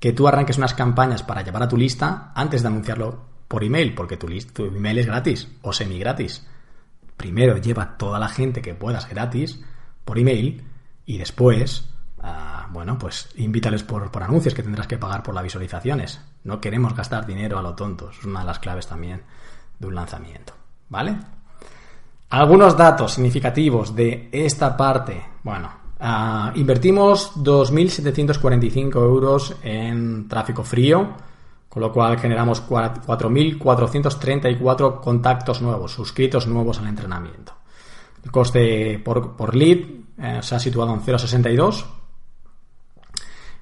que 0.00 0.12
tú 0.12 0.26
arranques 0.26 0.58
unas 0.58 0.74
campañas 0.74 1.22
para 1.22 1.42
llevar 1.42 1.62
a 1.62 1.68
tu 1.68 1.76
lista 1.76 2.32
antes 2.34 2.62
de 2.62 2.68
anunciarlo 2.68 3.27
por 3.48 3.64
email, 3.64 3.94
porque 3.94 4.16
tu, 4.16 4.28
tu 4.52 4.66
email 4.66 4.98
es 4.98 5.06
gratis 5.06 5.48
o 5.62 5.72
semi 5.72 5.98
gratis. 5.98 6.46
Primero 7.16 7.56
lleva 7.56 7.96
toda 7.96 8.18
la 8.18 8.28
gente 8.28 8.62
que 8.62 8.74
puedas 8.74 9.08
gratis 9.08 9.60
por 10.04 10.18
email 10.18 10.62
y 11.06 11.18
después 11.18 11.88
Ah, 12.20 12.66
bueno, 12.70 12.98
pues 12.98 13.28
invítales 13.36 13.82
por, 13.82 14.10
por, 14.10 14.22
anuncios 14.22 14.54
que 14.54 14.62
tendrás 14.62 14.86
que 14.86 14.98
pagar 14.98 15.22
por 15.22 15.34
las 15.34 15.44
visualizaciones. 15.44 16.20
No 16.44 16.60
queremos 16.60 16.94
gastar 16.94 17.26
dinero 17.26 17.58
a 17.58 17.62
lo 17.62 17.74
tonto. 17.74 18.10
Es 18.10 18.24
una 18.24 18.40
de 18.40 18.46
las 18.46 18.58
claves 18.58 18.86
también 18.86 19.22
de 19.78 19.86
un 19.86 19.94
lanzamiento. 19.94 20.52
¿Vale? 20.88 21.16
Algunos 22.30 22.76
datos 22.76 23.14
significativos 23.14 23.94
de 23.94 24.28
esta 24.32 24.76
parte. 24.76 25.22
Bueno, 25.42 25.70
uh, 26.00 26.58
invertimos 26.58 27.36
2.745 27.36 28.96
euros 28.96 29.56
en 29.62 30.28
tráfico 30.28 30.64
frío, 30.64 31.14
con 31.68 31.82
lo 31.82 31.92
cual 31.92 32.18
generamos 32.18 32.66
4.434 32.66 35.00
contactos 35.00 35.60
nuevos, 35.60 35.92
suscritos 35.92 36.46
nuevos 36.46 36.78
al 36.78 36.88
entrenamiento. 36.88 37.52
El 38.24 38.30
coste 38.30 38.98
por, 39.04 39.36
por 39.36 39.54
lead 39.54 39.80
eh, 40.18 40.38
se 40.42 40.54
ha 40.54 40.58
situado 40.58 40.94
en 40.94 41.02
0,62 41.02 41.84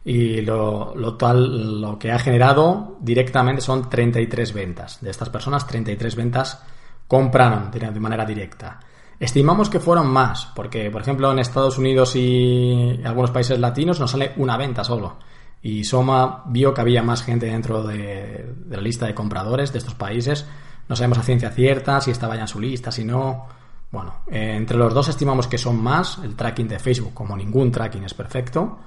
y 0.04 0.42
lo, 0.42 1.16
tal, 1.18 1.80
lo 1.80 1.98
que 1.98 2.12
ha 2.12 2.18
generado 2.20 2.96
directamente 3.00 3.60
son 3.60 3.90
33 3.90 4.52
ventas. 4.52 5.00
De 5.00 5.10
estas 5.10 5.30
personas, 5.30 5.66
33 5.66 6.14
ventas 6.14 6.62
compraron 7.08 7.72
de 7.72 8.00
manera 8.00 8.24
directa. 8.24 8.78
Estimamos 9.18 9.68
que 9.68 9.80
fueron 9.80 10.06
más, 10.06 10.46
porque 10.54 10.90
por 10.90 11.00
ejemplo 11.00 11.32
en 11.32 11.40
Estados 11.40 11.78
Unidos 11.78 12.14
y 12.14 13.00
algunos 13.04 13.32
países 13.32 13.58
latinos 13.58 13.98
nos 13.98 14.12
sale 14.12 14.32
una 14.36 14.56
venta 14.56 14.84
solo. 14.84 15.16
Y 15.62 15.84
Soma 15.84 16.44
vio 16.46 16.72
que 16.72 16.80
había 16.80 17.02
más 17.02 17.22
gente 17.22 17.46
dentro 17.46 17.82
de, 17.82 18.54
la 18.68 18.80
lista 18.80 19.06
de 19.06 19.14
compradores 19.14 19.72
de 19.72 19.78
estos 19.78 19.94
países. 19.94 20.46
No 20.88 20.96
sabemos 20.96 21.18
a 21.18 21.22
ciencia 21.22 21.50
cierta 21.50 22.00
si 22.00 22.10
estaba 22.10 22.36
ya 22.36 22.42
en 22.42 22.48
su 22.48 22.60
lista, 22.60 22.92
si 22.92 23.04
no. 23.04 23.46
Bueno, 23.90 24.20
eh, 24.30 24.54
entre 24.56 24.76
los 24.76 24.94
dos 24.94 25.08
estimamos 25.08 25.48
que 25.48 25.58
son 25.58 25.82
más. 25.82 26.18
El 26.22 26.36
tracking 26.36 26.68
de 26.68 26.78
Facebook, 26.78 27.14
como 27.14 27.36
ningún 27.36 27.72
tracking, 27.72 28.04
es 28.04 28.14
perfecto 28.14 28.78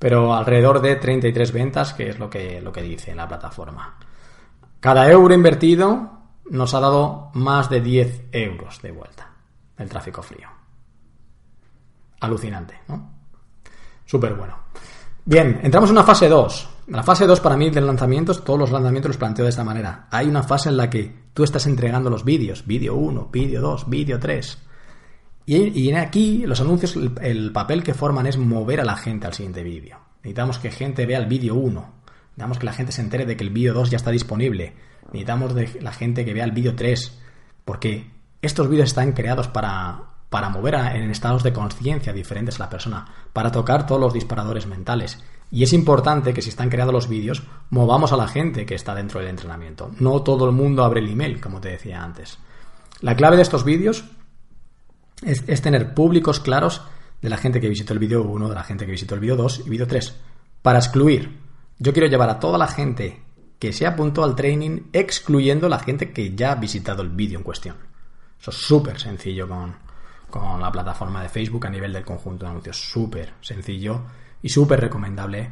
pero 0.00 0.34
alrededor 0.34 0.80
de 0.80 0.96
33 0.96 1.52
ventas, 1.52 1.92
que 1.92 2.08
es 2.08 2.18
lo 2.18 2.30
que, 2.30 2.62
lo 2.62 2.72
que 2.72 2.80
dice 2.80 3.14
la 3.14 3.28
plataforma. 3.28 3.98
Cada 4.80 5.10
euro 5.10 5.34
invertido 5.34 6.22
nos 6.48 6.72
ha 6.72 6.80
dado 6.80 7.30
más 7.34 7.68
de 7.68 7.82
10 7.82 8.28
euros 8.32 8.80
de 8.80 8.92
vuelta 8.92 9.30
el 9.76 9.90
tráfico 9.90 10.22
frío. 10.22 10.48
Alucinante, 12.20 12.80
¿no? 12.88 13.12
Súper 14.06 14.32
bueno. 14.34 14.56
Bien, 15.24 15.60
entramos 15.62 15.90
en 15.90 15.96
una 15.96 16.04
fase 16.04 16.28
2. 16.28 16.68
La 16.88 17.02
fase 17.02 17.26
2 17.26 17.40
para 17.40 17.56
mí 17.56 17.70
de 17.70 17.80
lanzamientos, 17.80 18.44
todos 18.44 18.58
los 18.58 18.72
lanzamientos 18.72 19.10
los 19.10 19.16
planteo 19.16 19.44
de 19.44 19.50
esta 19.50 19.64
manera. 19.64 20.08
Hay 20.10 20.26
una 20.26 20.42
fase 20.42 20.68
en 20.70 20.76
la 20.76 20.90
que 20.90 21.14
tú 21.34 21.44
estás 21.44 21.66
entregando 21.66 22.10
los 22.10 22.24
vídeos, 22.24 22.66
vídeo 22.66 22.96
1, 22.96 23.28
vídeo 23.30 23.60
2, 23.60 23.88
vídeo 23.88 24.18
3 24.18 24.58
y, 25.52 25.92
aquí 25.94 26.44
los 26.46 26.60
anuncios, 26.60 26.96
el, 27.22 27.50
papel 27.50 27.82
que 27.82 27.92
forman 27.92 28.26
es 28.26 28.38
mover 28.38 28.80
a 28.80 28.84
la 28.84 28.96
gente 28.96 29.26
al 29.26 29.34
siguiente 29.34 29.64
vídeo. 29.64 29.98
Necesitamos 30.18 30.58
que 30.58 30.70
gente 30.70 31.06
vea 31.06 31.18
el 31.18 31.26
vídeo 31.26 31.56
1. 31.56 31.94
Necesitamos 32.30 32.58
que 32.58 32.66
la 32.66 32.72
gente 32.72 32.92
se 32.92 33.02
entere 33.02 33.26
de 33.26 33.36
que 33.36 33.42
el 33.42 33.50
vídeo 33.50 33.74
2 33.74 33.90
ya 33.90 33.96
está 33.96 34.12
disponible. 34.12 34.74
Necesitamos 35.06 35.54
de 35.54 35.80
la 35.80 35.92
gente 35.92 36.24
que 36.24 36.34
vea 36.34 36.44
el 36.44 36.52
vídeo 36.52 36.76
3. 36.76 37.18
Porque 37.64 38.10
estos 38.42 38.68
vídeos 38.68 38.90
están 38.90 39.12
creados 39.12 39.48
para, 39.48 40.09
para 40.30 40.48
mover 40.48 40.74
en 40.74 41.10
estados 41.10 41.42
de 41.42 41.52
conciencia 41.52 42.12
diferentes 42.12 42.56
a 42.56 42.64
la 42.64 42.70
persona, 42.70 43.04
para 43.32 43.50
tocar 43.50 43.84
todos 43.84 44.00
los 44.00 44.14
disparadores 44.14 44.66
mentales. 44.66 45.22
Y 45.50 45.64
es 45.64 45.72
importante 45.72 46.32
que 46.32 46.40
si 46.40 46.48
están 46.48 46.70
creados 46.70 46.94
los 46.94 47.08
vídeos, 47.08 47.42
movamos 47.68 48.12
a 48.12 48.16
la 48.16 48.28
gente 48.28 48.64
que 48.64 48.76
está 48.76 48.94
dentro 48.94 49.18
del 49.18 49.28
entrenamiento. 49.28 49.90
No 49.98 50.22
todo 50.22 50.46
el 50.46 50.52
mundo 50.52 50.84
abre 50.84 51.00
el 51.00 51.10
email, 51.10 51.40
como 51.40 51.60
te 51.60 51.70
decía 51.70 52.02
antes. 52.02 52.38
La 53.00 53.16
clave 53.16 53.36
de 53.36 53.42
estos 53.42 53.64
vídeos 53.64 54.04
es, 55.22 55.62
tener 55.62 55.94
públicos 55.94 56.38
claros 56.38 56.82
de 57.20 57.28
la 57.28 57.36
gente 57.36 57.60
que 57.60 57.68
visitó 57.68 57.92
el 57.92 57.98
vídeo 57.98 58.22
1, 58.22 58.48
de 58.48 58.54
la 58.54 58.62
gente 58.62 58.86
que 58.86 58.92
visitó 58.92 59.16
el 59.16 59.20
vídeo 59.20 59.36
2 59.36 59.64
y 59.66 59.70
vídeo 59.70 59.88
3. 59.88 60.16
Para 60.62 60.78
excluir, 60.78 61.40
yo 61.78 61.92
quiero 61.92 62.08
llevar 62.08 62.30
a 62.30 62.38
toda 62.38 62.56
la 62.56 62.68
gente 62.68 63.20
que 63.58 63.72
se 63.72 63.86
apuntó 63.86 64.22
al 64.22 64.36
training, 64.36 64.82
excluyendo 64.92 65.68
la 65.68 65.80
gente 65.80 66.12
que 66.12 66.36
ya 66.36 66.52
ha 66.52 66.54
visitado 66.54 67.02
el 67.02 67.10
vídeo 67.10 67.38
en 67.38 67.44
cuestión. 67.44 67.76
Eso 68.40 68.50
es 68.52 68.56
súper 68.56 68.98
sencillo 68.98 69.48
con, 69.48 69.74
con 70.30 70.60
la 70.60 70.72
plataforma 70.72 71.22
de 71.22 71.28
Facebook 71.28 71.66
a 71.66 71.70
nivel 71.70 71.92
del 71.92 72.04
conjunto 72.04 72.44
de 72.44 72.50
anuncios. 72.50 72.76
Súper 72.76 73.34
sencillo 73.40 74.02
y 74.42 74.48
súper 74.48 74.80
recomendable 74.80 75.50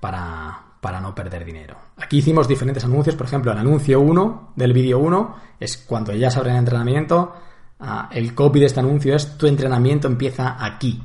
para, 0.00 0.58
para 0.80 1.00
no 1.00 1.14
perder 1.14 1.44
dinero. 1.44 1.76
Aquí 1.96 2.18
hicimos 2.18 2.48
diferentes 2.48 2.84
anuncios, 2.84 3.16
por 3.16 3.26
ejemplo, 3.26 3.52
el 3.52 3.58
anuncio 3.58 4.00
1 4.00 4.52
del 4.56 4.72
vídeo 4.72 4.98
1 4.98 5.36
es 5.58 5.76
cuando 5.76 6.14
ya 6.14 6.30
se 6.30 6.40
el 6.40 6.48
entrenamiento, 6.48 7.34
Ah, 7.82 8.10
el 8.12 8.34
copy 8.34 8.60
de 8.60 8.66
este 8.66 8.80
anuncio 8.80 9.16
es 9.16 9.38
tu 9.38 9.46
entrenamiento 9.46 10.06
empieza 10.06 10.62
aquí. 10.62 11.02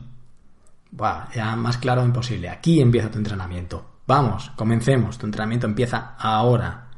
Ya 1.33 1.55
más 1.55 1.77
claro 1.77 2.03
imposible. 2.03 2.49
Aquí 2.49 2.81
empieza 2.81 3.09
tu 3.09 3.17
entrenamiento. 3.17 3.99
Vamos, 4.05 4.51
comencemos. 4.55 5.17
Tu 5.17 5.25
entrenamiento 5.25 5.67
empieza 5.67 6.15
ahora. 6.17 6.89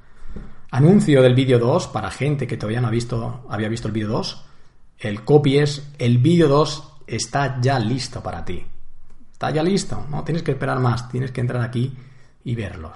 Anuncio 0.71 1.21
del 1.21 1.35
vídeo 1.35 1.59
2 1.59 1.87
para 1.87 2.11
gente 2.11 2.47
que 2.47 2.57
todavía 2.57 2.81
no 2.81 2.87
ha 2.87 2.91
visto, 2.91 3.45
había 3.49 3.69
visto 3.69 3.87
el 3.87 3.93
vídeo 3.93 4.09
2. 4.09 4.45
El 4.99 5.23
copy 5.23 5.59
es 5.59 5.87
el 5.99 6.17
vídeo 6.17 6.47
2 6.47 6.93
está 7.05 7.59
ya 7.61 7.79
listo 7.79 8.21
para 8.21 8.43
ti. 8.43 8.65
Está 9.31 9.51
ya 9.51 9.61
listo, 9.61 10.05
no 10.09 10.23
tienes 10.23 10.41
que 10.41 10.51
esperar 10.51 10.79
más, 10.79 11.09
tienes 11.09 11.31
que 11.31 11.41
entrar 11.41 11.61
aquí 11.61 11.95
y 12.43 12.55
verlo. 12.55 12.91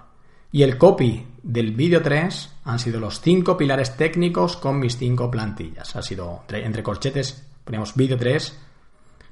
Y 0.51 0.63
el 0.63 0.77
copy 0.77 1.25
del 1.43 1.71
vídeo 1.73 2.01
3 2.01 2.49
han 2.65 2.79
sido 2.79 2.99
los 2.99 3.21
5 3.21 3.55
pilares 3.55 3.95
técnicos 3.95 4.57
con 4.57 4.79
mis 4.79 4.97
5 4.97 5.29
plantillas. 5.29 5.95
Ha 5.95 6.01
sido 6.01 6.43
entre 6.49 6.83
corchetes, 6.83 7.47
ponemos 7.63 7.95
vídeo 7.95 8.17
3 8.17 8.57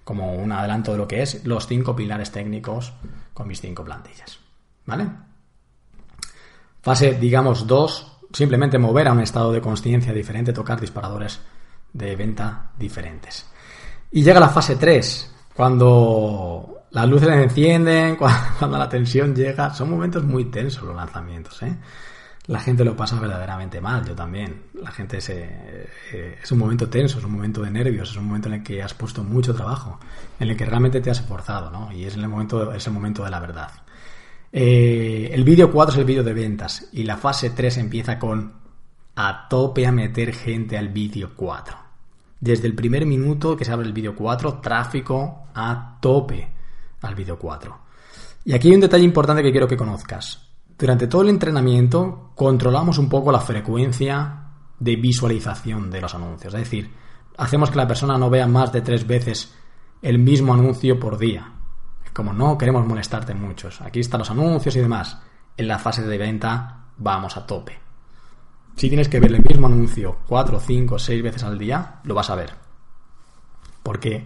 como 0.03 0.34
un 0.34 0.51
adelanto 0.51 0.91
de 0.91 0.97
lo 0.97 1.08
que 1.08 1.21
es 1.21 1.43
los 1.45 1.67
5 1.67 1.95
pilares 1.95 2.32
técnicos 2.32 2.93
con 3.34 3.47
mis 3.47 3.60
5 3.60 3.84
plantillas. 3.84 4.39
¿Vale? 4.86 5.08
Fase, 6.82 7.15
digamos, 7.15 7.67
2, 7.67 8.17
simplemente 8.32 8.77
mover 8.77 9.08
a 9.08 9.12
un 9.12 9.19
estado 9.19 9.51
de 9.51 9.62
conciencia 9.62 10.13
diferente, 10.13 10.53
tocar 10.53 10.79
disparadores 10.79 11.41
de 11.93 12.15
venta 12.15 12.71
diferentes. 12.78 13.49
Y 14.12 14.23
llega 14.23 14.39
la 14.39 14.49
fase 14.49 14.75
3, 14.75 15.36
cuando 15.56 16.80
las 16.91 17.08
luces 17.08 17.28
se 17.28 17.43
encienden, 17.43 18.15
cuando, 18.60 18.78
la 18.78 18.89
tensión 18.89 19.36
llega. 19.36 19.73
Son 19.73 19.89
momentos 19.89 20.23
muy 20.23 20.45
tensos 20.45 20.84
los 20.84 20.95
lanzamientos, 20.95 21.62
¿eh? 21.63 21.75
La 22.47 22.60
gente 22.60 22.84
lo 22.84 22.95
pasa 22.95 23.19
verdaderamente 23.19 23.80
mal, 23.80 24.04
yo 24.04 24.15
también. 24.15 24.63
La 24.82 24.89
gente 24.89 25.19
eh, 25.28 26.39
es 26.41 26.52
un 26.52 26.58
momento 26.58 26.89
tenso, 26.89 27.19
es 27.19 27.23
un 27.23 27.34
momento 27.34 27.62
de 27.62 27.69
nervios, 27.69 28.10
es 28.10 28.17
un 28.17 28.25
momento 28.25 28.47
en 28.47 28.56
el 28.56 28.63
que 28.63 28.82
has 28.82 28.95
puesto 28.95 29.23
mucho 29.23 29.54
trabajo, 29.54 29.99
en 30.39 30.49
el 30.49 30.58
que 30.58 30.65
realmente 30.65 30.99
te 30.99 31.12
has 31.12 31.19
esforzado, 31.19 31.69
¿no? 31.69 31.91
Y 31.91 32.06
es 32.06 32.15
el 32.15 32.28
momento, 32.28 32.73
es 32.73 32.88
el 32.88 32.93
momento 32.93 33.23
de 33.23 33.30
la 33.30 33.39
verdad. 33.39 33.69
Eh, 34.52 35.30
el 35.32 35.43
vídeo 35.43 35.71
4 35.71 35.93
es 35.93 35.99
el 35.99 36.06
vídeo 36.06 36.23
de 36.23 36.34
ventas 36.34 36.89
y 36.91 37.04
la 37.04 37.17
fase 37.17 37.52
3 37.52 37.78
empieza 37.78 38.17
con 38.17 38.54
a 39.21 39.49
tope 39.49 39.86
a 39.86 39.91
meter 39.91 40.34
gente 40.34 40.77
al 40.77 40.88
vídeo 40.88 41.32
4. 41.36 41.77
Desde 42.39 42.67
el 42.67 42.73
primer 42.73 43.05
minuto 43.05 43.58
que 43.58 43.65
se 43.65 43.71
abre 43.73 43.86
el 43.86 43.91
vídeo 43.91 44.15
4, 44.15 44.60
tráfico 44.62 45.44
a 45.54 45.98
tope 46.00 46.50
al 47.02 47.15
vídeo 47.15 47.37
4. 47.37 47.79
Y 48.46 48.54
aquí 48.54 48.69
hay 48.69 48.75
un 48.75 48.79
detalle 48.79 49.04
importante 49.04 49.44
que 49.44 49.52
quiero 49.52 49.67
que 49.67 49.75
conozcas. 49.75 50.48
Durante 50.77 51.08
todo 51.08 51.23
el 51.23 51.27
entrenamiento 51.27 52.31
controlamos 52.33 52.98
un 52.98 53.10
poco 53.10 53.33
la 53.33 53.41
frecuencia 53.41 54.52
de 54.79 54.96
visualización 54.96 55.91
de 55.91 56.00
los 56.00 56.15
anuncios. 56.15 56.54
Es 56.54 56.62
decir, 56.62 56.89
hacemos 57.37 57.71
que 57.71 57.77
la 57.77 57.87
persona 57.89 58.17
no 58.17 58.29
vea 58.29 58.48
más 58.48 58.71
de 58.71 58.79
tres 58.79 59.06
veces 59.06 59.54
el 60.02 60.17
mismo 60.17 60.54
anuncio 60.54 60.98
por 60.98 61.17
día. 61.17 61.56
Como 62.13 62.31
no 62.31 62.58
queremos 62.58 62.87
molestarte 62.87 63.33
muchos. 63.33 63.81
Aquí 63.81 64.00
están 64.00 64.19
los 64.19 64.31
anuncios 64.31 64.77
y 64.77 64.79
demás. 64.79 65.21
En 65.58 65.67
la 65.67 65.77
fase 65.77 66.04
de 66.04 66.17
venta 66.17 66.85
vamos 66.96 67.35
a 67.35 67.46
tope. 67.46 67.88
Si 68.80 68.88
tienes 68.88 69.10
que 69.10 69.19
ver 69.19 69.34
el 69.34 69.44
mismo 69.44 69.67
anuncio 69.67 70.19
cuatro, 70.25 70.58
cinco, 70.58 70.98
seis 70.98 71.21
veces 71.21 71.44
al 71.44 71.60
día, 71.60 72.00
lo 72.06 72.15
vas 72.15 72.30
a 72.30 72.36
ver. 72.36 72.54
Porque 73.84 74.25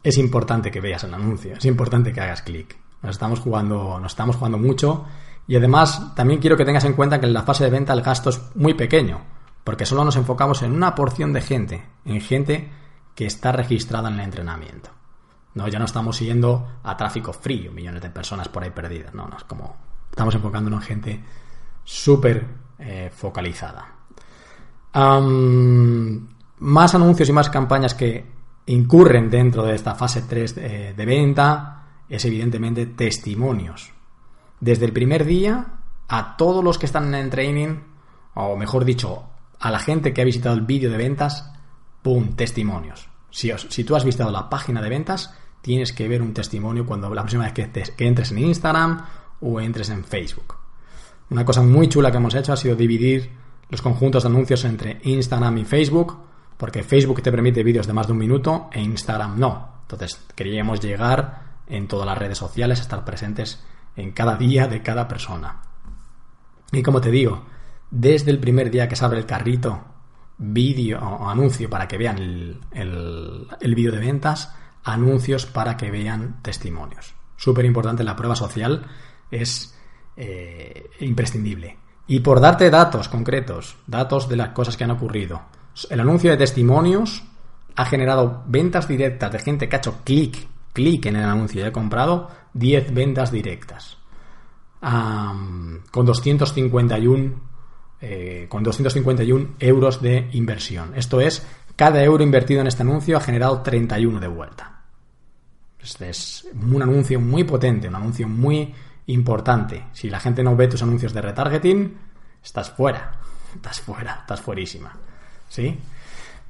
es 0.00 0.16
importante 0.16 0.70
que 0.70 0.80
veas 0.80 1.02
el 1.02 1.12
anuncio, 1.12 1.56
es 1.56 1.64
importante 1.64 2.12
que 2.12 2.20
hagas 2.20 2.42
clic. 2.42 2.76
Nos 3.02 3.16
estamos 3.16 3.40
jugando, 3.40 3.98
nos 3.98 4.12
estamos 4.12 4.36
jugando 4.36 4.58
mucho 4.58 5.06
y 5.48 5.56
además 5.56 6.14
también 6.14 6.38
quiero 6.38 6.56
que 6.56 6.64
tengas 6.64 6.84
en 6.84 6.92
cuenta 6.92 7.18
que 7.18 7.26
en 7.26 7.32
la 7.32 7.42
fase 7.42 7.64
de 7.64 7.70
venta 7.70 7.92
el 7.92 8.02
gasto 8.02 8.30
es 8.30 8.40
muy 8.54 8.74
pequeño, 8.74 9.22
porque 9.64 9.86
solo 9.86 10.04
nos 10.04 10.14
enfocamos 10.14 10.62
en 10.62 10.70
una 10.70 10.94
porción 10.94 11.32
de 11.32 11.40
gente, 11.40 11.84
en 12.04 12.20
gente 12.20 12.70
que 13.16 13.26
está 13.26 13.50
registrada 13.50 14.08
en 14.08 14.14
el 14.14 14.20
entrenamiento. 14.20 14.90
No, 15.54 15.66
ya 15.66 15.80
no 15.80 15.86
estamos 15.86 16.16
siguiendo 16.16 16.78
a 16.84 16.96
tráfico 16.96 17.32
frío, 17.32 17.72
millones 17.72 18.02
de 18.02 18.10
personas 18.10 18.48
por 18.48 18.62
ahí 18.62 18.70
perdidas. 18.70 19.14
No, 19.14 19.26
no, 19.26 19.36
es 19.36 19.42
como 19.42 19.74
estamos 20.10 20.36
enfocándonos 20.36 20.82
en 20.82 20.86
gente 20.86 21.24
súper 21.82 22.62
eh, 22.84 23.10
focalizada. 23.12 23.86
más 26.58 26.94
anuncios 26.94 27.28
y 27.28 27.32
más 27.32 27.50
campañas 27.50 27.94
que 27.94 28.24
incurren 28.66 29.28
dentro 29.28 29.64
de 29.64 29.74
esta 29.74 29.94
fase 29.94 30.22
3 30.22 30.54
de, 30.54 30.94
de 30.94 31.06
venta 31.06 31.86
es 32.08 32.24
evidentemente 32.24 32.86
testimonios. 32.86 33.92
Desde 34.60 34.86
el 34.86 34.92
primer 34.92 35.24
día 35.24 35.66
a 36.08 36.36
todos 36.36 36.62
los 36.62 36.78
que 36.78 36.86
están 36.86 37.14
en 37.14 37.30
training, 37.30 37.80
o 38.34 38.56
mejor 38.56 38.84
dicho, 38.84 39.24
a 39.58 39.70
la 39.70 39.78
gente 39.78 40.12
que 40.12 40.22
ha 40.22 40.24
visitado 40.24 40.54
el 40.54 40.62
vídeo 40.62 40.90
de 40.90 40.98
ventas, 40.98 41.50
¡pum! 42.02 42.34
Testimonios. 42.34 43.08
Si, 43.30 43.84
tú 43.84 43.96
has 43.96 44.04
visitado 44.04 44.30
la 44.30 44.48
página 44.48 44.80
de 44.80 44.88
ventas, 44.88 45.34
tienes 45.60 45.92
que 45.92 46.06
ver 46.06 46.22
un 46.22 46.32
testimonio 46.32 46.86
cuando 46.86 47.12
la 47.12 47.22
próxima 47.22 47.44
vez 47.44 47.52
que, 47.52 48.06
entres 48.06 48.30
en 48.30 48.38
Instagram 48.38 49.04
o 49.40 49.60
entres 49.60 49.90
en 49.90 50.04
Facebook. 50.04 50.56
Una 51.30 51.44
cosa 51.44 51.62
muy 51.62 51.88
chula 51.88 52.10
que 52.10 52.18
hemos 52.18 52.34
hecho 52.34 52.52
ha 52.52 52.56
sido 52.56 52.76
dividir 52.76 53.30
los 53.70 53.82
conjuntos 53.82 54.22
de 54.22 54.28
anuncios 54.28 54.64
entre 54.64 55.00
Instagram 55.02 55.58
y 55.58 55.64
Facebook, 55.64 56.18
porque 56.56 56.82
Facebook 56.82 57.22
te 57.22 57.30
permite 57.30 57.62
vídeos 57.62 57.86
de 57.86 57.92
más 57.92 58.06
de 58.06 58.12
un 58.12 58.18
minuto 58.18 58.68
e 58.72 58.80
Instagram 58.80 59.38
no. 59.38 59.74
Entonces 59.82 60.20
queríamos 60.34 60.80
llegar 60.80 61.42
en 61.66 61.88
todas 61.88 62.06
las 62.06 62.18
redes 62.18 62.38
sociales, 62.38 62.80
estar 62.80 63.04
presentes 63.04 63.64
en 63.96 64.12
cada 64.12 64.36
día 64.36 64.66
de 64.66 64.82
cada 64.82 65.08
persona. 65.08 65.62
Y 66.72 66.82
como 66.82 67.00
te 67.00 67.10
digo, 67.10 67.44
desde 67.90 68.30
el 68.30 68.38
primer 68.38 68.70
día 68.70 68.88
que 68.88 68.96
se 68.96 69.04
abre 69.04 69.18
el 69.18 69.26
carrito, 69.26 69.82
vídeo 70.36 70.98
o 70.98 71.28
anuncio 71.28 71.70
para 71.70 71.86
que 71.86 71.96
vean 71.96 72.18
el, 72.18 72.60
el, 72.72 73.74
vídeo 73.74 73.92
de 73.92 74.00
ventas, 74.00 74.54
anuncios 74.82 75.46
para 75.46 75.76
que 75.76 75.90
vean 75.90 76.42
testimonios. 76.42 77.14
Súper 77.36 77.64
importante, 77.64 78.04
la 78.04 78.16
prueba 78.16 78.34
social 78.34 78.86
es 79.30 79.78
eh, 80.16 80.90
imprescindible. 81.00 81.78
Y 82.06 82.20
por 82.20 82.40
darte 82.40 82.70
datos 82.70 83.08
concretos, 83.08 83.76
datos 83.86 84.28
de 84.28 84.36
las 84.36 84.50
cosas 84.50 84.76
que 84.76 84.84
han 84.84 84.90
ocurrido, 84.90 85.42
el 85.90 86.00
anuncio 86.00 86.30
de 86.30 86.36
testimonios 86.36 87.24
ha 87.76 87.84
generado 87.86 88.44
ventas 88.46 88.86
directas 88.86 89.32
de 89.32 89.38
gente 89.38 89.68
que 89.68 89.76
ha 89.76 89.78
hecho 89.78 90.00
clic 90.04 90.48
clic 90.74 91.06
en 91.06 91.16
el 91.16 91.24
anuncio 91.24 91.62
y 91.62 91.68
he 91.68 91.72
comprado 91.72 92.28
10 92.52 92.92
ventas 92.92 93.30
directas. 93.30 93.96
con 94.80 96.04
251 96.04 97.54
eh, 98.02 98.46
con 98.50 98.62
251 98.62 99.54
euros 99.58 100.02
de 100.02 100.28
inversión. 100.32 100.92
Esto 100.94 101.22
es, 101.22 101.46
cada 101.74 102.04
euro 102.04 102.22
invertido 102.22 102.60
en 102.60 102.66
este 102.66 102.82
anuncio 102.82 103.16
ha 103.16 103.20
generado 103.20 103.62
31 103.62 104.20
de 104.20 104.28
vuelta. 104.28 104.82
Este 105.80 106.10
es 106.10 106.46
un 106.54 106.82
anuncio 106.82 107.18
muy 107.18 107.44
potente, 107.44 107.88
un 107.88 107.94
anuncio 107.94 108.28
muy 108.28 108.74
importante. 109.06 109.86
Si 109.92 110.08
la 110.10 110.20
gente 110.20 110.42
no 110.42 110.56
ve 110.56 110.68
tus 110.68 110.82
anuncios 110.82 111.12
de 111.12 111.22
retargeting, 111.22 111.98
estás 112.42 112.70
fuera. 112.70 113.12
Estás 113.54 113.80
fuera, 113.80 114.18
estás 114.22 114.40
fuerísima. 114.40 114.92
¿Sí? 115.48 115.78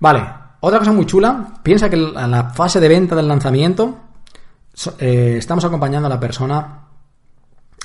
Vale, 0.01 0.25
otra 0.61 0.79
cosa 0.79 0.93
muy 0.93 1.05
chula, 1.05 1.53
piensa 1.63 1.91
que 1.91 1.97
en 1.97 2.31
la 2.31 2.45
fase 2.49 2.81
de 2.81 2.89
venta 2.89 3.15
del 3.15 3.29
lanzamiento 3.29 3.99
eh, 4.99 5.37
estamos 5.37 5.65
acompañando 5.67 6.07
a 6.07 6.09
la 6.09 6.19
persona, 6.19 6.89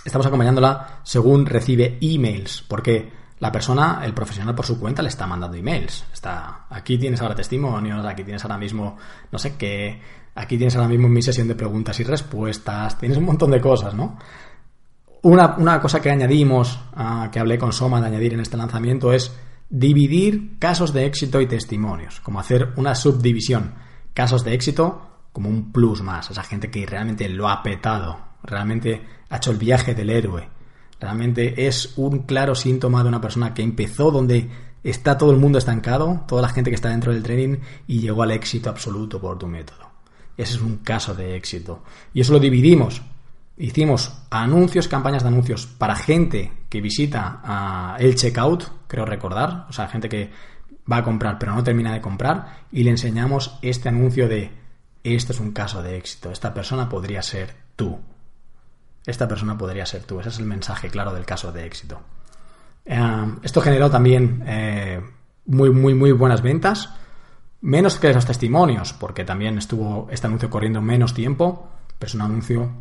estamos 0.05 0.25
acompañándola 0.25 1.01
según 1.03 1.45
recibe 1.45 1.97
emails, 1.99 2.63
porque 2.65 3.11
la 3.39 3.51
persona, 3.51 4.01
el 4.03 4.13
profesional 4.13 4.55
por 4.55 4.65
su 4.65 4.79
cuenta, 4.79 5.01
le 5.01 5.09
está 5.09 5.27
mandando 5.27 5.57
emails. 5.57 6.05
Está, 6.13 6.65
aquí 6.69 6.97
tienes 6.97 7.21
ahora 7.21 7.35
testimonios, 7.35 8.05
aquí 8.05 8.23
tienes 8.23 8.43
ahora 8.43 8.57
mismo 8.57 8.97
no 9.31 9.39
sé 9.39 9.55
qué, 9.55 10.01
aquí 10.35 10.57
tienes 10.57 10.75
ahora 10.75 10.87
mismo 10.87 11.07
mi 11.07 11.21
sesión 11.21 11.47
de 11.47 11.55
preguntas 11.55 11.99
y 11.99 12.03
respuestas, 12.03 12.97
tienes 12.97 13.17
un 13.17 13.25
montón 13.25 13.51
de 13.51 13.61
cosas, 13.61 13.93
¿no? 13.93 14.17
Una, 15.21 15.81
cosa 15.81 16.01
que 16.01 16.09
añadimos, 16.09 16.79
ah, 16.93 17.29
que 17.31 17.39
hablé 17.39 17.57
con 17.57 17.73
Soma 17.73 17.99
de 17.99 18.07
añadir 18.07 18.33
en 18.33 18.39
este 18.39 18.57
lanzamiento, 18.57 19.11
es 19.11 19.35
dividir 19.69 20.57
casos 20.59 20.93
de 20.93 21.05
éxito 21.05 21.41
y 21.41 21.47
testimonios, 21.47 22.21
como 22.21 22.39
hacer 22.39 22.73
una 22.77 22.95
subdivisión. 22.95 23.73
Casos 24.13 24.43
de 24.43 24.53
éxito 24.53 25.09
como 25.31 25.49
un 25.49 25.71
plus 25.71 26.01
más, 26.01 26.31
esa 26.31 26.43
gente 26.43 26.71
que 26.71 26.85
realmente 26.85 27.29
lo 27.29 27.49
ha 27.49 27.61
petado, 27.61 28.17
realmente 28.43 29.01
ha 29.29 29.37
hecho 29.37 29.51
el 29.51 29.57
viaje 29.57 29.93
del 29.93 30.09
héroe, 30.09 30.49
realmente 30.99 31.67
es 31.67 31.93
un 31.97 32.19
claro 32.19 32.55
síntoma 32.55 33.03
de 33.03 33.09
una 33.09 33.21
persona 33.21 33.53
que 33.53 33.61
empezó 33.61 34.11
donde 34.11 34.49
está 34.83 35.17
todo 35.17 35.31
el 35.31 35.37
mundo 35.37 35.57
estancado, 35.57 36.23
toda 36.27 36.41
la 36.41 36.49
gente 36.49 36.71
que 36.71 36.75
está 36.75 36.89
dentro 36.89 37.13
del 37.13 37.23
training 37.23 37.57
y 37.87 37.99
llegó 37.99 38.23
al 38.23 38.31
éxito 38.31 38.69
absoluto 38.69 39.19
por 39.19 39.37
tu 39.37 39.47
método. 39.47 39.89
Ese 40.35 40.55
es 40.55 40.61
un 40.61 40.77
caso 40.77 41.13
de 41.13 41.35
éxito. 41.35 41.83
Y 42.13 42.21
eso 42.21 42.31
lo 42.31 42.39
dividimos. 42.39 43.01
Hicimos 43.59 44.13
anuncios, 44.29 44.87
campañas 44.87 45.23
de 45.23 45.27
anuncios 45.27 45.67
para 45.67 45.93
gente 45.93 46.53
que 46.69 46.79
visita 46.79 47.97
el 47.99 48.15
checkout, 48.15 48.87
creo 48.87 49.05
recordar, 49.05 49.65
o 49.67 49.73
sea, 49.73 49.89
gente 49.89 50.07
que 50.07 50.31
va 50.89 50.97
a 50.97 51.03
comprar 51.03 51.37
pero 51.37 51.53
no 51.53 51.61
termina 51.61 51.91
de 51.91 51.99
comprar, 51.99 52.63
y 52.71 52.85
le 52.85 52.91
enseñamos 52.91 53.59
este 53.61 53.89
anuncio 53.89 54.29
de 54.29 54.51
este 55.03 55.33
es 55.33 55.41
un 55.41 55.51
caso 55.51 55.83
de 55.83 55.97
éxito, 55.97 56.31
esta 56.31 56.53
persona 56.53 56.87
podría 56.87 57.21
ser 57.21 57.53
tú. 57.75 57.99
Esta 59.05 59.27
persona 59.27 59.57
podría 59.57 59.85
ser 59.85 60.03
tú. 60.03 60.19
Ese 60.19 60.29
es 60.29 60.39
el 60.39 60.45
mensaje 60.45 60.89
claro 60.89 61.13
del 61.13 61.25
caso 61.25 61.51
de 61.51 61.65
éxito. 61.65 61.99
Eh, 62.85 63.35
esto 63.43 63.59
generó 63.59 63.89
también 63.89 64.41
eh, 64.45 65.01
muy, 65.47 65.69
muy, 65.69 65.93
muy 65.93 66.11
buenas 66.13 66.41
ventas. 66.41 66.93
Menos 67.61 67.97
que 67.97 68.13
los 68.13 68.25
testimonios, 68.25 68.93
porque 68.93 69.25
también 69.25 69.57
estuvo 69.57 70.07
este 70.11 70.27
anuncio 70.27 70.49
corriendo 70.49 70.81
menos 70.81 71.13
tiempo, 71.13 71.69
pero 71.97 72.07
es 72.07 72.15
un 72.15 72.21
anuncio 72.21 72.71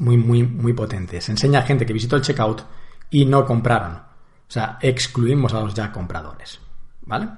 muy, 0.00 0.16
muy, 0.16 0.42
muy 0.42 0.72
potente. 0.72 1.20
Se 1.20 1.30
enseña 1.30 1.60
a 1.60 1.62
gente 1.62 1.86
que 1.86 1.92
visitó 1.92 2.16
el 2.16 2.22
checkout 2.22 2.62
y 3.10 3.24
no 3.24 3.46
compraron. 3.46 3.92
O 3.92 4.52
sea, 4.52 4.78
excluimos 4.80 5.54
a 5.54 5.60
los 5.60 5.74
ya 5.74 5.92
compradores. 5.92 6.58
¿Vale? 7.06 7.28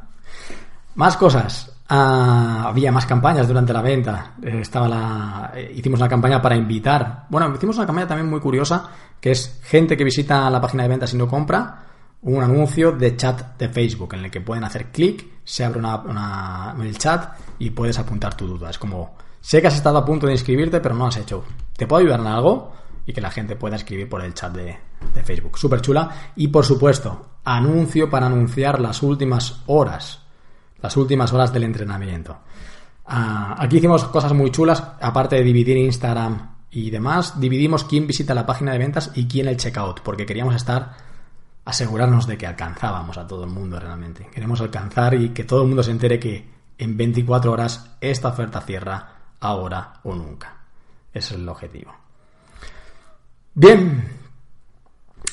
Más 0.94 1.16
cosas. 1.16 1.70
Ah, 1.88 2.64
había 2.68 2.90
más 2.90 3.04
campañas 3.04 3.46
durante 3.46 3.72
la 3.72 3.82
venta. 3.82 4.34
Eh, 4.42 4.60
estaba 4.60 4.88
la, 4.88 5.52
eh, 5.54 5.72
hicimos 5.74 6.00
una 6.00 6.08
campaña 6.08 6.40
para 6.40 6.56
invitar. 6.56 7.26
Bueno, 7.28 7.52
hicimos 7.54 7.76
una 7.76 7.86
campaña 7.86 8.06
también 8.08 8.30
muy 8.30 8.40
curiosa, 8.40 8.88
que 9.20 9.32
es 9.32 9.60
gente 9.64 9.96
que 9.96 10.04
visita 10.04 10.48
la 10.48 10.60
página 10.60 10.84
de 10.84 10.88
ventas 10.88 11.12
y 11.12 11.18
no 11.18 11.28
compra, 11.28 11.84
un 12.22 12.42
anuncio 12.42 12.92
de 12.92 13.16
chat 13.16 13.58
de 13.58 13.68
Facebook 13.68 14.14
en 14.14 14.24
el 14.24 14.30
que 14.30 14.40
pueden 14.40 14.64
hacer 14.64 14.86
clic, 14.92 15.26
se 15.44 15.64
abre 15.64 15.80
una, 15.80 16.74
el 16.80 16.96
chat 16.96 17.34
y 17.58 17.70
puedes 17.70 17.98
apuntar 17.98 18.36
tu 18.36 18.46
duda. 18.46 18.70
Es 18.70 18.78
como, 18.78 19.16
sé 19.40 19.60
que 19.60 19.66
has 19.66 19.74
estado 19.74 19.98
a 19.98 20.04
punto 20.04 20.26
de 20.26 20.32
inscribirte, 20.32 20.80
pero 20.80 20.94
no 20.94 21.06
has 21.06 21.16
hecho. 21.16 21.44
¿Te 21.82 21.88
puedo 21.88 22.02
ayudar 22.02 22.20
en 22.20 22.28
algo? 22.28 22.72
Y 23.06 23.12
que 23.12 23.20
la 23.20 23.32
gente 23.32 23.56
pueda 23.56 23.74
escribir 23.74 24.08
por 24.08 24.22
el 24.22 24.34
chat 24.34 24.54
de, 24.54 24.78
de 25.12 25.24
Facebook. 25.24 25.58
Súper 25.58 25.80
chula. 25.80 26.32
Y 26.36 26.46
por 26.46 26.64
supuesto, 26.64 27.38
anuncio 27.42 28.08
para 28.08 28.26
anunciar 28.26 28.80
las 28.80 29.02
últimas 29.02 29.62
horas 29.66 30.22
las 30.80 30.96
últimas 30.96 31.32
horas 31.32 31.52
del 31.52 31.64
entrenamiento. 31.64 32.36
Ah, 33.06 33.56
aquí 33.58 33.78
hicimos 33.78 34.04
cosas 34.04 34.32
muy 34.32 34.50
chulas, 34.50 34.80
aparte 35.00 35.36
de 35.36 35.42
dividir 35.42 35.76
Instagram 35.76 36.56
y 36.70 36.90
demás, 36.90 37.40
dividimos 37.40 37.84
quién 37.84 38.06
visita 38.06 38.32
la 38.32 38.46
página 38.46 38.72
de 38.72 38.78
ventas 38.78 39.10
y 39.14 39.26
quién 39.26 39.48
el 39.48 39.56
checkout, 39.56 40.00
porque 40.00 40.26
queríamos 40.26 40.54
estar, 40.54 40.96
asegurarnos 41.64 42.26
de 42.26 42.36
que 42.36 42.46
alcanzábamos 42.46 43.16
a 43.18 43.26
todo 43.26 43.44
el 43.44 43.50
mundo 43.50 43.78
realmente. 43.78 44.28
Queremos 44.32 44.60
alcanzar 44.60 45.14
y 45.14 45.30
que 45.30 45.44
todo 45.44 45.62
el 45.62 45.68
mundo 45.68 45.82
se 45.82 45.92
entere 45.92 46.18
que 46.18 46.48
en 46.78 46.96
24 46.96 47.52
horas 47.52 47.96
esta 48.00 48.28
oferta 48.28 48.60
cierra 48.60 49.16
ahora 49.40 50.00
o 50.04 50.14
nunca. 50.14 50.61
Es 51.12 51.30
el 51.32 51.48
objetivo. 51.48 51.92
Bien, 53.54 54.08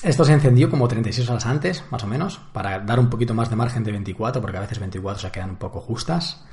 esto 0.01 0.23
se 0.23 0.33
encendió 0.33 0.69
como 0.69 0.87
36 0.87 1.29
horas 1.29 1.45
antes, 1.45 1.83
más 1.89 2.03
o 2.03 2.07
menos, 2.07 2.39
para 2.53 2.79
dar 2.79 2.99
un 2.99 3.09
poquito 3.09 3.33
más 3.33 3.49
de 3.49 3.55
margen 3.55 3.83
de 3.83 3.91
24, 3.91 4.41
porque 4.41 4.57
a 4.57 4.61
veces 4.61 4.79
24 4.79 5.21
se 5.21 5.31
quedan 5.31 5.51
un 5.51 5.55
poco 5.57 5.81
justas. 5.81 6.43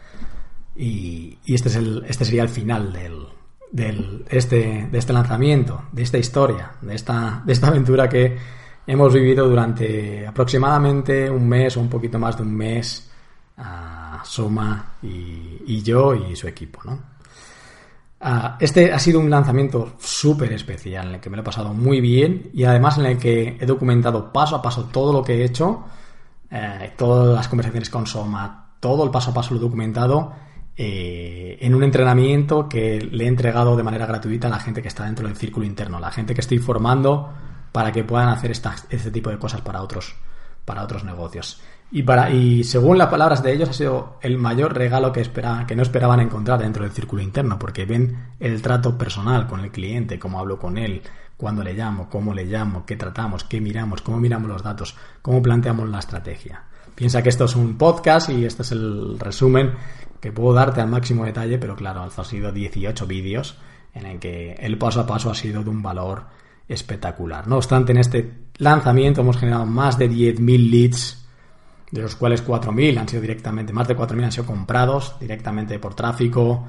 Y, 0.75 1.39
este, 1.47 1.69
es 1.69 1.77
el, 1.77 2.05
este 2.09 2.25
sería 2.25 2.43
el 2.43 2.49
final 2.49 2.93
del, 3.73 4.25
este, 4.29 4.89
de 4.91 4.99
este 4.99 5.13
lanzamiento, 5.13 5.85
de 5.93 6.03
esta 6.03 6.19
historia, 6.19 6.73
de 6.83 6.95
esta, 6.95 7.43
de 7.45 7.53
esta 7.53 7.69
aventura 7.69 8.09
que 8.09 8.37
hemos 8.87 9.13
vivido 9.15 9.49
durante 9.49 10.27
aproximadamente 10.27 11.31
un 11.31 11.49
mes 11.49 11.77
o 11.77 11.81
un 11.81 11.89
poquito 11.89 12.19
más 12.19 12.37
de 12.37 12.43
un 12.43 12.55
mes 12.55 13.11
a 13.57 14.23
Soma 14.25 14.97
y, 15.03 15.63
y 15.67 15.83
yo 15.83 16.15
y 16.15 16.37
su 16.37 16.47
equipo, 16.47 16.81
¿no? 16.85 17.16
Ah, 18.19 18.57
este 18.61 18.93
ha 18.93 18.99
sido 18.99 19.21
un 19.21 19.29
lanzamiento 19.29 19.93
súper 19.99 20.53
especial 20.53 21.09
en 21.09 21.15
el 21.17 21.21
que 21.21 21.29
me 21.29 21.37
lo 21.37 21.43
he 21.43 21.45
pasado 21.45 21.75
muy 21.75 22.01
bien 22.01 22.51
y 22.55 22.65
además 22.65 22.97
en 22.97 23.07
el 23.07 23.19
que 23.19 23.59
he 23.61 23.67
documentado 23.67 24.33
paso 24.33 24.57
a 24.57 24.63
paso 24.63 24.85
todo 24.85 25.13
lo 25.13 25.23
que 25.23 25.35
he 25.35 25.45
hecho, 25.45 25.85
eh, 26.51 26.95
todas 26.97 27.37
las 27.37 27.49
conversaciones 27.49 27.91
con 27.91 28.07
Soma, 28.07 28.77
todo 28.81 29.05
el 29.05 29.11
paso 29.11 29.31
a 29.33 29.35
paso 29.35 29.53
lo 29.53 29.61
he 29.61 29.63
documentado 29.63 30.33
eh, 30.79 31.59
en 31.61 31.75
un 31.75 31.83
entrenamiento 31.83 32.69
que 32.69 33.01
le 33.01 33.25
he 33.25 33.29
entregado 33.29 33.77
de 33.77 33.83
manera 33.83 34.07
gratuita 34.07 34.47
a 34.47 34.51
la 34.51 34.61
gente 34.61 34.81
que 34.81 34.89
está 34.89 35.05
dentro 35.05 35.27
del 35.27 35.37
círculo 35.37 35.67
interno, 35.67 36.01
la 36.01 36.11
gente 36.11 36.35
que 36.35 36.41
estoy 36.41 36.59
formando 36.59 37.31
para 37.71 37.93
que 37.93 38.05
puedan 38.05 38.29
hacer 38.29 38.51
este 38.51 39.11
tipo 39.11 39.29
de 39.29 39.39
cosas 39.39 39.61
para 39.61 39.83
otros, 39.83 40.17
para 40.67 40.83
otros 40.83 41.05
negocios. 41.05 41.63
Y, 41.91 42.03
para, 42.03 42.31
y 42.31 42.65
según 42.65 42.99
las 42.99 43.09
palabras 43.09 43.43
de 43.43 43.53
ellos 43.53 43.71
ha 43.71 43.73
sido 43.73 44.19
el 44.21 44.37
mayor 44.37 44.75
regalo 44.75 45.13
que, 45.13 45.21
espera, 45.21 45.65
que 45.67 45.77
no 45.77 45.83
esperaban 45.83 46.21
encontrar 46.21 46.61
dentro 46.61 46.83
del 46.83 46.93
círculo 46.93 47.23
interno, 47.23 47.59
porque 47.59 47.87
ven 47.87 48.33
el 48.41 48.61
trato 48.61 48.99
personal 48.99 49.47
con 49.47 49.61
el 49.61 49.71
cliente, 49.71 50.19
cómo 50.19 50.41
hablo 50.41 50.59
con 50.59 50.77
él, 50.77 51.01
cuándo 51.37 51.63
le 51.63 51.75
llamo, 51.75 52.11
cómo 52.11 52.35
le 52.35 52.45
llamo, 52.45 52.85
qué 52.85 52.97
tratamos, 52.97 53.45
qué 53.45 53.61
miramos, 53.61 54.03
cómo 54.03 54.19
miramos 54.19 54.51
los 54.51 54.63
datos, 54.63 54.97
cómo 55.23 55.41
planteamos 55.41 55.89
la 55.89 56.01
estrategia. 56.01 56.65
Piensa 56.95 57.23
que 57.23 57.29
esto 57.29 57.45
es 57.45 57.55
un 57.55 57.79
podcast 57.79 58.31
y 58.31 58.45
este 58.45 58.63
es 58.63 58.73
el 58.73 59.19
resumen 59.19 59.73
que 60.21 60.33
puedo 60.33 60.55
darte 60.55 60.81
al 60.81 60.89
máximo 60.89 61.25
detalle, 61.25 61.59
pero 61.59 61.77
claro, 61.77 62.03
han 62.03 62.25
sido 62.25 62.51
18 62.51 63.07
vídeos 63.07 63.59
en 63.95 64.07
el 64.07 64.19
que 64.19 64.55
el 64.55 64.77
paso 64.77 65.01
a 65.01 65.07
paso 65.07 65.31
ha 65.31 65.35
sido 65.35 65.63
de 65.63 65.71
un 65.71 65.83
valor 65.83 66.25
espectacular. 66.69 67.47
No 67.47 67.57
obstante, 67.57 67.93
en 67.93 67.99
este 67.99 68.49
lanzamiento 68.59 69.21
hemos 69.21 69.37
generado 69.37 69.67
más 69.67 69.99
de 69.99 70.11
10.000 70.11 70.71
leads 70.71 71.27
de 71.91 72.03
los 72.03 72.17
cuales 72.17 72.47
4.000 72.47 72.99
han 72.99 73.09
sido 73.09 73.23
directamente, 73.23 73.73
más 73.73 73.87
de 73.89 73.97
4.000 73.97 74.25
han 74.25 74.33
sido 74.33 74.47
comprados 74.47 75.17
directamente 75.21 75.79
por 75.79 75.95
tráfico 75.95 76.67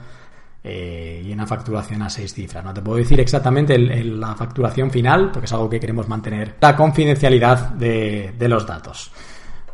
eh, 0.64 1.24
y 1.26 1.32
una 1.32 1.48
facturación 1.48 2.02
a 2.02 2.10
seis 2.10 2.34
cifras. 2.34 2.64
No 2.64 2.74
te 2.74 2.82
puedo 2.82 2.98
decir 2.98 3.20
exactamente 3.20 3.78
la 3.78 4.36
facturación 4.36 4.92
final, 4.92 5.32
porque 5.32 5.46
es 5.46 5.54
algo 5.54 5.70
que 5.70 5.80
queremos 5.80 6.08
mantener 6.08 6.56
la 6.60 6.76
confidencialidad 6.76 7.70
de, 7.72 8.34
los 8.48 8.66
datos. 8.66 9.12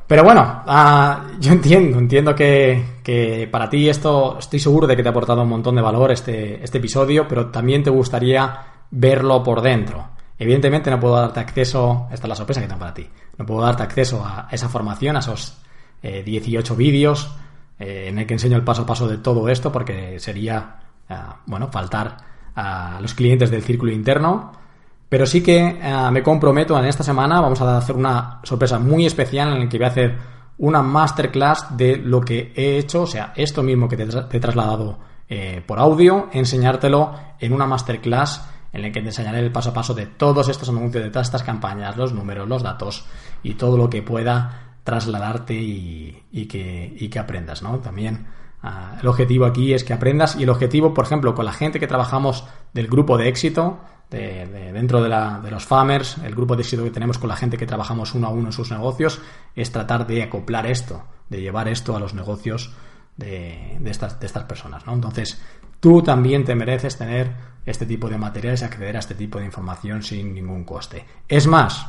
Pero 0.06 0.24
bueno, 0.24 0.64
ah, 0.68 1.26
yo 1.40 1.54
entiendo, 1.54 1.98
entiendo 1.98 2.36
que, 2.36 3.50
para 3.52 3.70
ti 3.70 3.90
esto 3.90 4.38
estoy 4.38 4.60
seguro 4.60 4.86
de 4.86 4.96
que 4.96 5.02
te 5.02 5.10
ha 5.10 5.12
aportado 5.12 5.42
un 5.42 5.50
montón 5.50 5.76
de 5.76 5.82
valor 5.82 6.12
este, 6.12 6.64
este 6.64 6.78
episodio, 6.78 7.28
pero 7.28 7.48
también 7.48 7.82
te 7.82 7.90
gustaría 7.90 8.60
verlo 8.92 9.42
por 9.42 9.62
dentro. 9.62 10.13
Evidentemente 10.44 10.92
no 10.92 11.00
puedo 11.00 11.16
darte 11.16 11.40
acceso, 11.40 12.10
esta 12.12 12.28
es 12.28 12.30
la 12.30 12.36
sorpresa 12.36 12.60
que 12.60 12.68
tengo 12.68 12.82
para 12.82 12.94
ti, 12.94 13.08
no 13.38 13.46
puedo 13.46 13.62
darte 13.62 13.84
acceso 13.84 14.26
a 14.26 14.50
esa 14.52 14.68
formación, 14.68 15.16
a 15.16 15.20
esos 15.20 15.58
18 16.02 16.74
eh, 16.74 16.76
vídeos 16.76 17.34
eh, 17.80 18.08
en 18.10 18.20
el 18.20 18.28
que 18.28 18.34
enseño 18.34 18.58
el 18.58 18.64
paso 18.66 18.82
a 18.82 18.86
paso 18.86 19.08
de 19.08 19.20
todo 19.20 19.48
esto, 19.48 19.72
porque 19.72 20.20
sería, 20.20 20.82
eh, 21.08 21.16
bueno, 21.46 21.70
faltar 21.70 22.18
a 22.56 23.00
los 23.00 23.14
clientes 23.14 23.52
del 23.52 23.64
círculo 23.64 23.94
interno. 23.94 24.52
Pero 25.08 25.26
sí 25.26 25.42
que 25.42 25.80
me 26.12 26.24
comprometo 26.24 26.78
en 26.78 26.86
esta 26.86 27.04
semana, 27.04 27.40
vamos 27.40 27.62
a 27.62 27.78
hacer 27.78 27.96
una 27.96 28.42
sorpresa 28.44 28.80
muy 28.80 29.06
especial 29.06 29.54
en 29.54 29.60
la 29.60 29.70
que 29.70 29.78
voy 29.78 29.86
a 29.86 29.90
hacer 29.90 30.18
una 30.58 30.82
masterclass 30.82 31.78
de 31.78 31.96
lo 31.96 32.20
que 32.20 32.52
he 32.54 32.80
hecho, 32.80 33.04
o 33.04 33.08
sea, 33.08 33.32
esto 33.38 33.64
mismo 33.64 33.88
que 33.88 33.96
te, 33.96 34.04
he 34.04 34.40
trasladado 34.42 34.98
por 35.68 35.80
audio, 35.80 36.30
enseñártelo 36.34 37.14
en 37.40 37.54
una 37.54 37.66
masterclass 37.66 38.53
en 38.74 38.84
el 38.84 38.92
que 38.92 39.02
te 39.02 39.08
enseñaré 39.08 39.40
el 39.40 39.52
paso 39.52 39.70
a 39.70 39.74
paso 39.74 39.94
de 39.94 40.08
todos 40.08 40.50
estos 40.50 40.68
anuncios, 40.68 41.04
de 41.04 41.12
todas 41.12 41.28
estas 41.28 41.44
campañas, 41.44 41.96
los 41.96 42.12
números, 42.12 42.50
los 42.50 42.64
datos 42.64 43.06
y 43.44 43.54
todo 43.54 43.78
lo 43.78 43.90
que 43.90 44.02
pueda 44.02 44.74
trasladarte 44.84 45.54
y, 45.54 46.48
que, 46.50 47.20
aprendas, 47.20 47.62
¿no? 47.62 47.80
También 47.80 48.26
ah, 48.64 48.98
el 49.00 49.08
objetivo 49.08 49.46
aquí 49.46 49.74
es 49.74 49.84
que 49.84 49.94
aprendas 49.94 50.36
y 50.36 50.44
el 50.44 50.50
objetivo, 50.50 50.94
por 50.94 51.06
ejemplo, 51.06 51.36
con 51.36 51.46
la 51.46 51.54
gente 51.54 51.80
que 51.80 51.88
trabajamos 51.88 52.46
del 52.74 52.88
grupo 52.88 53.18
de 53.18 53.30
éxito, 53.30 53.80
de, 54.10 54.72
dentro 54.74 55.02
de, 55.02 55.10
la, 55.10 55.40
de, 55.40 55.52
los 55.52 55.66
farmers, 55.66 56.18
el 56.18 56.36
grupo 56.36 56.56
de 56.56 56.64
éxito 56.64 56.84
que 56.84 56.92
tenemos 56.92 57.20
con 57.20 57.30
la 57.30 57.36
gente 57.36 57.58
que 57.58 57.68
trabajamos 57.68 58.16
uno 58.16 58.28
a 58.28 58.32
uno 58.32 58.48
en 58.48 58.54
sus 58.54 58.72
negocios, 58.72 59.22
es 59.56 59.72
tratar 59.72 60.08
de 60.08 60.24
acoplar 60.24 60.66
esto, 60.66 61.04
de 61.30 61.42
llevar 61.42 61.68
esto 61.68 61.96
a 61.96 62.00
los 62.00 62.16
negocios 62.16 62.74
de, 63.18 63.80
estas, 63.86 64.20
de 64.20 64.26
estas 64.26 64.44
personas, 64.44 64.86
¿no? 64.86 64.94
Entonces, 64.94 65.42
tú 65.80 66.02
también 66.02 66.44
te 66.44 66.56
mereces 66.56 66.98
tener 66.98 67.32
este 67.66 67.86
tipo 67.86 68.10
de 68.10 68.18
materiales 68.18 68.62
y 68.62 68.66
acceder 68.66 68.96
a 68.96 69.00
este 69.00 69.16
tipo 69.16 69.40
de 69.40 69.46
información 69.46 70.04
sin 70.04 70.34
ningún 70.34 70.64
coste. 70.64 71.06
Es 71.28 71.48
más, 71.48 71.86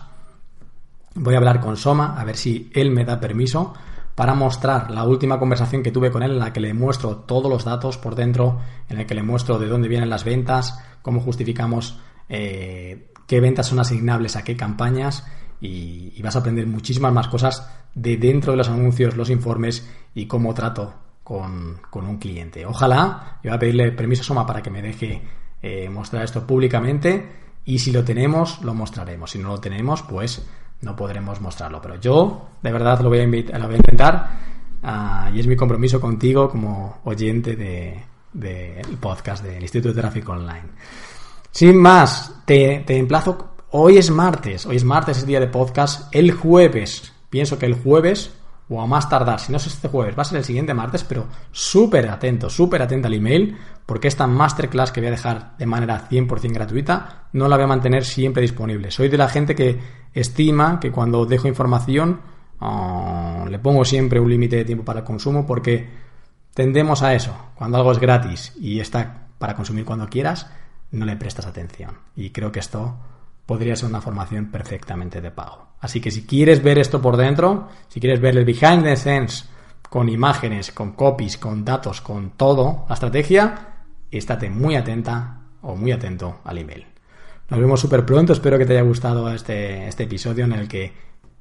voy 1.15 1.35
a 1.35 1.39
hablar 1.39 1.61
con 1.61 1.77
Soma 1.77 2.19
a 2.19 2.25
ver 2.25 2.37
si 2.37 2.71
él 2.75 2.91
me 2.91 3.05
da 3.05 3.21
permiso 3.21 3.75
para 4.15 4.35
mostrar 4.35 4.91
la 4.91 5.05
última 5.05 5.39
conversación 5.39 5.83
que 5.83 5.91
tuve 5.91 6.11
con 6.11 6.23
él 6.23 6.33
en 6.33 6.39
la 6.39 6.53
que 6.53 6.61
le 6.61 6.73
muestro 6.73 7.17
todos 7.17 7.51
los 7.51 7.65
datos 7.65 7.99
por 7.99 8.15
dentro, 8.15 8.61
en 8.89 9.01
el 9.01 9.07
que 9.07 9.15
le 9.15 9.23
muestro 9.23 9.59
de 9.59 9.67
dónde 9.67 9.89
vienen 9.89 10.11
las 10.11 10.25
ventas, 10.25 10.79
cómo 11.03 11.21
justificamos 11.21 11.99
eh, 12.29 13.13
qué 13.27 13.41
ventas 13.41 13.67
son 13.67 13.81
asignables 13.81 14.37
a 14.37 14.45
qué 14.45 14.57
campañas 14.57 15.27
y, 15.61 16.21
vas 16.23 16.37
a 16.37 16.39
aprender 16.41 16.67
muchísimas 16.67 17.13
más 17.13 17.29
cosas 17.29 17.69
de 17.95 18.17
dentro 18.17 18.53
de 18.53 18.59
los 18.59 18.69
anuncios, 18.69 19.17
los 19.17 19.31
informes 19.31 19.89
y 20.15 20.27
cómo 20.27 20.55
trato 20.55 20.95
con, 21.25 21.81
un 21.93 22.19
cliente. 22.19 22.67
Ojalá, 22.67 23.39
yo 23.43 23.51
voy 23.51 23.57
a 23.57 23.59
pedirle 23.59 23.93
permiso 23.93 24.21
a 24.21 24.25
Soma 24.27 24.47
para 24.47 24.63
que 24.63 24.71
me 24.71 24.83
deje 24.83 25.23
eh, 25.63 25.89
mostrar 25.89 26.23
esto 26.23 26.47
públicamente 26.47 27.27
y 27.65 27.79
si 27.79 27.91
lo 27.91 28.05
tenemos, 28.05 28.63
lo 28.63 28.75
mostraremos. 28.75 29.31
Si 29.31 29.39
no 29.39 29.49
lo 29.49 29.59
tenemos, 29.59 30.03
pues 30.03 30.47
no 30.83 30.95
podremos 30.95 31.41
mostrarlo. 31.41 31.81
Pero 31.81 31.99
yo, 31.99 32.51
de 32.63 32.71
verdad, 32.71 33.01
lo 33.01 33.09
voy 33.09 33.21
a, 33.21 33.23
invitar, 33.23 33.59
lo 33.59 33.67
voy 33.67 33.77
a 33.77 33.79
intentar 33.79 34.31
ah, 34.83 35.31
y 35.35 35.41
es 35.41 35.47
mi 35.47 35.57
compromiso 35.57 35.99
contigo 35.99 36.51
como 36.51 36.99
oyente 37.05 37.57
del 37.57 38.03
de, 38.35 38.83
podcast 39.01 39.43
del 39.43 39.63
Instituto 39.63 39.95
de 39.95 40.01
Tráfico 40.03 40.33
Online. 40.33 40.69
Sin 41.51 41.77
más, 41.79 42.43
te, 42.45 42.85
te 42.87 42.99
emplazo. 42.99 43.55
Hoy 43.71 43.97
es 43.97 44.11
martes, 44.11 44.67
hoy 44.67 44.77
es 44.77 44.85
martes, 44.85 45.19
es 45.19 45.27
día 45.27 45.41
de 45.41 45.49
podcast. 45.49 46.15
El 46.15 46.33
jueves, 46.33 47.13
pienso 47.31 47.59
que 47.59 47.67
el 47.67 47.75
jueves 47.75 48.31
o 48.69 48.81
a 48.81 48.87
más 48.87 49.09
tardar, 49.09 49.41
si 49.41 49.53
no 49.53 49.59
es 49.59 49.67
este 49.67 49.89
jueves, 49.89 50.17
va 50.17 50.23
a 50.23 50.25
ser 50.25 50.39
el 50.39 50.45
siguiente 50.45 50.73
martes, 50.73 51.05
pero 51.05 51.27
súper 51.53 52.09
atento, 52.09 52.49
súper 52.49 52.83
atento 52.83 53.09
al 53.09 53.15
email, 53.15 53.57
porque 53.85 54.09
esta 54.09 54.27
masterclass 54.27 54.91
que 54.91 55.01
voy 55.01 55.09
a 55.09 55.13
dejar 55.13 55.57
de 55.59 55.67
manera 55.67 56.09
100% 56.09 56.53
gratuita, 56.53 57.29
no 57.33 57.49
la 57.49 57.57
voy 57.57 57.65
a 57.65 57.69
mantener 57.69 58.05
siempre 58.05 58.43
disponible. 58.43 58.91
Soy 58.91 59.09
de 59.09 59.19
la 59.19 59.29
gente 59.29 59.55
que 59.55 59.79
estima 60.15 60.81
que 60.81 60.91
cuando 60.91 61.27
dejo 61.27 61.49
información 61.49 62.21
ah, 62.61 63.45
le 63.49 63.59
pongo 63.59 63.85
siempre 63.85 64.21
un 64.21 64.31
límite 64.31 64.57
de 64.57 64.65
tiempo 64.65 64.85
para 64.85 65.01
el 65.01 65.05
consumo, 65.05 65.47
porque 65.47 65.89
tendemos 66.55 67.03
a 67.03 67.15
eso. 67.15 67.37
Cuando 67.55 67.77
algo 67.77 67.93
es 67.93 67.99
gratis 67.99 68.55
y 68.59 68.81
está 68.81 69.27
para 69.39 69.55
consumir 69.55 69.85
cuando 69.85 70.09
quieras, 70.09 70.49
no 70.91 71.05
le 71.05 71.17
prestas 71.17 71.47
atención. 71.47 71.99
Y 72.17 72.31
creo 72.31 72.51
que 72.51 72.61
esto 72.61 72.97
podría 73.45 73.77
ser 73.77 73.91
una 73.91 74.01
formación 74.01 74.51
perfectamente 74.51 75.21
de 75.21 75.31
pago. 75.31 75.74
Así 75.85 76.01
que 76.01 76.11
si 76.11 76.25
quieres 76.25 76.63
ver 76.63 76.79
esto 76.79 77.03
por 77.03 77.19
dentro, 77.19 77.69
si 77.89 78.01
quieres 78.01 78.19
ver 78.19 78.39
el 78.39 78.47
behind 78.47 78.85
the 78.85 78.97
scenes 78.97 79.51
con 79.91 80.09
imágenes, 80.09 80.73
con 80.73 80.93
copies, 80.93 81.37
con 81.37 81.63
datos, 81.63 82.01
con 82.01 82.31
todo, 82.31 82.87
la 82.89 82.95
estrategia, 82.95 83.83
estate 84.11 84.49
muy 84.49 84.77
atenta 84.77 85.41
o 85.61 85.77
muy 85.77 85.93
atento 85.93 86.41
al 86.43 86.57
email. 86.57 86.87
Nos 87.51 87.61
vemos 87.61 87.81
súper 87.81 88.07
pronto, 88.07 88.33
espero 88.33 88.57
que 88.57 88.65
te 88.65 88.73
haya 88.73 88.81
gustado 88.81 89.31
este, 89.31 89.87
este 89.87 90.05
episodio 90.05 90.47
en 90.47 90.55
el 90.55 90.69
que, 90.69 90.91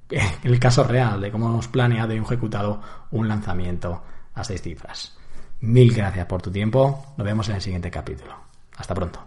el 0.44 0.60
caso 0.60 0.84
real 0.84 1.22
de 1.22 1.32
cómo 1.32 1.48
hemos 1.48 1.70
planeado 1.70 2.14
y 2.14 2.18
ejecutado 2.18 2.82
un 3.12 3.30
lanzamiento 3.30 4.04
a 4.34 4.44
seis 4.44 4.62
cifras. 4.62 5.18
Mil 5.62 5.94
gracias 5.94 6.26
por 6.26 6.41
tu 6.41 6.52
tiempo, 6.52 7.14
nos 7.16 7.26
vemos 7.26 7.48
en 7.48 7.56
el 7.56 7.62
siguiente 7.62 7.89
capítulo. 7.89 8.36
Hasta 8.76 8.94
pronto. 8.94 9.22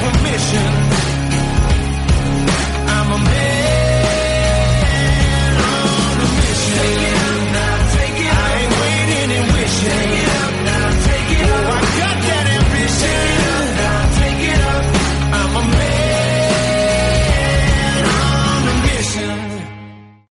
Permission 0.00 0.89